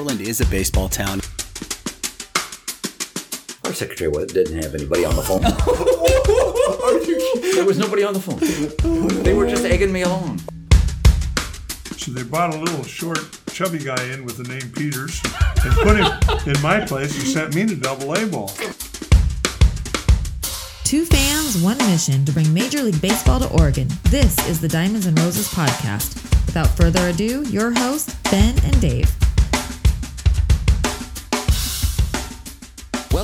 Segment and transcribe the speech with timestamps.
[0.00, 1.20] Portland is a baseball town.
[3.64, 5.42] Our secretary didn't have anybody on the phone.
[7.54, 8.38] There was nobody on the phone.
[9.22, 10.40] They were just egging me along.
[11.98, 13.18] So they brought a little short,
[13.52, 15.20] chubby guy in with the name Peters
[15.62, 16.06] and put him
[16.48, 18.48] in my place and sent me to double A ball.
[20.84, 23.88] Two fans, one mission to bring Major League Baseball to Oregon.
[24.04, 26.14] This is the Diamonds and Roses podcast.
[26.46, 29.19] Without further ado, your hosts, Ben and Dave.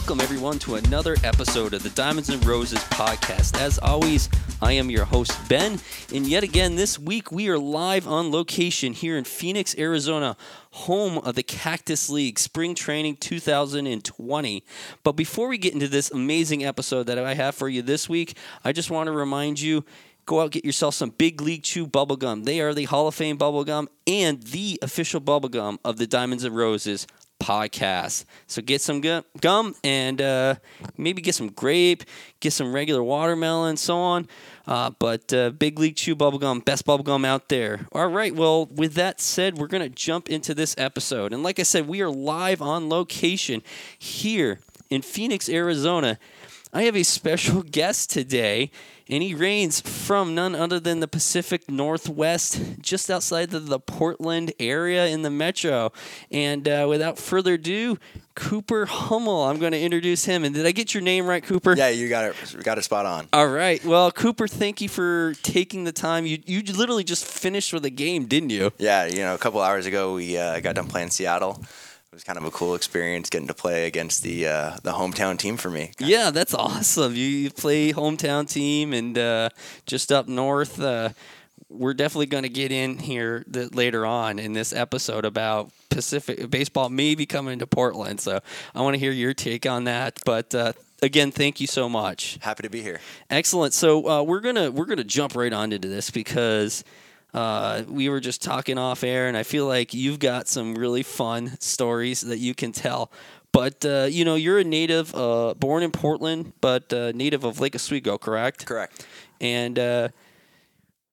[0.07, 3.61] Welcome, everyone, to another episode of the Diamonds and Roses podcast.
[3.61, 4.29] As always,
[4.63, 5.81] I am your host, Ben,
[6.15, 10.37] and yet again this week we are live on location here in Phoenix, Arizona,
[10.71, 14.63] home of the Cactus League Spring Training 2020.
[15.03, 18.37] But before we get into this amazing episode that I have for you this week,
[18.63, 19.85] I just want to remind you
[20.25, 22.45] go out get yourself some Big League Chew bubblegum.
[22.45, 26.55] They are the Hall of Fame bubblegum and the official bubblegum of the Diamonds and
[26.55, 27.09] Roses
[27.47, 28.25] podcast.
[28.49, 30.57] So get some gu- gum and uh,
[30.97, 32.03] maybe get some grape,
[32.41, 34.29] get some regular watermelon, so on.
[34.67, 37.87] Uh, but uh, Big League Chew bubblegum, best bubblegum out there.
[37.93, 41.33] All right, well, with that said, we're going to jump into this episode.
[41.33, 43.63] And like I said, we are live on location
[43.97, 44.59] here
[44.91, 46.19] in Phoenix, Arizona.
[46.77, 48.71] I have a special guest today,
[49.09, 54.53] and he reigns from none other than the Pacific Northwest, just outside of the Portland
[54.61, 55.91] area in the metro.
[56.31, 57.97] And uh, without further ado,
[58.35, 59.45] Cooper Hummel.
[59.45, 60.45] I'm going to introduce him.
[60.45, 61.75] And did I get your name right, Cooper?
[61.75, 62.53] Yeah, you got it.
[62.53, 63.27] You got it spot on.
[63.33, 63.83] All right.
[63.83, 66.27] Well, Cooper, thank you for taking the time.
[66.27, 68.71] You you literally just finished with a game, didn't you?
[68.77, 71.65] Yeah, you know, a couple hours ago we uh, got done playing Seattle.
[72.17, 75.39] It was kind of a cool experience getting to play against the uh, the hometown
[75.39, 75.91] team for me.
[75.99, 77.15] Yeah, that's awesome.
[77.15, 79.51] You, you play hometown team and uh,
[79.85, 80.81] just up north.
[80.81, 81.11] Uh,
[81.69, 86.89] we're definitely going to get in here later on in this episode about Pacific baseball
[86.89, 88.19] maybe coming to Portland.
[88.19, 88.41] So
[88.75, 90.19] I want to hear your take on that.
[90.25, 90.73] But uh,
[91.03, 92.39] again, thank you so much.
[92.41, 92.99] Happy to be here.
[93.29, 93.75] Excellent.
[93.75, 96.83] So uh, we're gonna we're gonna jump right on into this because
[97.35, 101.03] uh, we were just talking off air, and I feel like you've got some really
[101.03, 103.11] fun stories that you can tell.
[103.53, 107.61] But uh, you know, you're a native, uh, born in Portland, but uh, native of
[107.61, 108.67] Lake Oswego, correct?
[108.67, 109.07] Correct.
[109.41, 110.09] And uh,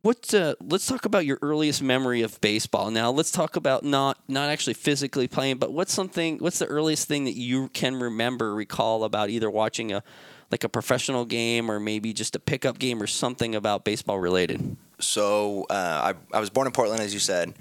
[0.01, 0.33] what?
[0.33, 2.91] Uh, let's talk about your earliest memory of baseball.
[2.91, 6.37] Now, let's talk about not not actually physically playing, but what's something?
[6.39, 10.03] What's the earliest thing that you can remember, recall about either watching a
[10.51, 14.75] like a professional game or maybe just a pickup game or something about baseball related?
[15.05, 17.53] So uh, I I was born in Portland, as you said,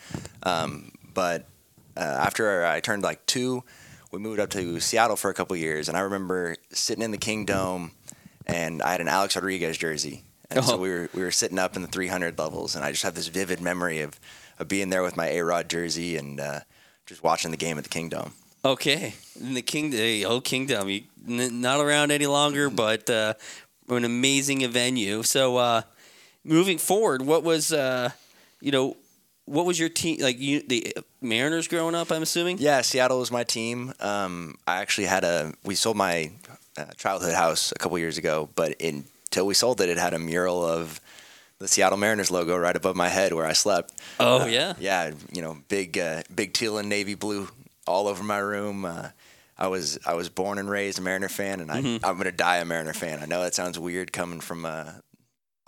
[0.42, 1.47] um, but
[1.97, 3.64] uh, after I turned like two,
[4.10, 7.19] we moved up to Seattle for a couple years, and I remember sitting in the
[7.19, 7.92] Kingdome,
[8.47, 10.78] and I had an Alex Rodriguez jersey, and so Oh.
[10.78, 13.28] we were we were sitting up in the 300 levels, and I just have this
[13.28, 14.19] vivid memory of,
[14.58, 16.60] of being there with my A Rod jersey and uh,
[17.06, 18.32] just watching the game at the Kingdome.
[18.64, 23.34] Okay, in the Kingdome, the old Kingdome, you, n- not around any longer, but uh,
[23.88, 25.22] an amazing venue.
[25.25, 25.82] So, uh,
[26.44, 28.10] moving forward, what was uh,
[28.60, 28.97] you know,
[29.44, 30.38] what was your team like?
[30.38, 32.58] You the Mariners growing up, I'm assuming.
[32.58, 33.92] Yeah, Seattle was my team.
[34.00, 35.52] Um, I actually had a.
[35.64, 36.31] We sold my
[36.76, 40.19] uh, childhood house a couple years ago, but until we sold it, it had a
[40.19, 41.00] mural of
[41.58, 43.92] the Seattle Mariners logo right above my head where I slept.
[44.19, 44.75] Oh Uh, yeah.
[44.81, 47.48] Yeah, you know, big, uh, big teal and navy blue
[47.86, 48.84] all over my room.
[48.84, 49.08] Uh,
[49.58, 52.04] I was I was born and raised a Mariner fan, and I, Mm-hmm.
[52.04, 53.20] I'm gonna die a Mariner fan.
[53.22, 54.91] I know that sounds weird coming from uh,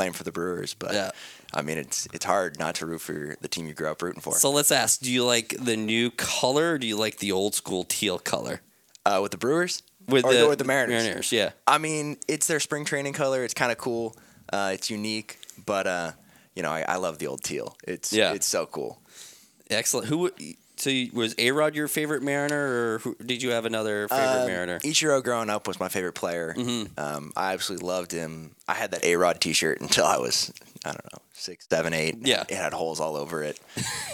[0.04, 1.10] playing for the Brewers, but Yeah.
[1.52, 4.20] I mean it's it's hard not to root for the team you grew up rooting
[4.20, 4.34] for.
[4.34, 7.54] So let's ask: Do you like the new color, or do you like the old
[7.54, 8.60] school teal color
[9.06, 11.04] uh, with the Brewers, with or the with the Mariners.
[11.04, 11.50] Mariners, yeah.
[11.66, 13.44] I mean, it's their spring training color.
[13.44, 14.16] It's kind of cool.
[14.52, 16.12] Uh, it's unique, but uh,
[16.54, 17.76] you know, I, I love the old teal.
[17.86, 18.34] It's Yeah.
[18.34, 19.00] it's so cool.
[19.70, 20.08] Excellent.
[20.08, 20.30] Who?
[20.76, 24.42] So you- was A Rod your favorite Mariner, or who, did you have another favorite
[24.42, 24.78] Um, Mariner?
[24.80, 26.54] Ichiro growing up was my favorite player.
[26.56, 26.98] Mm-hmm.
[26.98, 28.56] Um, I absolutely loved him.
[28.66, 30.52] I had that A Rod T-shirt until I was
[30.84, 32.16] I don't know six, seven, eight.
[32.22, 32.44] Yeah.
[32.48, 33.58] it had holes all over it.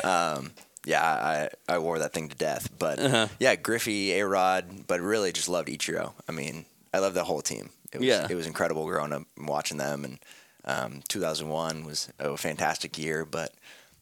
[0.04, 0.52] um,
[0.84, 2.68] yeah, I, I wore that thing to death.
[2.78, 3.28] But Uh-huh.
[3.38, 6.12] yeah, Griffey, A Rod, but really just loved Ichiro.
[6.28, 6.64] I mean,
[6.94, 7.70] I love the whole team.
[7.92, 8.26] It was, Yeah.
[8.30, 10.04] it was incredible growing up and watching them.
[10.04, 10.18] And
[10.64, 13.24] um, 2001 was a fantastic year.
[13.24, 13.52] But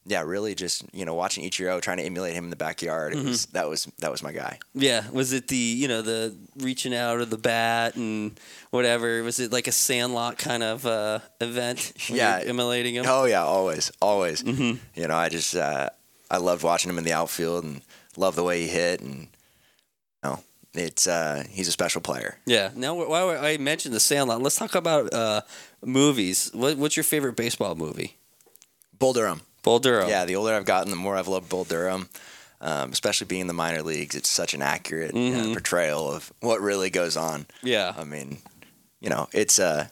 [0.08, 3.12] yeah, really just you know watching Ichiro, trying to emulate him in the backyard.
[3.12, 3.28] It Mm-hmm.
[3.28, 4.58] was that was that was my guy.
[4.74, 8.38] Yeah, was it the you know the reaching out of the bat and
[8.70, 9.22] whatever?
[9.22, 11.92] Was it like a Sandlot kind of uh, event?
[12.08, 12.40] Yeah.
[12.44, 13.04] emulating him.
[13.06, 14.42] Oh yeah, always, always.
[14.42, 14.78] Mm-hmm.
[15.00, 15.90] You know, I just uh,
[16.30, 17.82] I loved watching him in the outfield and
[18.16, 19.28] love the way he hit, and you
[20.24, 20.40] know,
[20.74, 22.38] it's uh, he's a special player.
[22.46, 22.70] Yeah.
[22.74, 25.42] Now, wh- while I mentioned the Sandlot, let's talk about uh,
[25.84, 26.50] movies.
[26.54, 28.16] What, what's your favorite baseball movie?
[28.98, 29.42] Bull Durham.
[29.62, 30.08] Bull Durham.
[30.08, 32.08] Yeah, the older I've gotten, the more I've loved Bull Durham.
[32.60, 35.52] Um, especially being in the minor leagues, it's such an accurate uh, Mhm.
[35.52, 37.46] portrayal of what really goes on.
[37.62, 37.94] Yeah.
[37.96, 38.38] I mean,
[39.00, 39.86] you know, it's uh,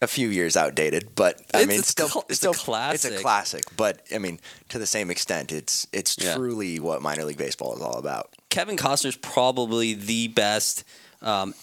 [0.00, 3.12] a few years outdated, but I It's- mean, it's still cl- it's a still classic.
[3.12, 4.40] It's a classic, but I mean,
[4.70, 6.34] to the same extent, it's it's Yeah.
[6.34, 8.30] truly what minor league baseball is all about.
[8.50, 10.82] Kevin Costner's probably the best
[11.22, 11.54] um,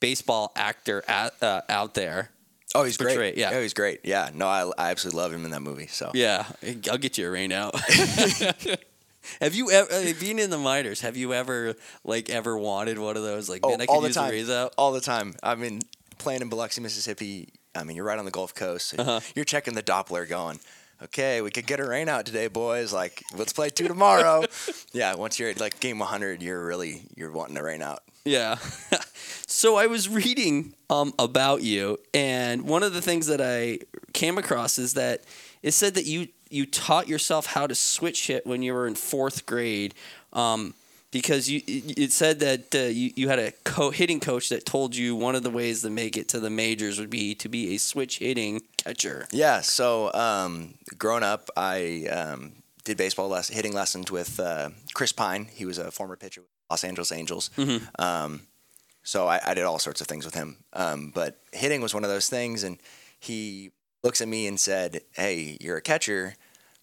[0.00, 2.30] baseball actor at, uh, out there.
[2.74, 3.36] Oh, he's Portray- great.
[3.36, 3.60] yeah.
[3.60, 4.00] he's great.
[4.04, 5.86] Yeah, no, I, I absolutely love him in that movie.
[5.88, 6.46] So Yeah,
[6.90, 7.74] I'll get you a rain out.
[9.40, 11.00] have you ever uh, being in the minors?
[11.00, 11.74] Have you ever
[12.04, 13.48] like ever wanted one of those?
[13.48, 14.28] Like, Oh, man, I the use time.
[14.28, 14.74] a raise out.
[14.76, 15.34] all the time.
[15.42, 15.80] I mean,
[16.18, 17.48] playing in Biloxi, Mississippi.
[17.74, 18.88] I mean, you're right on the Gulf Coast.
[18.90, 19.20] so Uh-huh.
[19.34, 20.60] You're checking the Doppler, going,
[21.04, 22.92] "Okay, we could get a rain out today, boys.
[22.92, 24.44] Like, let's play two tomorrow."
[24.92, 28.02] yeah, once you're at like game 100, you're really you're wanting to rain out.
[28.24, 28.56] Yeah.
[29.46, 33.80] so I was reading um, about you, and one of the things that I
[34.12, 35.22] came across is that
[35.62, 38.94] it said that you you taught yourself how to switch hit when you were in
[38.94, 39.94] fourth grade.
[40.32, 40.74] Um,
[41.10, 44.96] because you, it said that uh, you, you had a co- hitting coach that told
[44.96, 47.74] you one of the ways to make it to the majors would be to be
[47.74, 49.26] a switch hitting catcher.
[49.30, 49.60] Yeah.
[49.60, 52.52] So, um, growing up, I um,
[52.84, 55.48] did baseball hitting lessons with uh, Chris Pine.
[55.52, 57.50] He was a former pitcher Los Angeles Angels.
[57.98, 58.46] Um,
[59.02, 60.56] so I, I did all sorts of things with him.
[60.72, 62.78] Um, but hitting was one of those things, and
[63.20, 63.70] he
[64.02, 66.34] looks at me and said, "Hey, you're a catcher.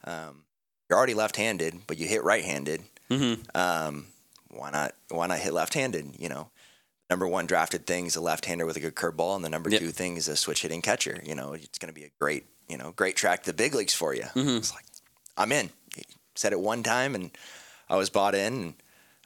[0.04, 0.44] Um,
[0.88, 2.84] you're already left-handed, but you hit right-handed.
[3.10, 3.42] Mm-hmm.
[3.58, 4.08] Um,
[4.50, 4.94] why not?
[5.10, 6.16] Why not hit left-handed?
[6.20, 6.50] You know."
[7.10, 9.80] Number one drafted thing is a left-hander with a good curveball, and the number Yep.
[9.82, 11.20] two thing is a switch hitting catcher.
[11.26, 13.74] You know, it's going to be a great, you know, great track to the big
[13.74, 14.26] leagues for you.
[14.36, 14.58] Mhm.
[14.60, 14.86] It's like
[15.36, 15.72] I'm in.
[15.96, 16.04] He
[16.36, 17.32] said it one time, and
[17.90, 18.54] I was bought in.
[18.62, 18.74] And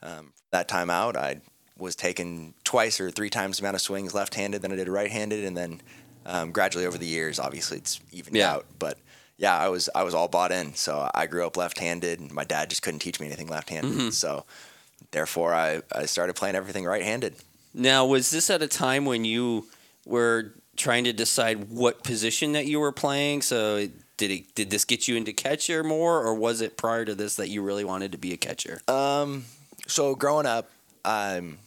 [0.04, 1.40] um, that time out, I
[1.76, 5.44] was taking twice or three times the amount of swings left-handed than I did right-handed,
[5.44, 5.80] and then
[6.26, 8.52] um, gradually over the years, obviously it's evened Yeah.
[8.52, 8.66] out.
[8.78, 8.98] But
[9.36, 10.74] yeah, I was I was all bought in.
[10.74, 13.92] So I grew up left-handed, and my dad just couldn't teach me anything left-handed.
[13.92, 14.10] Mm-hmm.
[14.10, 14.44] So
[15.10, 17.34] therefore, I, I started playing everything right-handed.
[17.74, 19.66] Now, was this at a time when you
[20.06, 23.42] were trying to decide what position that you were playing?
[23.42, 27.16] So, did it did this get you into catcher more, or was it prior to
[27.16, 28.80] this that you really wanted to be a catcher?
[28.86, 29.44] Um,
[29.86, 30.70] so growing up,
[31.04, 31.58] um,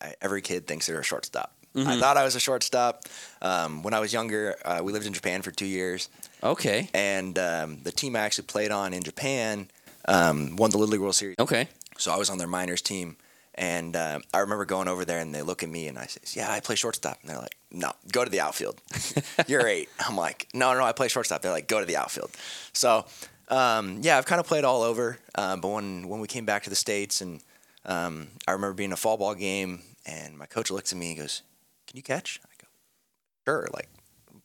[0.00, 1.52] I, every kid thinks they're a shortstop.
[1.74, 2.00] I Mhm.
[2.00, 3.04] thought I was a shortstop.
[3.42, 6.08] Um, when I was younger, uh, we lived in Japan for two years,
[6.42, 9.68] Okay, and um, the team I actually played on in Japan
[10.08, 11.36] um, won the Little League World Series.
[11.38, 11.68] okay,
[11.98, 13.16] So I was on their minors team,
[13.56, 16.20] and uh, I remember going over there, and they look at me, and I say,
[16.32, 18.80] "Yeah, I play shortstop." And they're like, "No, go to the outfield.
[19.46, 19.88] You're eight.
[20.00, 22.30] I'm like, "No, no, I play shortstop." They're like, "Go to the outfield."
[22.72, 23.04] So
[23.48, 25.18] um, yeah, I've kind of played all over.
[25.34, 27.40] Uh, but when when we came back to the states, and
[27.86, 31.18] um, I remember being a fall ball game, and my coach looks at me and
[31.20, 31.42] goes,
[31.86, 32.68] "Can you catch?" I go,
[33.46, 33.88] "Sure." Like,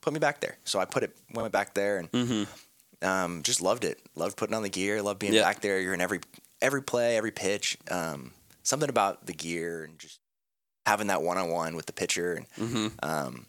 [0.02, 0.58] put me back there.
[0.64, 3.08] So I put it went back there, and mm-hmm.
[3.08, 4.00] um, just loved it.
[4.16, 5.02] Loved putting on the gear.
[5.02, 5.44] Loved being Yeah.
[5.44, 5.80] back there.
[5.80, 6.20] You're in every
[6.62, 7.78] every play, every pitch.
[7.90, 8.32] Um,
[8.64, 10.20] something about the gear and just
[10.86, 12.34] having that one on one with the pitcher.
[12.34, 12.88] And Mm-hmm.
[13.04, 13.46] um,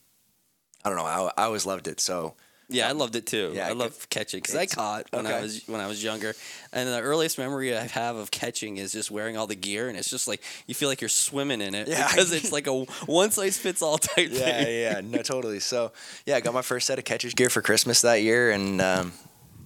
[0.85, 1.05] I don't know.
[1.05, 2.01] I, I always loved it.
[2.01, 2.35] So
[2.73, 3.53] Yeah, I loved it too.
[3.55, 6.35] Yeah, I love catching because I caught when I was when I was younger,
[6.73, 9.97] and the earliest memory I have of catching is just wearing all the gear, and
[9.97, 12.07] it's just like you feel like you're swimming in it Yeah.
[12.11, 14.67] because it's like a one size fits all type yeah, thing.
[14.67, 15.61] yeah, yeah, no, totally.
[15.61, 15.93] So
[16.27, 19.13] yeah, I got my first set of catcher's gear for Christmas that year, and um,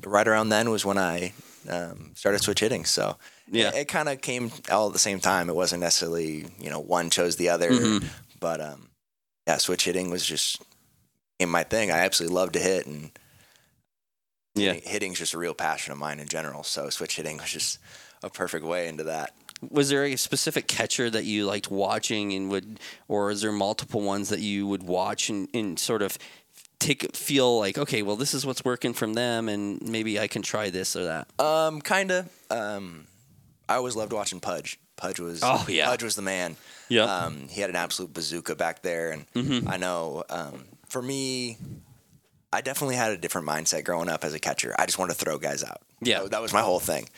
[0.04, 1.32] right around then was when I
[1.68, 2.84] um, started switch hitting.
[2.84, 3.16] So
[3.50, 3.68] Yeah.
[3.68, 5.48] it, it kind of came all at the same time.
[5.48, 8.04] It wasn't necessarily you know one chose the other, Mhm.
[8.40, 8.88] but um,
[9.46, 10.60] yeah, switch hitting was just
[11.38, 11.90] in my thing.
[11.90, 13.10] I absolutely love to hit, and
[14.54, 14.72] Yeah.
[14.72, 16.62] hitting, hitting's just a real passion of mine in general.
[16.64, 17.78] So switch hitting was just
[18.22, 19.34] a perfect way into that.
[19.70, 22.78] Was there a specific catcher that you liked watching and would,
[23.08, 26.18] or is there multiple ones that you would watch and, and sort of
[26.78, 30.42] take feel like, okay, well, this is what's working from them, and maybe I can
[30.42, 31.28] try this or that.
[31.40, 32.28] Um, kind of.
[32.50, 33.06] Um,
[33.68, 34.78] I always loved watching Pudge.
[34.96, 35.86] Pudge was Oh, yeah.
[35.86, 36.56] Pudge was the man.
[36.88, 37.04] Yeah.
[37.04, 39.68] Um, he had an absolute bazooka back there, and Mhm.
[39.70, 41.58] I know um, for me,
[42.52, 44.74] I definitely had a different mindset growing up as a catcher.
[44.78, 45.82] I just wanted to throw guys out.
[46.00, 46.20] Yeah.
[46.22, 47.08] that, that was my whole thing.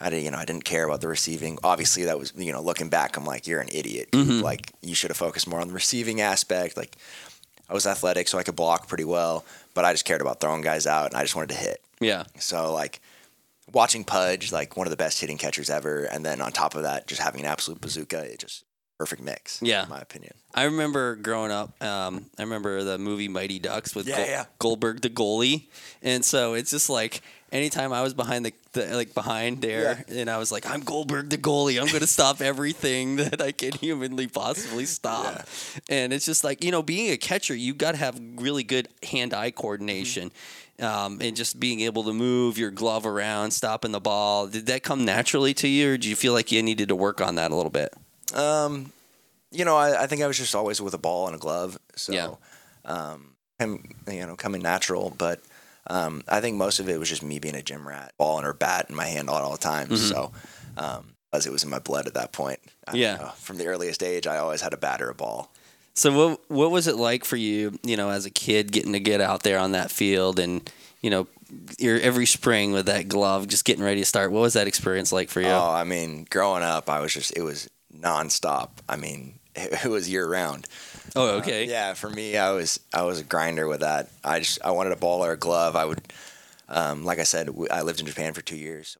[0.00, 1.58] I didn't, you know, I didn't care about the receiving.
[1.62, 4.10] Obviously, that was, you know, looking back, I'm like, you're an idiot.
[4.10, 4.42] Mhm.
[4.42, 6.76] Like, you should have focused more on the receiving aspect.
[6.76, 6.96] Like,
[7.68, 10.60] I was athletic, so I could block pretty well, but I just cared about throwing
[10.60, 11.80] guys out, and I just wanted to hit.
[12.00, 12.24] Yeah.
[12.38, 13.00] So like
[13.72, 16.82] watching Pudge, like one of the best hitting catchers ever, and then on top of
[16.82, 18.64] that, just having an absolute bazooka, it just
[19.02, 19.60] perfect mix.
[19.62, 19.82] Yeah.
[19.82, 20.34] in my opinion.
[20.54, 21.82] I remember growing up.
[21.82, 24.44] Um, I remember the movie Mighty Ducks with Yeah, Gol- yeah.
[24.58, 25.64] Goldberg the goalie,
[26.02, 30.28] and so it's just like anytime I was behind the, the like behind there, and
[30.30, 31.80] I was like, I'm Goldberg the goalie.
[31.80, 35.46] I'm gonna stop everything that I can humanly possibly stop.
[35.88, 38.88] And it's just like you know, being a catcher, you got to have really good
[39.02, 40.30] hand-eye coordination.
[40.80, 44.48] Um, and just being able to move your glove around, stopping the ball.
[44.48, 47.20] Did that come naturally to you, or do you feel like you needed to work
[47.20, 47.94] on that a little bit?
[48.34, 48.92] Um,
[49.50, 51.78] you know, I, I think I was just always with a ball and a glove.
[51.96, 52.34] So, Yeah.
[52.84, 55.14] um, him, you know, coming natural.
[55.16, 55.40] But
[55.88, 58.46] um, I think most of it was just me being a gym rat, ball and
[58.46, 59.88] or bat in my hand all, all the time.
[59.88, 59.96] Mm-hmm.
[59.96, 60.32] So,
[60.76, 62.60] um, as it was in my blood at that point.
[62.86, 63.16] I Yeah.
[63.16, 63.32] know.
[63.36, 65.50] From the earliest age, I always had a bat or a ball.
[65.94, 69.00] So what what was it like for you, you know, as a kid getting to
[69.00, 70.70] get out there on that field and,
[71.02, 71.26] you know,
[71.78, 74.32] your every spring with that glove just getting ready to start.
[74.32, 75.48] What was that experience like for you?
[75.48, 77.68] Oh, I mean, growing up, I was just, it was
[77.98, 78.70] nonstop.
[78.88, 80.66] I mean, it, it was year round.
[81.16, 81.66] oh, okay.
[81.66, 84.10] Yeah, for me, I was I was a grinder with that.
[84.24, 85.76] I just I wanted a ball or a glove.
[85.76, 86.00] I would,
[86.68, 88.96] um, like I said, I lived in Japan for two years.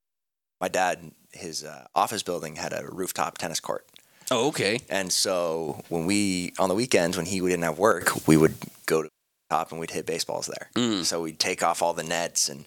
[0.61, 3.85] My dad, his uh, office building had a rooftop tennis court,
[4.31, 4.79] Oh, okay.
[4.89, 8.55] and so when we on the weekends when he didn't have work, we would
[8.87, 10.71] go to the top and we'd hit baseballs there.
[10.77, 11.05] Mm.
[11.05, 12.65] So we'd take off all the nets and.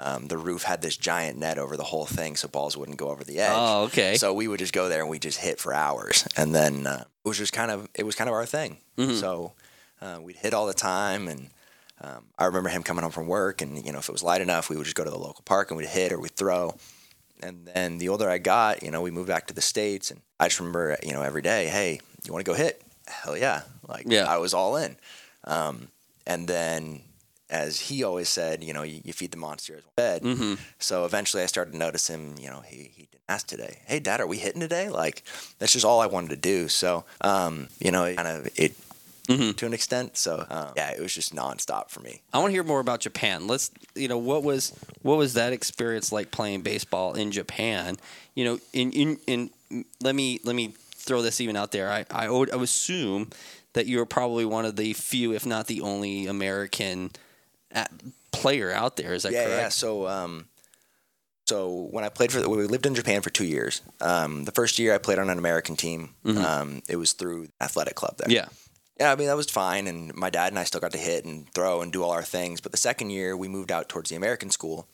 [0.00, 3.08] Um, the roof had this giant net over the whole thing, so balls wouldn't go
[3.08, 3.50] over the edge.
[3.52, 4.16] Oh, okay.
[4.16, 7.04] So we would just go there and we just hit for hours, and then uh,
[7.24, 8.78] it was just kind of it was kind of our thing.
[8.96, 9.18] Mhm.
[9.18, 9.54] So
[10.00, 11.50] uh, we'd hit all the time, and
[12.00, 14.40] um, I remember him coming home from work, and you know if it was light
[14.40, 16.76] enough, we would just go to the local park and we'd hit or we'd throw.
[17.42, 20.20] And then the older I got, you know, we moved back to the states, and
[20.40, 22.82] I just remember, you know, every day, hey, you want to go hit?
[23.08, 23.62] Hell yeah!
[23.88, 24.26] Like Yeah.
[24.26, 24.96] I was all in.
[25.44, 25.88] Um,
[26.26, 27.02] and then,
[27.50, 30.22] as he always said, you know, you, you feed the monster as fed.
[30.22, 33.78] hmm So eventually I started to notice him, you know, he, he didn't ask today.
[33.86, 34.88] Hey, dad, are we hitting today?
[34.88, 35.22] Like,
[35.58, 36.68] that's just all I wanted to do.
[36.68, 38.74] So, um, you know, it kind of, it,
[39.28, 39.54] Mhm.
[39.56, 40.16] to an extent.
[40.16, 42.22] So, um, yeah, it was just nonstop for me.
[42.32, 43.46] I want to hear more about Japan.
[43.46, 47.98] Let's, you know, what was what was that experience like playing baseball in Japan?
[48.34, 51.90] You know, in in, in let me let me throw this even out there.
[51.90, 53.28] I I would I would assume
[53.74, 57.10] that you were probably one of the few, if not the only, American
[58.32, 59.14] player out there.
[59.14, 59.60] Is that yeah, correct?
[59.60, 59.68] yeah.
[59.68, 60.48] So, um,
[61.46, 63.80] so when I played for, we lived in Japan for two years.
[64.00, 66.14] Um, the first year I played on an American team.
[66.24, 66.44] Mhm.
[66.44, 68.30] Um, it was through athletic club there.
[68.30, 68.46] Yeah.
[69.00, 71.24] Yeah, I mean that was fine, and my dad and I still got to hit
[71.24, 72.60] and throw and do all our things.
[72.60, 74.88] But the second year, we moved out towards the American school,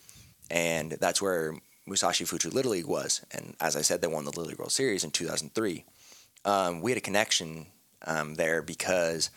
[0.51, 1.55] and that's where
[1.87, 3.25] Musashi Fuchu Little League was.
[3.31, 5.85] And as I said, they won the Little League World Series in 2003.
[6.45, 7.65] Um, we had a connection
[8.05, 9.31] um, there because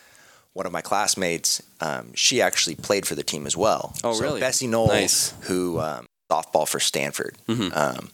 [0.59, 3.93] one of my classmates, um, she actually played for the team as well.
[4.03, 4.39] Oh, So really?
[4.41, 5.33] Bessie Knoll, Nice.
[5.47, 7.37] who um, softball for Stanford.
[7.47, 7.75] Mhm.
[7.75, 8.09] Um,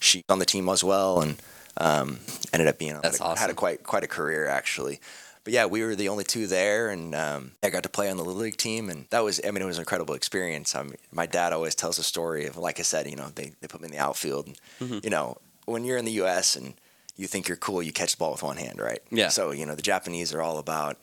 [0.00, 1.36] she's on the team as well, and
[1.76, 2.20] um,
[2.54, 4.98] ended up being That's had, a, had a quite quite a career actually.
[5.44, 8.16] But yeah, we were the only two there, and um, I got to play on
[8.16, 10.74] the little league team, and that was I mean it was an incredible experience.
[10.74, 13.52] I mean, my dad always tells a story of like I said, you know, they
[13.60, 14.98] they put me in the outfield, and Mm-hmm.
[15.04, 15.36] you know
[15.66, 16.56] when you're in the U.S.
[16.56, 16.72] and
[17.16, 19.00] you think you're cool, you catch the ball with one hand, right?
[19.10, 19.28] Yeah.
[19.28, 20.96] So you know the Japanese are all about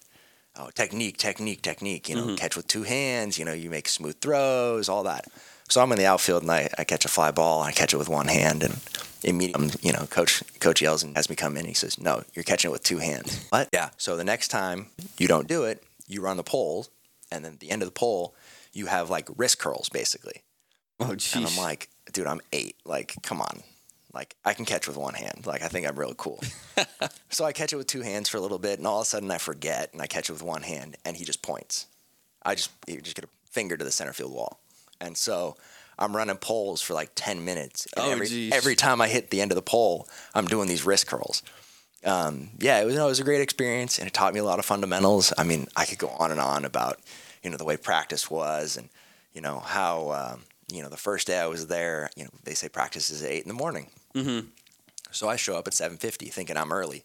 [0.61, 2.07] oh, technique, technique, technique.
[2.09, 2.35] You know, Mm-hmm.
[2.35, 3.37] catch with two hands.
[3.39, 5.25] You know, you make smooth throws, all that.
[5.69, 7.93] So I'm in the outfield and I, I catch a fly ball and I catch
[7.93, 8.77] it with one hand and
[9.23, 11.65] immediately, um, you know, coach coach yells and has me come in.
[11.65, 13.69] He says, "No, you're catching it with two hands." what?
[13.73, 13.89] Yeah.
[13.97, 14.87] So the next time
[15.17, 16.87] you don't do it, you run the pole,
[17.31, 18.35] and then at the end of the pole,
[18.73, 20.41] you have like wrist curls basically.
[20.99, 21.47] Oh, And.
[21.47, 22.75] I'm like, dude, I'm eight.
[22.85, 23.63] Like, come on.
[24.13, 25.45] Like, I can catch with one hand.
[25.45, 26.41] Like, I think I'm really cool.
[27.29, 29.05] so I catch it with two hands for a little bit, and all of a
[29.09, 31.87] sudden I forget, and I catch it with one hand, and he just points.
[32.43, 34.59] I just, you just get a finger to the center field wall.
[34.99, 35.55] And so
[35.97, 37.87] I'm running poles for like 10 minutes.
[37.95, 38.53] And Oh, every, geez.
[38.53, 41.41] every time I hit the end of the pole, I'm doing these wrist curls.
[42.03, 44.43] Um, yeah, it was, no, it was a great experience, and it taught me a
[44.43, 45.31] lot of fundamentals.
[45.37, 46.99] I mean, I could go on and on about,
[47.43, 48.89] you know, the way practice was, and
[49.33, 50.41] you know how, um,
[50.71, 53.29] you know, the first day I was there, you know, they say practice is at
[53.29, 53.87] eight in the morning.
[54.15, 54.47] Mhm.
[55.11, 57.03] So I show up at seven fifty, thinking I'm early.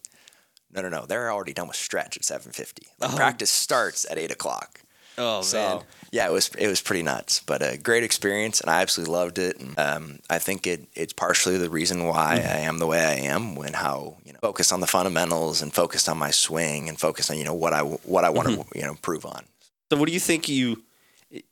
[0.71, 2.87] No, no, no, they're already done with stretch at seven fifty.
[2.99, 3.15] Like Oh.
[3.15, 4.81] practice starts at eight o'clock.
[5.19, 5.83] Oh So man.
[6.11, 9.39] yeah, it was it was pretty nuts, but a great experience, and I absolutely loved
[9.39, 9.57] it.
[9.59, 13.13] And um, I think it it's partially the reason why I am the way I
[13.33, 13.55] am.
[13.55, 17.31] When how you know focused on the fundamentals and focused on my swing and focused
[17.31, 19.45] on you know what I what I want to you know improve on.
[19.91, 20.83] So, what do you think you,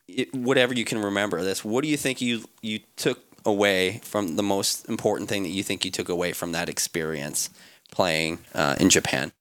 [0.08, 4.00] it, whatever you can remember of this, what do you think you you took away
[4.04, 7.50] from the most important thing that you think you took away from that experience
[7.92, 9.32] playing uh, in Japan?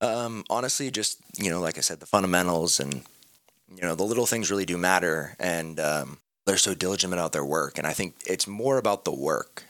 [0.00, 3.02] Um, honestly, just you know, like I said, the fundamentals and
[3.74, 7.44] you know the little things really do matter, and um, they're so diligent about their
[7.44, 7.78] work.
[7.78, 9.64] And I think it's more about the work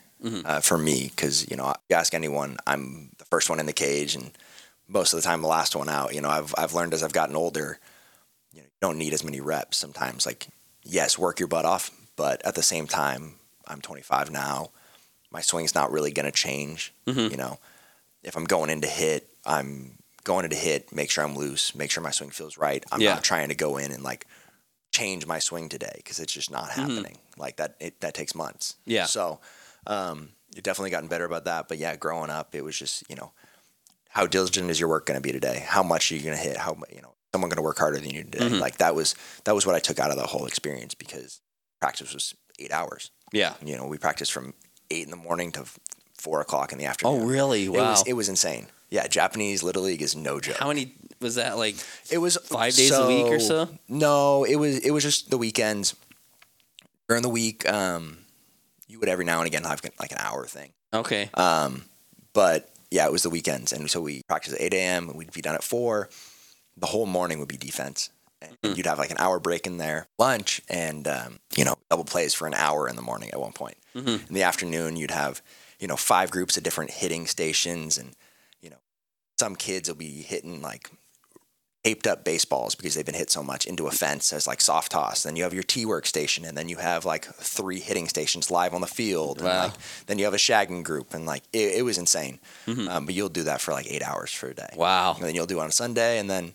[0.44, 3.66] uh, for me because you know if you ask anyone, I'm the first one in
[3.66, 4.30] the cage and
[4.88, 6.14] most of the time the last one out.
[6.14, 7.78] You know, I've I've learned as I've gotten older,
[8.52, 10.26] you know, you don't need as many reps sometimes.
[10.26, 10.46] Like
[10.84, 13.34] yes, work your butt off, but at the same time,
[13.66, 14.70] I'm 25 now.
[15.30, 16.92] My swing's not really going to change.
[17.06, 17.58] You know,
[18.22, 22.02] if I'm going into hit, I'm going into hit, make sure I'm loose, make sure
[22.02, 22.84] my swing feels right.
[22.92, 23.14] I'm Yeah.
[23.14, 24.26] not trying to go in and like
[24.92, 27.16] change my swing today because it's just not happening.
[27.36, 28.76] Like that, it, that takes months.
[28.84, 29.06] Yeah.
[29.06, 29.40] So,
[29.86, 31.66] um, you've definitely gotten better about that.
[31.66, 33.32] But yeah, growing up, it was just you know,
[34.10, 35.64] how diligent is your work going to be today?
[35.66, 36.58] How much are you going to hit?
[36.58, 38.40] How you know, someone going to work harder than you today?
[38.50, 38.60] Mhm.
[38.60, 39.14] Like that was
[39.44, 41.40] that was what I took out of the whole experience because
[41.80, 43.10] practice was eight hours.
[43.32, 43.54] Yeah.
[43.64, 44.54] You know, we practiced from
[44.90, 45.64] eight in the morning to
[46.14, 47.22] four o'clock in the afternoon.
[47.22, 47.64] Oh, really?
[47.64, 47.90] It Wow.
[47.90, 48.66] was it was insane.
[48.90, 50.56] Yeah, Japanese Little League is no joke.
[50.56, 51.56] How many was that?
[51.56, 51.76] Like
[52.10, 53.68] It was Five days a week or so?
[53.88, 55.96] No, it was it was just the weekends.
[57.08, 58.18] During the week, um,
[58.88, 60.72] you would every now and again have like an hour thing.
[60.94, 61.30] okay.
[61.34, 61.84] Um,
[62.32, 65.08] but yeah, it was the weekends, and so we practiced at eight a.m.
[65.08, 66.08] and We'd be done at four.
[66.76, 68.10] The whole morning would be defense,
[68.42, 68.76] and Hmm.
[68.76, 72.34] you'd have like an hour break in there, lunch, and um, you know double plays
[72.34, 73.76] for an hour in the morning at one point.
[73.94, 74.28] Mhm.
[74.28, 75.42] In the afternoon, you'd have
[75.78, 78.14] you know five groups of different hitting stations, and
[78.60, 78.80] you know
[79.38, 80.90] some kids will be hitting like
[81.84, 84.92] taped up baseballs because they've been hit so much into a fence as like soft
[84.92, 85.24] toss.
[85.24, 88.52] Then you have your T work station, and then you have like three hitting stations
[88.52, 89.38] live on the field.
[89.38, 89.58] And Wow.
[89.64, 89.72] like
[90.06, 92.38] then you have a shagging group, and like it, it was insane.
[92.68, 92.88] Mhm.
[92.88, 94.72] Um, but you'll do that for like eight hours for a day.
[94.76, 95.14] Wow.
[95.16, 96.54] And then you'll do it on a Sunday, and then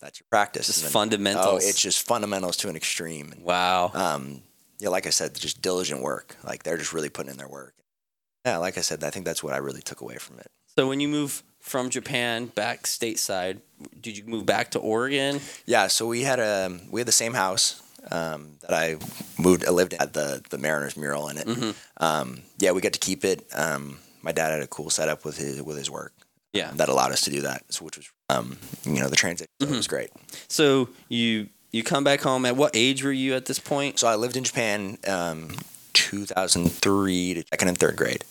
[0.00, 0.66] that's your practice.
[0.66, 1.46] Just And fundamentals.
[1.46, 3.34] Oh, it's just fundamentals to an extreme.
[3.42, 3.90] Wow.
[3.94, 4.42] um,
[4.78, 6.36] yeah, like I said, just diligent work.
[6.42, 7.74] Like they're just really putting in their work.
[8.46, 10.46] Yeah, like I said, I think that's what I really took away from it.
[10.78, 13.60] So when you move from Japan back stateside,
[14.00, 15.40] did you move back to Oregon?
[15.66, 18.96] Yeah, so we had a we had the same house um, that I
[19.38, 19.66] moved.
[19.66, 21.46] I lived at the the Mariners mural in it.
[21.46, 21.74] Mhm.
[21.98, 23.46] Um, yeah, we got to keep it.
[23.54, 26.14] Um, my dad had a cool setup with his with his work.
[26.52, 26.72] Yeah.
[26.74, 27.62] that allowed us to do that.
[27.72, 30.10] So which was um, you know the transition it was great.
[30.48, 32.44] So you you come back home.
[32.46, 33.98] At what age were you at this point?
[33.98, 35.50] So I lived in Japan um,
[35.92, 38.24] 2003 to second and third grade.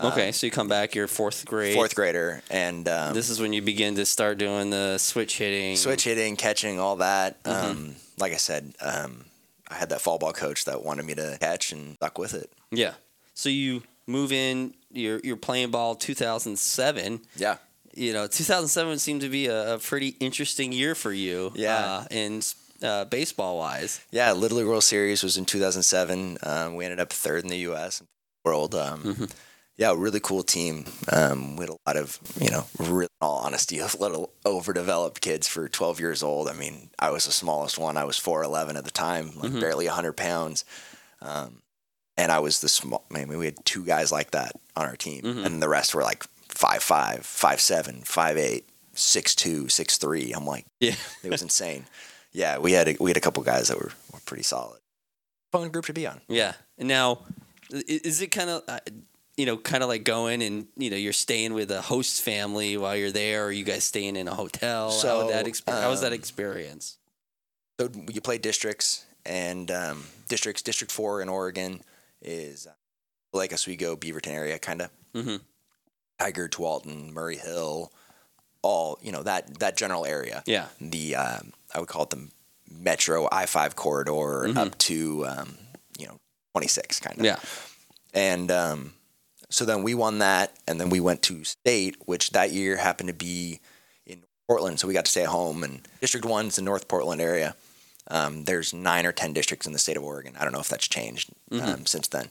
[0.00, 0.96] Okay, so you come back.
[0.96, 1.74] You're fourth grade.
[1.74, 5.76] Fourth grader, and um, This is when you begin to start doing the switch hitting.
[5.76, 7.40] switch hitting, catching, all that.
[7.44, 7.70] Mm-hmm.
[7.70, 9.24] Um, like I said, um,
[9.68, 12.50] I had that fall ball coach that wanted me to catch and stuck with it.
[12.72, 12.94] Yeah.
[13.34, 14.74] So you move in.
[14.90, 17.20] You're you're playing ball 2007.
[17.36, 17.56] Yeah.
[17.96, 21.52] You know, 2007 seemed to be a, a pretty interesting year for you.
[21.54, 21.76] Yeah.
[21.84, 22.42] Uh, in
[22.82, 24.00] uh, baseball wise.
[24.10, 26.38] Yeah, Little League World Series was in 2007.
[26.42, 28.00] Um, we ended up third in the U.S.
[28.00, 28.08] and
[28.44, 28.74] world.
[28.74, 29.24] Um, Mm-hmm.
[29.76, 30.84] Yeah, really cool team.
[31.12, 35.20] Um, we had a lot of, you know, really, in all honesty, a little overdeveloped
[35.20, 36.48] kids for 12 years old.
[36.48, 37.96] I mean, I was the smallest one.
[37.96, 39.58] I was 4'11 at the time, like Mhm.
[39.60, 40.64] barely 100 pounds.
[41.20, 41.62] Um,
[42.16, 44.94] and I was the small, I mean, we had two guys like that on our
[44.94, 45.22] team.
[45.22, 45.44] Mhm.
[45.44, 46.24] And the rest were like
[46.54, 48.62] 5'5, 5'7, 5'8,
[48.94, 50.36] 6'2, 6'3.
[50.36, 50.94] I'm like, Yeah.
[51.22, 51.86] it was insane.
[52.32, 54.80] Yeah, we had a, we had a couple guys that were, were pretty solid.
[55.52, 56.20] Fun group to be on.
[56.28, 56.54] Yeah.
[56.78, 57.20] Now,
[57.70, 58.80] is it kind of, uh,
[59.36, 62.76] you know, kind of like going and you know you're staying with a host family
[62.76, 64.90] while you're there, or you guys staying in a hotel?
[64.90, 66.98] how So, would that exp- how was that um, experience?
[67.80, 70.62] So you play districts, and um, districts.
[70.62, 71.82] District four in Oregon
[72.22, 72.68] is
[73.32, 74.90] Lake Oswego, Beaverton area, kind of.
[75.14, 75.40] Mhm.
[76.18, 77.88] Tigard, Tualatin, Murrayhill,
[78.62, 80.42] all you know that that general area.
[80.46, 80.66] Yeah.
[80.80, 82.28] The um, I would call it the
[82.70, 84.56] Metro I five corridor Mhm.
[84.56, 85.58] up to um,
[85.98, 86.18] you know
[86.52, 87.24] twenty six kind of.
[87.24, 87.38] Yeah.
[88.14, 88.94] And um,
[89.50, 93.08] so then we won that, and then we went to state, which that year happened
[93.08, 93.60] to be
[94.06, 94.78] in Portland.
[94.80, 95.62] So we got to stay at home.
[95.64, 97.54] And District One's the North Portland area.
[98.08, 100.34] Um, there's nine or ten districts in the state of Oregon.
[100.38, 102.30] I don't know if that's changed um, since then.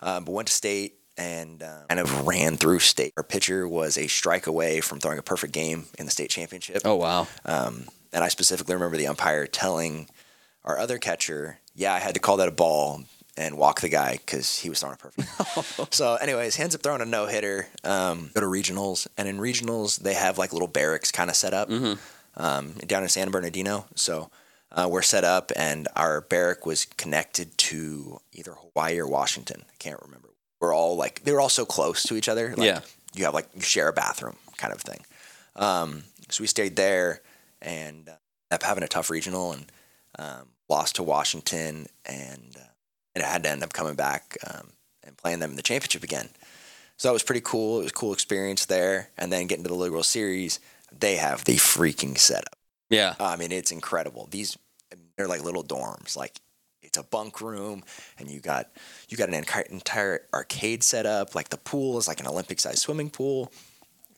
[0.00, 3.12] Um, but went to state and uh, kind of ran through state.
[3.16, 6.82] Our pitcher was a strike away from throwing a perfect game in the state championship.
[6.84, 7.26] Oh wow.
[7.44, 10.08] Um, and I specifically remember the umpire telling
[10.64, 13.02] our other catcher, "Yeah, I had to call that a ball
[13.36, 16.82] and walk the guy because he was throwing a perfect." so, anyways, he ends up
[16.82, 17.66] throwing a no hitter.
[17.84, 21.52] Um, go to regionals, and in regionals they have like little barracks kind of set
[21.52, 21.68] up
[22.36, 23.86] um, down in San Bernardino.
[23.94, 24.30] So.
[24.70, 29.62] Uh, we're set up, and our barrack was connected to either Hawaii or Washington.
[29.66, 30.28] I can't remember.
[30.60, 32.54] We're all like they were all so close to each other.
[32.56, 32.80] Like, Yeah.
[33.14, 35.04] you have like you share a bathroom kind of thing.
[35.56, 37.20] Um, so we stayed there
[37.62, 38.12] and uh,
[38.50, 39.72] ended up having a tough regional and
[40.18, 42.64] um, lost to Washington and uh,
[43.14, 44.68] and had to end up coming back um,
[45.04, 46.28] and playing them in the championship again.
[46.96, 47.78] So that was pretty cool.
[47.80, 49.10] It was a cool experience there.
[49.16, 50.58] And then getting to the League World Series,
[50.96, 52.56] they have the freaking setup.
[52.90, 53.14] Yeah.
[53.20, 54.26] I mean, it's incredible.
[54.30, 54.58] These
[55.16, 56.16] they're like little dorms.
[56.16, 56.34] Like
[56.98, 57.82] a bunk room,
[58.18, 58.68] and you got
[59.08, 61.34] you got an entire, entire arcade set up.
[61.34, 63.50] Like the pool is like an Olympic sized swimming pool.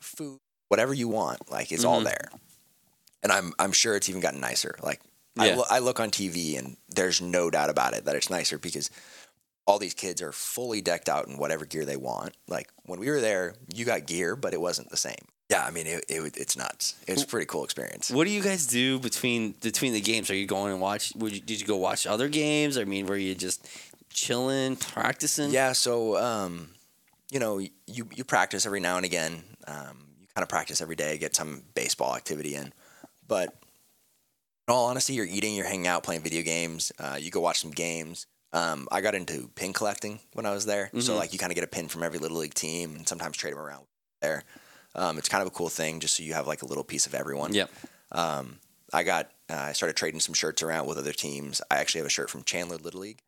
[0.00, 0.38] Food,
[0.68, 2.06] whatever you want, like it's all mm-hmm.
[2.06, 2.30] there.
[3.22, 4.74] And I'm I'm sure it's even gotten nicer.
[4.82, 5.00] Like
[5.38, 8.58] I, lo- I look on TV, and there's no doubt about it that it's nicer
[8.58, 8.90] because
[9.66, 12.36] all these kids are fully decked out in whatever gear they want.
[12.48, 15.28] Like when we were there, you got gear, but it wasn't the same.
[15.50, 16.94] Yeah, I mean, it, it it's nuts.
[17.08, 18.10] It was a pretty cool experience.
[18.10, 20.30] What do you guys do between between the games?
[20.30, 21.12] Are you going and watch?
[21.16, 22.78] Would you, did you go watch other games?
[22.78, 23.68] I mean, were you just
[24.12, 25.50] chilling, practicing?
[25.50, 26.68] Yeah, so um,
[27.32, 29.42] you know, you you practice every now and again.
[29.66, 32.72] Um, you kind of practice every day, get some baseball activity in.
[33.26, 33.48] But
[34.68, 36.92] in all honesty, you're eating, you're hanging out, playing video games.
[36.98, 38.26] Uh, you go watch some games.
[38.52, 40.90] Um, I got into pin collecting when I was there.
[41.00, 41.16] So Mhm.
[41.16, 43.52] like you kind of get a pin from every little league team, and sometimes trade
[43.52, 43.86] them around
[44.22, 44.44] there.
[44.94, 47.06] Um, it's kind of a cool thing, just so you have like a little piece
[47.06, 47.54] of everyone.
[47.54, 47.70] Yep.
[48.12, 48.58] Um,
[48.92, 51.60] I got uh, I started trading some shirts around with other teams.
[51.70, 53.22] I actually have a shirt from Chandler Little League,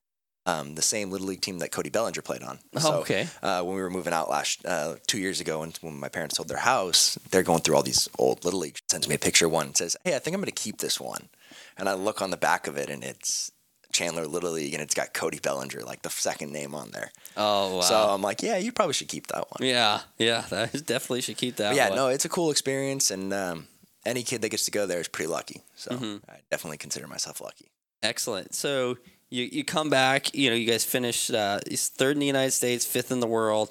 [0.45, 2.59] um, the same Little League team that Cody Bellinger played on.
[2.77, 3.29] Oh, okay.
[3.43, 6.37] Uh, when we were moving out last uh, two years ago, and when my parents
[6.37, 8.79] sold their house, they're going through all these old Little League.
[8.91, 10.79] Sends me a picture of one and says, "Hey, I think I'm going to keep
[10.79, 11.29] this one."
[11.77, 13.53] And I look on the back of it, and it's
[13.93, 17.11] Chandler Little League, and it's got Cody Bellinger, like the second name on there.
[17.37, 17.81] Oh wow.
[17.83, 20.45] So I'm like, "Yeah, you probably should keep that one." yeah, yeah.
[20.51, 21.71] That is definitely should keep that.
[21.71, 21.97] But yeah, one.
[21.97, 23.69] no, it's a cool experience, and um,
[24.05, 25.61] any kid that gets to go there is pretty lucky.
[25.77, 26.21] So Mhm.
[26.29, 27.71] I definitely consider myself lucky.
[28.03, 28.55] Excellent.
[28.55, 28.97] So
[29.31, 30.35] you you come back.
[30.35, 33.71] You know, you guys finished uh, third in the United States, fifth in the world.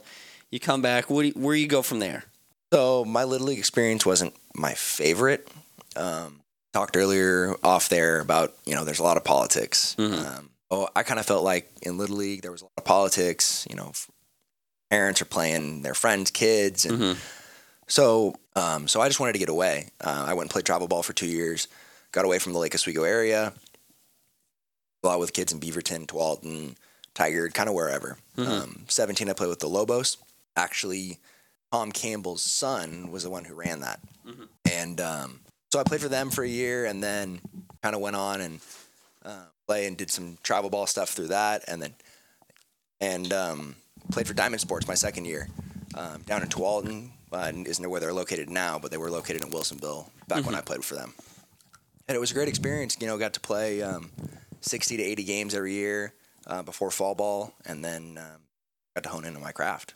[0.51, 1.09] You come back.
[1.09, 2.25] What do you, where you go from there?
[2.73, 5.47] So my little league experience wasn't my favorite.
[5.95, 6.40] Um,
[6.73, 9.95] talked earlier off there about you know there's a lot of politics.
[9.97, 10.25] Mhm.
[10.37, 12.85] Um, oh, I kind of felt like in little league there was a lot of
[12.85, 13.65] politics.
[13.69, 13.91] You know,
[14.89, 17.17] parents are playing their friends' kids, and Mhm.
[17.87, 19.89] so um, so I just wanted to get away.
[20.01, 21.67] Uh, I went and played travel ball for two years.
[22.11, 23.53] Got away from the Lake Oswego area.
[25.03, 26.75] A lot with kids in Beaverton, Tualatin,
[27.15, 28.17] Tigard, kind of wherever.
[28.37, 28.47] Mhm.
[28.47, 30.17] Um, 17, I played with the Lobos.
[30.57, 31.17] Actually,
[31.71, 34.01] Tom Campbell's son was the one who ran that.
[34.69, 35.39] And um,
[35.71, 37.39] so I played for them for a year and then
[37.81, 38.59] kind of went on and
[39.23, 41.63] uh, play and did some travel ball stuff through that.
[41.67, 41.93] And then
[42.99, 43.75] and um,
[44.11, 45.47] played for Diamond Sports my second year
[45.95, 47.11] um, down in Tualatin.
[47.33, 50.59] Uh, isn't where they're located now, but they were located in Wilsonville back when I
[50.59, 51.13] played for them.
[52.09, 52.97] And it was a great experience.
[52.99, 54.11] You know, got to play um,
[54.59, 56.13] 60 to 80 games every year
[56.45, 58.41] uh, before fall ball, and then um,
[58.95, 59.93] got to hone in on my craft.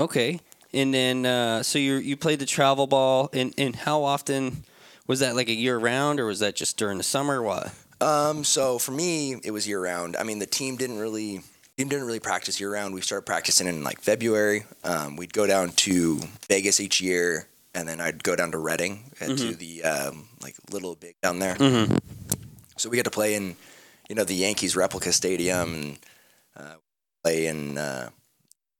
[0.00, 0.40] Okay.
[0.74, 4.64] And then uh, so you you played the travel ball, and and how often
[5.06, 5.36] was that?
[5.36, 7.40] Like a year round, or was that just during the summer?
[7.40, 7.72] What?
[8.00, 10.16] Um, so for me, it was year round.
[10.16, 11.42] I mean, the team didn't really
[11.76, 12.92] team didn't really practice year round.
[12.92, 14.64] We started practicing in like February.
[14.82, 19.12] Um, we'd go down to Vegas each year, and then I'd go down to Redding
[19.20, 21.54] uh, to the um, like little big down there.
[21.54, 21.96] Mm-hmm.
[22.76, 23.54] So we got to play in,
[24.08, 25.98] you know, the Yankees replica stadium and
[26.56, 26.74] uh,
[27.22, 28.10] play in uh,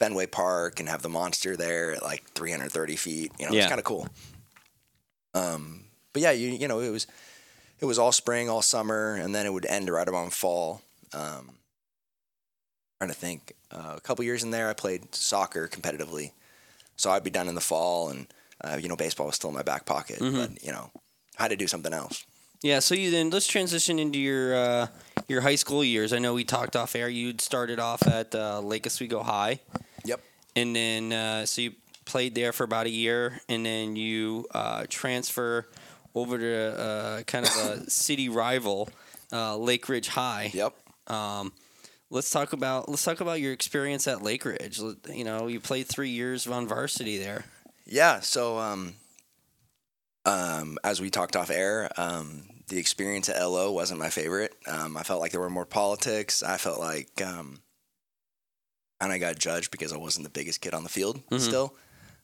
[0.04, 3.32] Fenway Park and have the monster there at like 330 feet.
[3.38, 3.60] You know, Yeah.
[3.62, 4.06] it's kind of cool.
[5.32, 7.06] Um, but yeah, you you know, it was
[7.80, 10.82] it was all spring, all summer, and then it would end right around fall.
[11.14, 11.56] Um,
[13.00, 16.32] trying to think, uh, a couple years in there, I played soccer competitively,
[16.96, 18.26] so I'd be done in the fall, and
[18.62, 20.34] uh, you know, baseball was still in my back pocket, Mhm.
[20.36, 20.90] but you know,
[21.38, 22.24] I had to do something else.
[22.62, 22.78] Yeah.
[22.80, 24.86] So you then let's transition into your uh,
[25.28, 26.12] your high school years.
[26.12, 27.08] I know we talked off air.
[27.08, 29.60] You'd started off at uh, Lake Oswego High.
[30.56, 31.72] And then uh, so you
[32.04, 35.66] played there for about a year, and then you uh, transfer
[36.14, 38.88] over to uh, kind of a city rival,
[39.32, 40.50] uh, Lake Ridge High.
[40.52, 40.74] Yep.
[41.08, 41.52] Um,
[42.10, 44.80] let's talk about let's talk about your experience at Lake Ridge.
[45.12, 47.44] You know, you played three years on varsity there.
[47.86, 48.20] Yeah.
[48.20, 48.94] So, um,
[50.24, 54.54] um, as we talked off air, um, the experience at LO wasn't my favorite.
[54.66, 56.42] Um, I felt like there were more politics.
[56.42, 57.60] I felt like, um,
[59.04, 61.40] and I got judged because I wasn't the biggest kid on the field Mhm.
[61.40, 61.74] still.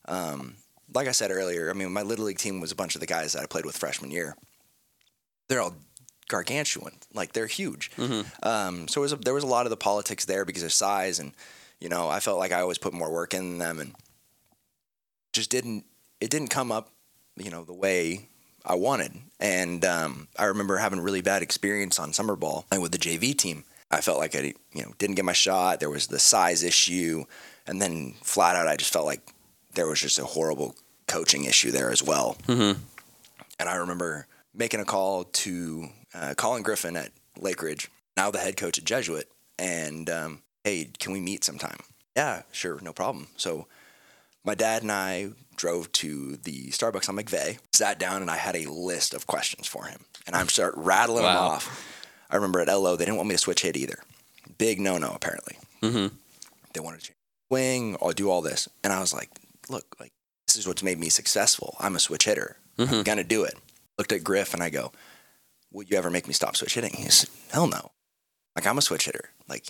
[0.06, 0.56] Um,
[0.92, 3.06] like I said earlier, I mean, my little league team was a bunch of the
[3.06, 4.36] guys that I played with freshman year.
[5.48, 5.76] They're all
[6.28, 7.90] gargantuan, like they're huge.
[7.96, 8.26] Mhm.
[8.46, 10.72] Um, so it was a, there was a lot of the politics there because of
[10.72, 11.32] size, and
[11.80, 13.94] you know, I felt like I always put more work in them, and
[15.32, 15.84] just didn't
[16.20, 16.90] it didn't come up,
[17.36, 18.28] you know, the way
[18.64, 19.12] I wanted.
[19.38, 22.98] And um, I remember having a really bad experience on summer ball and with the
[22.98, 23.64] JV team.
[23.90, 25.80] I felt like I, you know, didn't get my shot.
[25.80, 27.24] There was the size issue,
[27.66, 29.28] and then flat out, I just felt like
[29.74, 30.76] there was just a horrible
[31.08, 32.36] coaching issue there as well.
[32.46, 32.80] Mm-hmm.
[33.58, 38.38] And I remember making a call to uh, Colin Griffin at Lake Ridge, now the
[38.38, 41.78] head coach at Jesuit, and um, hey, can we meet sometime?
[42.16, 43.28] Yeah, sure, no problem.
[43.36, 43.66] So
[44.44, 48.56] my dad and I drove to the Starbucks on McVey, sat down, and I had
[48.56, 50.04] a list of questions for him.
[50.26, 51.86] And I'm start rattling them off.
[52.30, 53.98] I remember at LO they didn't want me to switch hit either.
[54.58, 55.56] Big no no apparently.
[55.82, 56.14] Mm-hmm.
[56.72, 57.16] They wanted to change
[57.50, 59.28] wing or do all this, and I was like,
[59.68, 60.12] look, like
[60.46, 61.76] this is what's made me successful.
[61.80, 62.56] I'm a switch hitter.
[62.78, 63.54] I'm gonna do it.
[63.98, 64.92] Looked at Griff and I go,
[65.72, 66.92] would you ever make me stop switch hitting?
[66.94, 67.90] He said, hell no.
[68.56, 69.30] Like I'm a switch hitter.
[69.48, 69.66] Like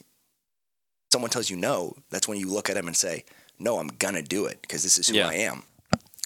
[1.13, 3.25] someone tells you no, that's when you look at him and say,
[3.59, 5.29] no, I'm gonna do it because this is who Yeah.
[5.29, 5.65] I am.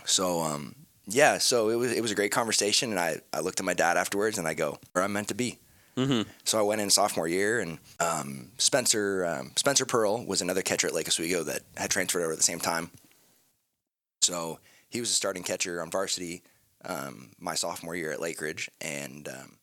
[0.05, 0.75] So um,
[1.07, 3.75] yeah, so it was it was a great conversation, and I I looked at my
[3.75, 5.59] dad afterwards and I go, where I'm meant to be.
[5.97, 6.29] Mm-hmm.
[6.45, 10.89] So I went in sophomore year, and um, Spencer um, Spencer Pearl was another catcher
[10.89, 12.91] at Lake Oswego that had transferred over at the same time.
[14.21, 16.43] So he was a starting catcher on varsity
[16.85, 19.57] um, my sophomore year at Lake Ridge, and um,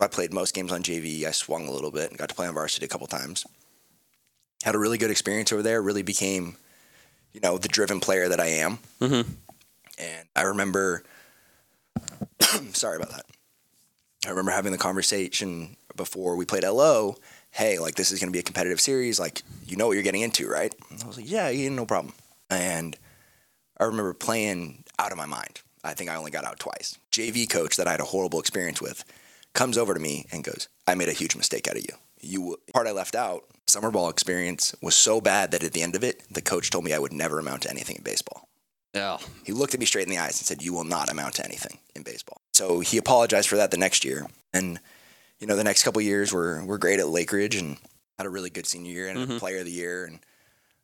[0.00, 1.24] I played most games on JV.
[1.24, 3.44] I swung a little bit and got to play on varsity a couple times.
[4.62, 5.82] Had a really good experience over there.
[5.82, 6.56] Really became,
[7.32, 8.78] you know, the driven player that I am.
[9.00, 9.30] Mm-hmm.
[9.98, 11.02] And I remember,
[12.72, 13.26] sorry about that.
[14.26, 17.16] I remember having the conversation before we played LO.
[17.52, 19.18] Hey, like this is going to be a competitive series.
[19.18, 20.74] Like you know what you're getting into, right?
[20.90, 22.14] And I was like, yeah, yeah, no problem.
[22.50, 22.96] And
[23.78, 25.62] I remember playing out of my mind.
[25.82, 26.98] I think I only got out twice.
[27.10, 29.04] JV coach that I had a horrible experience with
[29.54, 31.96] comes over to me and goes, "I made a huge mistake out of you.
[32.20, 33.44] You part I left out.
[33.66, 36.84] Summer ball experience was so bad that at the end of it, the coach told
[36.84, 38.48] me I would never amount to anything in baseball."
[38.94, 39.18] Yeah.
[39.44, 41.44] He looked at me straight in the eyes and said, "You will not amount to
[41.44, 44.78] anything in baseball." So he apologized for that the next year, and
[45.38, 47.78] you know the next couple years were were great at Lake Ridge and
[48.18, 49.38] had a really good senior year and a Mhm.
[49.38, 50.18] player of the year, and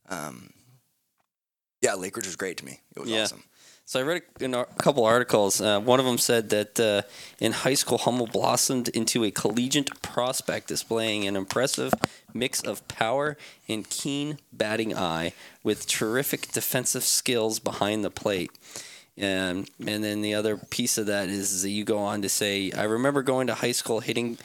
[0.09, 0.49] um,
[1.83, 2.81] yeah, Lake Ridge was great to me.
[2.97, 3.25] It was Yeah.
[3.25, 3.45] awesome.
[3.85, 5.61] So I read a, a couple articles.
[5.61, 7.03] Uh, one of them said that uh,
[7.39, 11.93] in high school, Hummel blossomed into a collegiate prospect, displaying an impressive
[12.33, 13.37] mix of power
[13.69, 18.51] and keen batting eye, with terrific defensive skills behind the plate.
[19.19, 22.71] Um, and then the other piece of that is that you go on to say,
[22.73, 24.39] I remember going to high school hitting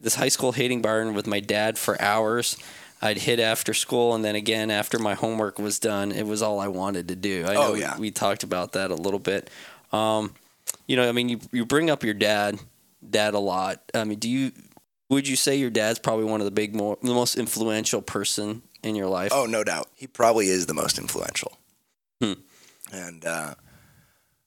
[0.00, 2.56] this high school hitting barn with my dad for hours.
[3.02, 6.10] I'd hit after school and then again after my homework was done.
[6.12, 7.44] It was all I wanted to do.
[7.46, 7.94] I know Oh, yeah.
[7.96, 9.50] we, we talked about that a little bit.
[9.92, 10.34] Um,
[10.86, 12.58] you know, I mean, you you bring up your dad,
[13.08, 13.82] dad a lot.
[13.94, 14.52] I mean, do you
[15.10, 18.62] would you say your dad's probably one of the big, more the most influential person
[18.82, 19.32] in your life?
[19.34, 19.88] Oh, no doubt.
[19.94, 21.58] He probably is the most influential.
[22.22, 22.34] Hmm.
[22.92, 23.54] And uh,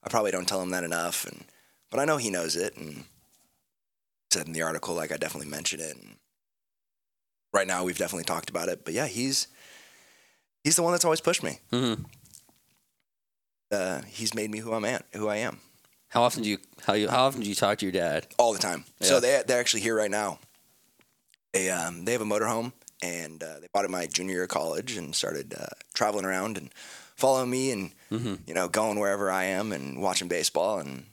[0.04, 1.46] I probably don't tell him that enough, and
[1.90, 2.76] but I know he knows it.
[2.78, 3.06] And
[4.32, 5.96] said in the article, like I definitely mentioned it.
[5.96, 6.16] And
[7.54, 8.84] right now, we've definitely talked about it.
[8.86, 9.48] But yeah, he's
[10.64, 11.60] he's the one that's always pushed me.
[11.72, 11.94] hmm
[13.72, 15.60] Uh, he's made me who I'm at, who I am,
[16.10, 18.28] How often do you how you how often do you talk to your dad?
[18.38, 18.86] all the time.
[19.00, 19.08] Yeah.
[19.08, 20.40] So they they're actually here right now.
[21.54, 22.72] They um they have a motorhome,
[23.04, 26.58] and uh, they bought it my junior year of college, and started uh, traveling around
[26.58, 26.74] and
[27.16, 28.36] following me and Mm-hmm.
[28.46, 30.80] you know, going wherever I am and watching baseball.
[30.80, 31.06] And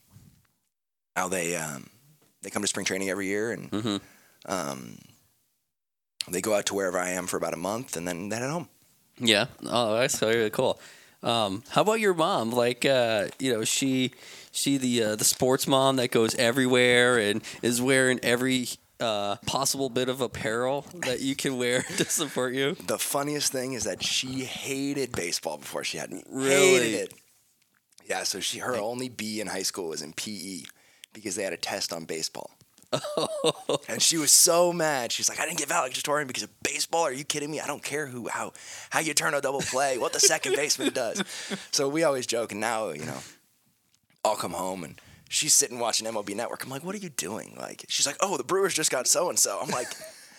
[1.17, 1.89] how they um,
[2.43, 3.97] they come to spring training every year, and Mm-hmm.
[4.53, 4.99] um,
[6.31, 8.51] they go out to wherever I am for about a month, and then they head
[8.51, 8.69] home.
[9.19, 9.47] Yeah.
[9.65, 10.79] Oh, that's really cool.
[11.23, 12.51] Um, how about your mom?
[12.51, 14.13] Like, uh, you know, she
[14.53, 18.69] she the uh, the sports mom that goes everywhere and is wearing every
[19.01, 22.75] uh, possible bit of apparel that you can wear to support you.
[22.75, 26.23] The funniest thing is that she hated baseball before she had me.
[26.29, 26.81] Really?
[26.81, 27.15] Hated it.
[28.07, 28.23] Yeah.
[28.25, 30.63] So she her only B in high school was in PE
[31.13, 32.51] because they had a test on baseball.
[32.93, 33.81] Oh.
[33.89, 35.13] and she was so mad.
[35.13, 37.03] She's like, I didn't get valedictorian because of baseball.
[37.03, 37.61] Are you kidding me?
[37.61, 38.53] I don't care who how
[38.91, 41.23] how you turn a double play, what the second baseman does.
[41.71, 43.19] So we always joke, and now you know,
[44.25, 46.65] I'll come home and she's sitting watching MLB Network.
[46.65, 47.57] I'm like, what are you doing?
[47.59, 49.59] Like, she's like, oh, the Brewers just got so and so.
[49.63, 49.89] I'm like.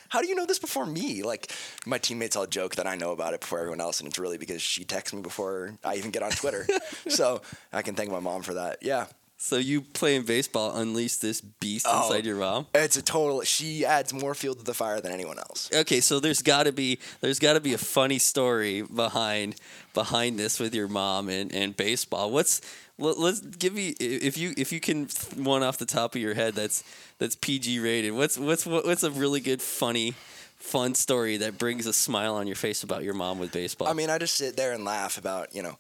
[0.10, 1.22] How do you know this before me?
[1.22, 1.52] Like,
[1.86, 4.40] my teammates all joke that I know about it before everyone else, and it's really
[4.40, 6.66] because she texts me before I even get on Twitter.
[7.08, 8.80] so I can thank my mom for that.
[8.82, 9.06] Yeah,
[9.42, 12.04] So you playing baseball unleashed this beast Oh.
[12.04, 12.68] inside your mom.
[12.76, 13.42] It's a total.
[13.44, 15.70] She adds more fuel to the fire than anyone else.
[15.74, 19.56] Okay, so there's got to be there's got to be a funny story behind
[19.94, 22.32] behind this with your mom and, and baseball.
[22.32, 22.60] What's
[22.98, 26.34] let, let's give me if you if you can one off the top of your
[26.34, 26.84] head that's
[27.18, 28.12] that's PG rated.
[28.14, 30.16] What's what's what's a really good funny
[30.58, 33.88] fun story that brings a smile on your face about your mom with baseball?
[33.88, 35.78] I mean, I just sit there and laugh about you know,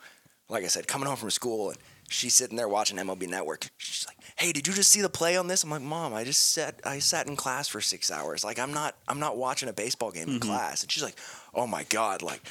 [0.47, 1.77] like I said, coming home from school and
[2.09, 3.69] she's sitting there watching MLB Network.
[3.77, 6.23] She's like, "Hey, did you just see the play on this?" I'm like, "Mom, I
[6.23, 8.43] just sat I sat in class for six hours.
[8.43, 10.49] Like, I'm not I'm not watching a baseball game in mm-hmm.
[10.49, 11.17] class." And she's like,
[11.53, 12.41] "Oh my god, like."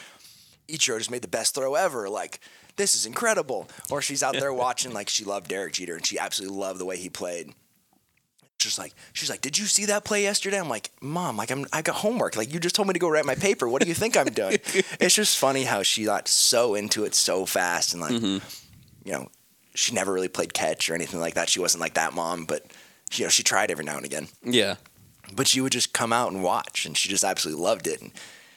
[0.68, 2.08] Ichiro just made the best throw ever.
[2.10, 2.40] Like,
[2.76, 3.68] this is incredible.
[3.90, 6.84] Or she's out there watching, like, she loved Derek Jeter and she absolutely loved the
[6.84, 7.52] way he played.
[8.58, 10.58] Just like, she's like, did you see that play yesterday?
[10.58, 12.36] I'm like, mom, like, I'm, I got homework.
[12.36, 13.68] Like, you just told me to go write my paper.
[13.68, 14.58] What do you think I'm doing?
[15.00, 18.38] it's just funny how she got so into it so fast and, like, mm-hmm.
[19.04, 19.28] you know,
[19.78, 21.48] she never really played catch or anything like that.
[21.48, 22.66] She wasn't like that mom, but,
[23.12, 24.26] you know, she tried every now and again.
[24.42, 24.74] yeah.
[25.32, 28.10] but she would just come out and watch, and she just absolutely loved it, and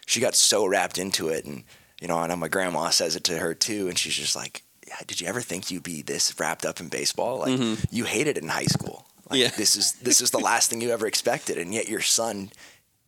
[0.08, 1.64] she got so wrapped into it, and
[2.02, 4.64] you know, I know my grandma says it to her too, and she's just like,
[4.88, 7.40] yeah, "Did you ever think you'd be this wrapped up in baseball?
[7.40, 7.76] Like mm-hmm.
[7.92, 9.06] you hated it in high school.
[9.30, 9.50] Like, Yeah.
[9.50, 12.52] this is this is the last thing you ever expected, and yet your son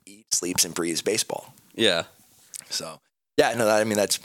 [0.06, 2.04] eats, sleeps, and breathes baseball." Yeah.
[2.70, 3.00] So
[3.38, 4.20] yeah, no, that, I mean that's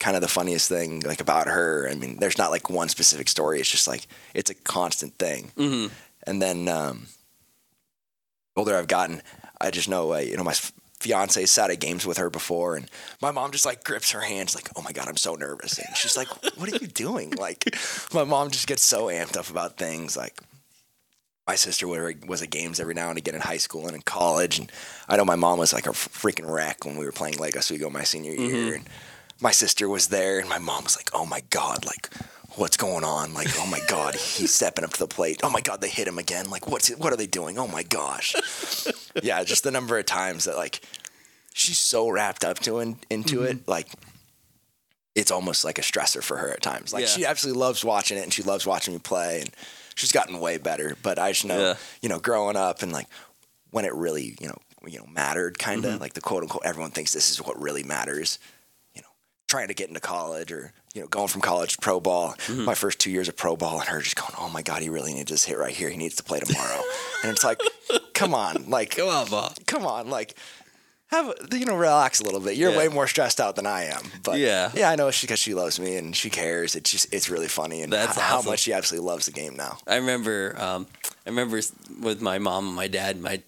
[0.00, 1.88] kind of the funniest thing like about her.
[1.88, 3.60] I mean, there's not like one specific story.
[3.60, 5.52] It's just like it's a constant thing.
[5.56, 5.90] Mhm.
[6.26, 7.06] And then um,
[8.56, 9.22] older I've gotten,
[9.60, 10.54] I just know uh, you know my
[10.98, 12.90] fiance sat at games with her before, and
[13.22, 15.96] my mom just like grips her hands like, "Oh my god, I'm so nervous," and
[15.96, 17.64] she's like, "What are you doing?" Like
[18.12, 20.40] my mom just gets so amped up about things like.
[21.48, 24.60] My sister was at games every now and again in high school and in college,
[24.60, 24.70] and
[25.08, 27.90] I know my mom was like a freaking wreck when we were playing Lake Oswego
[27.90, 28.86] my senior year, and
[29.40, 32.10] my sister was there, and my mom was like, "Oh my god, like."
[32.56, 33.32] What's going on?
[33.32, 35.40] Like, oh my God, he's stepping up to the plate.
[35.44, 36.50] Oh my God, they hit him again.
[36.50, 37.56] Like, what's what are they doing?
[37.58, 38.34] Oh my gosh.
[39.22, 40.80] yeah, just the number of times that like
[41.54, 43.70] she's so wrapped up to in, into it, mm-hmm.
[43.70, 43.86] like
[45.14, 46.92] it's almost like a stressor for her at times.
[46.92, 47.08] Like Yeah.
[47.08, 49.50] she absolutely loves watching it and she loves watching me play and
[49.94, 50.96] she's gotten way better.
[51.02, 51.74] But I just know, Yeah.
[52.00, 53.06] you know, growing up and like
[53.70, 56.00] when it really, you know, you know, mattered kind of mm-hmm.
[56.00, 58.38] like the quote unquote everyone thinks this is what really matters.
[59.50, 62.36] Trying to get into college or you know going from college to pro ball.
[62.48, 64.88] My first two years of pro ball and her just going, oh my god, he
[64.88, 65.88] really needs this hit right here.
[65.90, 66.80] He needs to play tomorrow.
[67.24, 67.60] and it's like,
[68.14, 69.56] come on, like Come on, Bob.
[69.66, 70.36] come on, like
[71.08, 72.56] have a- you know relax a little bit.
[72.56, 72.78] You're Yeah.
[72.78, 74.70] way more stressed out than I am, but Yeah.
[74.72, 76.76] yeah, I know she because she loves me and she cares.
[76.76, 78.50] It's just it's really funny and That's h- how awesome.
[78.52, 79.78] much she absolutely loves the game now.
[79.88, 80.86] I remember, um,
[81.26, 81.60] I remember
[82.00, 83.20] with my mom and my dad.
[83.20, 83.42] My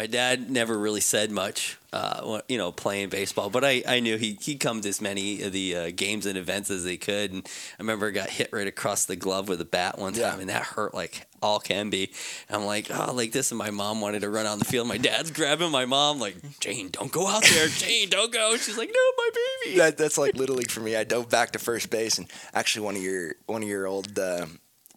[0.00, 3.50] my dad never really said much, uh, you know, playing baseball.
[3.50, 6.38] But I, I knew he he'd come to as many of the uh, games and
[6.38, 7.32] events as they could.
[7.34, 7.46] And
[7.78, 10.40] I remember I got hit right across the glove with a bat one time, Yeah.
[10.40, 12.10] and that hurt like all can be.
[12.48, 13.50] And I'm like, oh, like this.
[13.50, 14.88] And my mom wanted to run on the field.
[14.88, 17.68] My dad's grabbing my mom, like, Jane, don't go out there.
[17.68, 18.56] Jane, don't go.
[18.56, 19.30] She's like, no, my
[19.66, 19.76] baby.
[19.80, 20.96] That, that's like little league for me.
[20.96, 24.18] I dove back to first base and actually one of your one of your old
[24.18, 24.46] uh,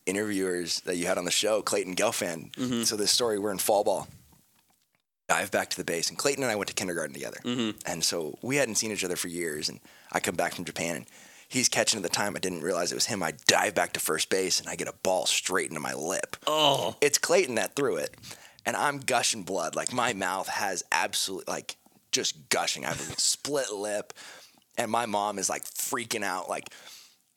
[0.05, 2.53] interviewers that you had on the show, Clayton Gelfand.
[2.53, 2.83] Mm-hmm.
[2.83, 4.07] So this story, we're in fall ball.
[5.33, 7.77] Dive back to the base, and Clayton and I went to kindergarten together, Mm-hmm.
[7.91, 9.67] and so we hadn't seen each other for years.
[9.69, 9.79] And
[10.11, 11.05] I come back from Japan, and
[11.47, 12.35] he's catching at the time.
[12.35, 13.23] I didn't realize it was him.
[13.23, 16.35] I dive back to first base, and I get a ball straight into my lip.
[16.45, 18.15] Oh, It's Clayton that threw it,
[18.65, 19.75] and I'm gushing blood.
[19.75, 21.77] Like my mouth has absolute like
[22.11, 22.85] just gushing.
[22.85, 24.13] I have a split lip,
[24.77, 26.47] and my mom is like freaking out.
[26.47, 26.69] Like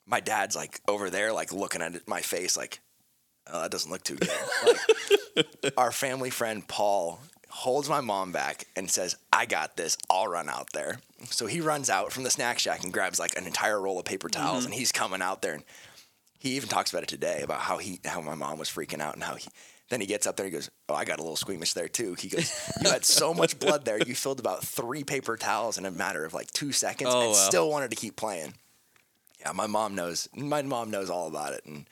[0.07, 2.81] my dad's like over there, like looking at my face, like
[3.51, 4.31] oh, that doesn't look too good.
[4.67, 7.21] Like, our family friend Paul
[7.57, 9.97] holds my mom back and says, "I got this.
[10.11, 10.99] I'll run out there."
[11.31, 14.05] So he runs out from the snack shack and grabs like an entire roll of
[14.05, 14.73] paper towels, mm-hmm.
[14.73, 15.65] and he's coming out there and
[16.39, 19.15] he even talks about it today about how he how my mom was freaking out
[19.15, 19.49] and how he
[19.89, 21.89] then he gets up there and he goes oh i got a little squeamish there
[21.89, 25.79] too he goes you had so much blood there you filled about three paper towels
[25.79, 27.35] in a matter of like two seconds Oh, and wow.
[27.35, 28.55] still wanted to keep playing
[29.41, 31.87] yeah my mom knows my mom knows all about it and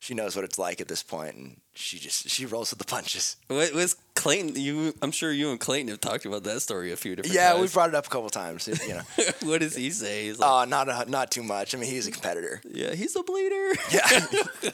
[0.00, 2.84] she knows what it's like at this point and she just she rolls with the
[2.84, 4.54] punches what was Clayton?
[4.56, 7.36] You, I'm sure you and Clayton have talked about that story a few different times.
[7.36, 7.60] yeah times.
[7.60, 9.02] we've brought it up a couple times you know
[9.44, 10.24] what does he say?
[10.24, 13.14] He's like, uh, not a, not too much i mean he's a competitor yeah, he's
[13.16, 13.72] a bleeder.
[13.92, 14.26] yeah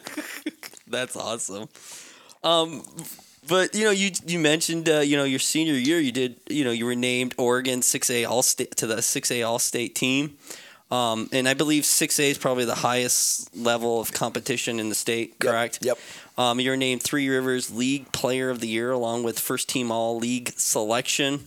[0.88, 1.68] That's awesome.
[2.44, 2.82] Um,
[3.48, 6.64] but you know, you you mentioned uh, you know your senior year, you did you
[6.64, 9.94] know you were named Oregon six A All State to the six A All State
[9.96, 10.36] team.
[10.90, 15.38] Um, and I believe 6A is probably the highest level of competition in the state,
[15.38, 15.80] correct?
[15.82, 15.98] yep.
[16.38, 20.18] Um, you're named Three Rivers League Player of the Year along with first team All
[20.18, 21.46] League selection.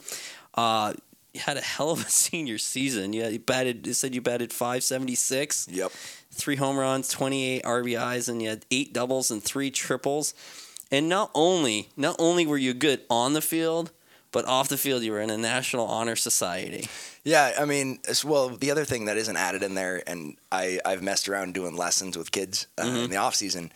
[0.56, 0.94] Uh,
[1.34, 3.14] you had a hell of a senior season.
[3.14, 3.88] Yeah, you batted.
[3.88, 5.92] It said you batted 576 yep
[6.32, 10.34] three home runs, 28 RBIs, and you had eight doubles and three triples.
[10.92, 13.92] And not only not only were you good on the field,
[14.32, 16.88] but off the field you were in a National Honor Society.
[17.24, 21.02] Yeah, I mean, well, the other thing that isn't added in there, and I, I've
[21.04, 23.72] messed around doing lessons with kids uh, in the off season,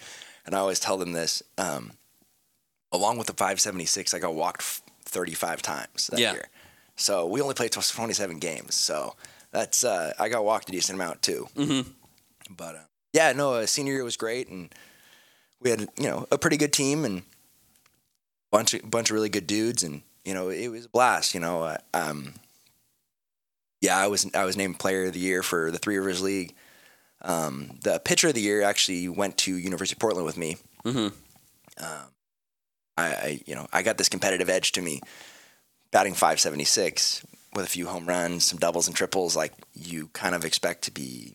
[0.45, 1.41] and I always tell them this.
[1.57, 1.91] Um,
[2.91, 4.61] along with the 576, I got walked
[5.05, 6.33] 35 times that Yeah.
[6.33, 6.47] year.
[6.95, 8.75] So we only played 27 games.
[8.75, 9.15] So
[9.51, 11.47] that's uh, I got walked a decent amount too.
[11.55, 11.89] Mm-hmm.
[12.55, 12.79] But uh,
[13.13, 14.73] yeah, no, uh, senior year was great, and
[15.59, 17.23] we had you know a pretty good team and
[18.51, 21.33] bunch of bunch of really good dudes, and you know it was a blast.
[21.33, 22.33] You know, uh, um,
[23.81, 26.53] yeah, I was I was named Player of the Year for the Three Rivers League.
[27.21, 30.57] Um, the Pitcher of the Year actually went to University of Portland with me.
[30.83, 31.13] Mhm.
[31.77, 32.07] Um,
[32.97, 35.01] I, I you know I got this competitive edge to me,
[35.91, 39.35] batting 576 with a few home runs, some doubles and triples.
[39.35, 41.33] Like you kind of expect to be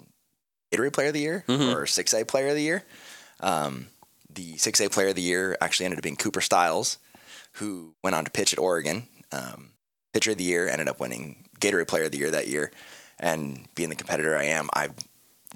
[0.73, 1.75] Gatorade Player of the Year Mhm.
[1.75, 2.85] or 6A Player of the Year.
[3.41, 3.89] Um,
[4.31, 6.99] the 6A Player of the Year actually ended up being Cooper Stiles,
[7.53, 9.09] who went on to pitch at Oregon.
[9.33, 9.73] Um,
[10.13, 12.71] pitcher of the year, ended up winning Gatorade Player of the Year that year.
[13.19, 14.91] And being the competitor I am, I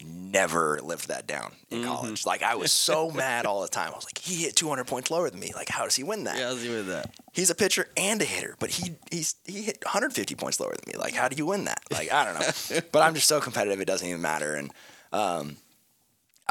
[0.04, 2.26] never lived that down in college.
[2.26, 3.90] Like I was so mad all the time.
[3.92, 5.52] I was like, he hit 200 points lower than me.
[5.54, 6.38] Like, how does he win that?
[6.38, 7.14] Yeah, let's do with that.
[7.32, 10.92] He's a pitcher and a hitter, but he he's he hit 150 points lower than
[10.92, 10.98] me.
[10.98, 11.82] Like, how do you win that?
[11.90, 12.80] Like, I don't know.
[12.92, 14.54] but I'm just so competitive, it doesn't even matter.
[14.54, 14.72] And
[15.12, 15.56] um,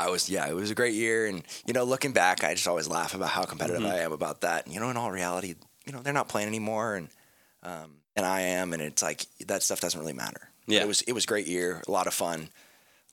[0.05, 1.25] I was yeah, it was a great year.
[1.27, 4.41] And you know, looking back, I just always laugh about how competitive I am about
[4.41, 4.65] that.
[4.65, 7.07] And, you know, in all reality, you know, they're not playing anymore, and
[7.63, 10.49] um, and I am, and it's like that stuff doesn't really matter.
[10.67, 10.81] But Yeah.
[10.81, 12.49] it was it was a great year, a lot of fun,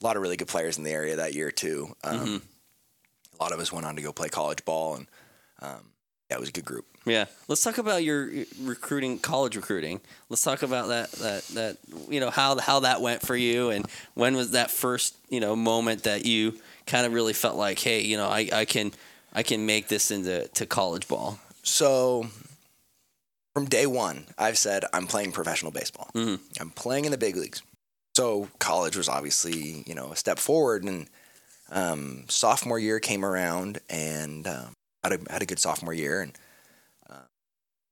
[0.01, 1.95] a lot of really good players in the area that year too.
[2.03, 2.41] Um,
[3.39, 5.07] A lot of us went on to go play college ball, and
[5.61, 5.91] um,
[6.29, 6.85] yeah, it was a good group.
[7.05, 10.01] Yeah, let's talk about your your recruiting, college recruiting.
[10.29, 11.77] Let's talk about that that that
[12.09, 15.55] you know how how that went for you, and when was that first you know
[15.55, 16.59] moment that you
[16.89, 18.91] kind of really felt like, hey, you know, I, I can
[19.31, 21.39] I can make this into to college ball.
[21.63, 22.27] So
[23.53, 26.09] from day one, I've said I'm playing professional baseball.
[26.13, 26.39] Mhm.
[26.59, 27.61] I'm playing in the big leagues.
[28.15, 30.83] So college was obviously, you know, a step forward.
[30.83, 31.07] And
[31.71, 34.73] um, sophomore year came around, and um,
[35.03, 36.31] had a had a good sophomore year, and
[37.09, 37.27] uh,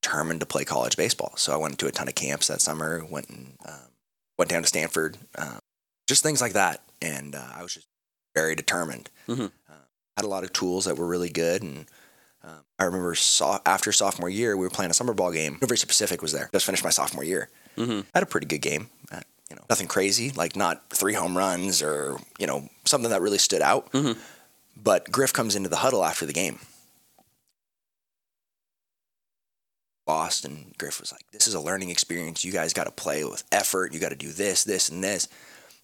[0.02, 1.32] determined to play college baseball.
[1.36, 3.04] So I went to a ton of camps that summer.
[3.04, 3.90] Went and um,
[4.36, 5.60] went down to Stanford, um,
[6.08, 6.82] just things like that.
[7.00, 7.86] And uh, I was just
[8.38, 9.10] very determined.
[9.26, 9.50] Mhm.
[9.68, 9.72] Uh,
[10.16, 11.86] had a lot of tools that were really good, and
[12.44, 15.54] um, I remember so- after sophomore year, we were playing a summer ball game.
[15.60, 16.48] University Pacific was there.
[16.52, 17.48] Just finished my sophomore year.
[17.76, 18.06] Mhm.
[18.14, 18.90] Had a pretty good game.
[19.10, 19.20] Uh,
[19.50, 23.38] you know, nothing crazy, like not three home runs or you know something that really
[23.38, 23.90] stood out.
[23.92, 24.16] Mhm.
[24.76, 26.60] But Griff comes into the huddle after the game.
[30.06, 32.44] Lost, and Griff was like, "This is a learning experience.
[32.44, 33.92] You guys got to play with effort.
[33.92, 35.28] You got to do this, this, and this."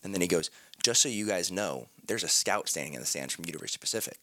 [0.02, 0.50] And then he goes,
[0.82, 4.18] "Just so you guys know, there's a scout standing in the stands from University Pacific."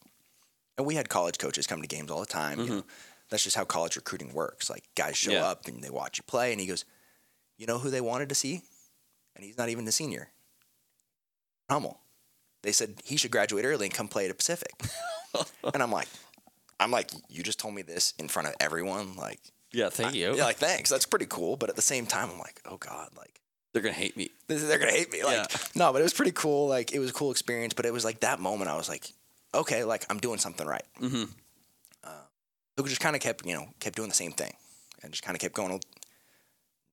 [0.78, 2.60] And we had college coaches come to games all the time.
[2.60, 2.88] You know, mm-hmm.
[3.30, 4.70] that's just how college recruiting works.
[4.70, 5.46] Like guys show Yeah.
[5.46, 6.86] up and they watch you play, and he goes,
[7.58, 8.62] "You know who they wanted to see?"
[9.36, 10.30] And he's not even the senior.
[11.70, 12.00] Hummel.
[12.64, 14.72] They said he should graduate early and come play at a Pacific.
[15.74, 16.08] and I'm like,
[16.80, 19.16] I'm like, you just told me this in front of everyone.
[19.16, 19.40] Like,
[19.72, 20.36] Yeah, thank you.
[20.36, 20.90] yeah, like thanks.
[20.90, 21.56] That's pretty cool.
[21.58, 23.41] But at the same time, I'm like, oh god, like
[23.74, 24.30] They're gonna hate me.
[24.48, 25.24] they're gonna hate me.
[25.24, 25.58] Like, Yeah.
[25.76, 26.68] no, but it was pretty cool.
[26.68, 27.74] Like, it was a cool experience.
[27.74, 29.12] But it was like that moment, I was like,
[29.54, 30.86] okay, like I'm doing something right.
[31.00, 31.24] Mm-hmm.
[32.78, 34.54] So we just kind of kept, you know, kept doing the same thing,
[35.04, 35.80] and just kind of kept going,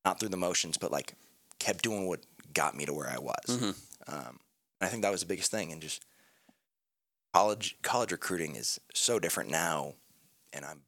[0.05, 1.15] not through the motions, but like
[1.61, 2.21] kept doing what
[2.53, 3.45] got me to where I was.
[3.47, 3.75] Mhm.
[4.07, 4.41] Um,
[4.81, 5.73] and I think that was the biggest thing.
[5.73, 6.05] And just
[7.33, 9.95] college, college recruiting is so different now,
[10.53, 10.83] and I'm,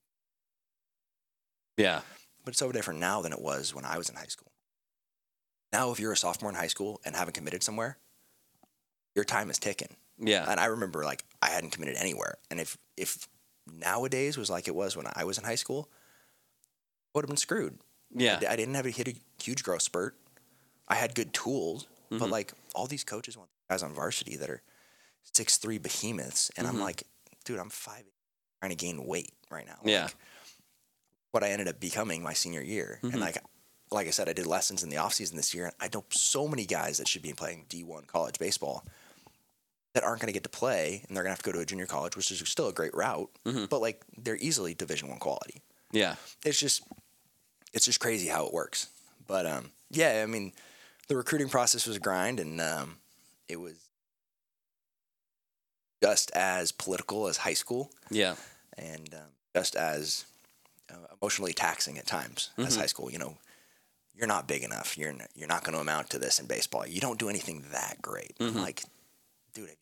[1.79, 2.03] Yeah.
[2.45, 4.50] but it's so different now than it was when I was in high school.
[5.73, 7.99] Now, if you're a sophomore in high school and haven't committed somewhere,
[9.15, 9.97] your time is ticking.
[10.19, 10.45] Yeah.
[10.49, 12.37] And I remember like I hadn't committed anywhere.
[12.51, 13.29] And if if
[13.71, 17.37] nowadays was like it was when I was in high school, I would have been
[17.37, 17.79] screwed.
[18.15, 18.41] Yeah.
[18.43, 20.17] I, I didn't have to hit a huge growth spurt.
[20.89, 22.31] I had good tools, but Mhm.
[22.31, 24.63] like all these coaches want guys on varsity that are
[25.23, 26.71] six three behemoths, and Mhm.
[26.71, 27.05] I'm like,
[27.45, 28.05] dude, I'm five
[28.61, 29.79] trying to gain weight right now.
[29.85, 30.05] Yeah.
[30.05, 30.17] Like,
[31.31, 33.13] what I ended up becoming my senior year, Mhm.
[33.13, 33.39] and like
[33.93, 35.73] like I said, I did lessons in the offseason this year.
[35.81, 38.85] I know so many guys that should be playing D1 college baseball
[39.95, 41.61] that aren't going to get to play, and they're going to have to go to
[41.63, 43.69] a junior college, which is still a great route, Mhm.
[43.69, 45.61] but like they're easily Division One quality
[45.93, 46.15] Yeah.
[46.45, 46.83] it's just
[47.73, 48.89] it's just crazy how it works.
[49.27, 50.53] But um, yeah, I mean,
[51.09, 52.99] the recruiting process was a grind, and um,
[53.49, 53.77] it was
[56.03, 58.37] just as political as high school, Yeah.
[58.79, 60.25] and um, just as
[60.91, 62.81] uh, emotionally taxing at times as Mhm.
[62.81, 63.11] high school.
[63.11, 63.39] You know,
[64.21, 64.99] you're not big enough.
[64.99, 66.87] You're n- you're not going to amount to this in baseball.
[66.87, 68.37] You don't do anything that great.
[68.39, 68.61] I'm Mhm.
[68.61, 68.83] like,
[69.55, 69.77] dude,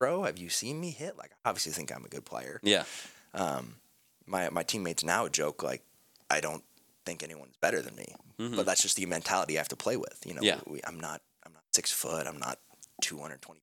[0.00, 1.16] bro, have you seen me hit?
[1.16, 2.84] Like, I obviously think I'm a good player Yeah.
[3.32, 3.80] um,
[4.26, 5.82] my my teammates now joke like
[6.28, 6.64] I don't
[7.06, 8.56] think anyone's better than me, Mhm.
[8.56, 10.18] but that's just the mentality I have to play with.
[10.26, 10.60] You know, Yeah.
[10.66, 12.26] we, I'm not I'm not six foot.
[12.26, 12.58] I'm not
[13.02, 13.60] 220.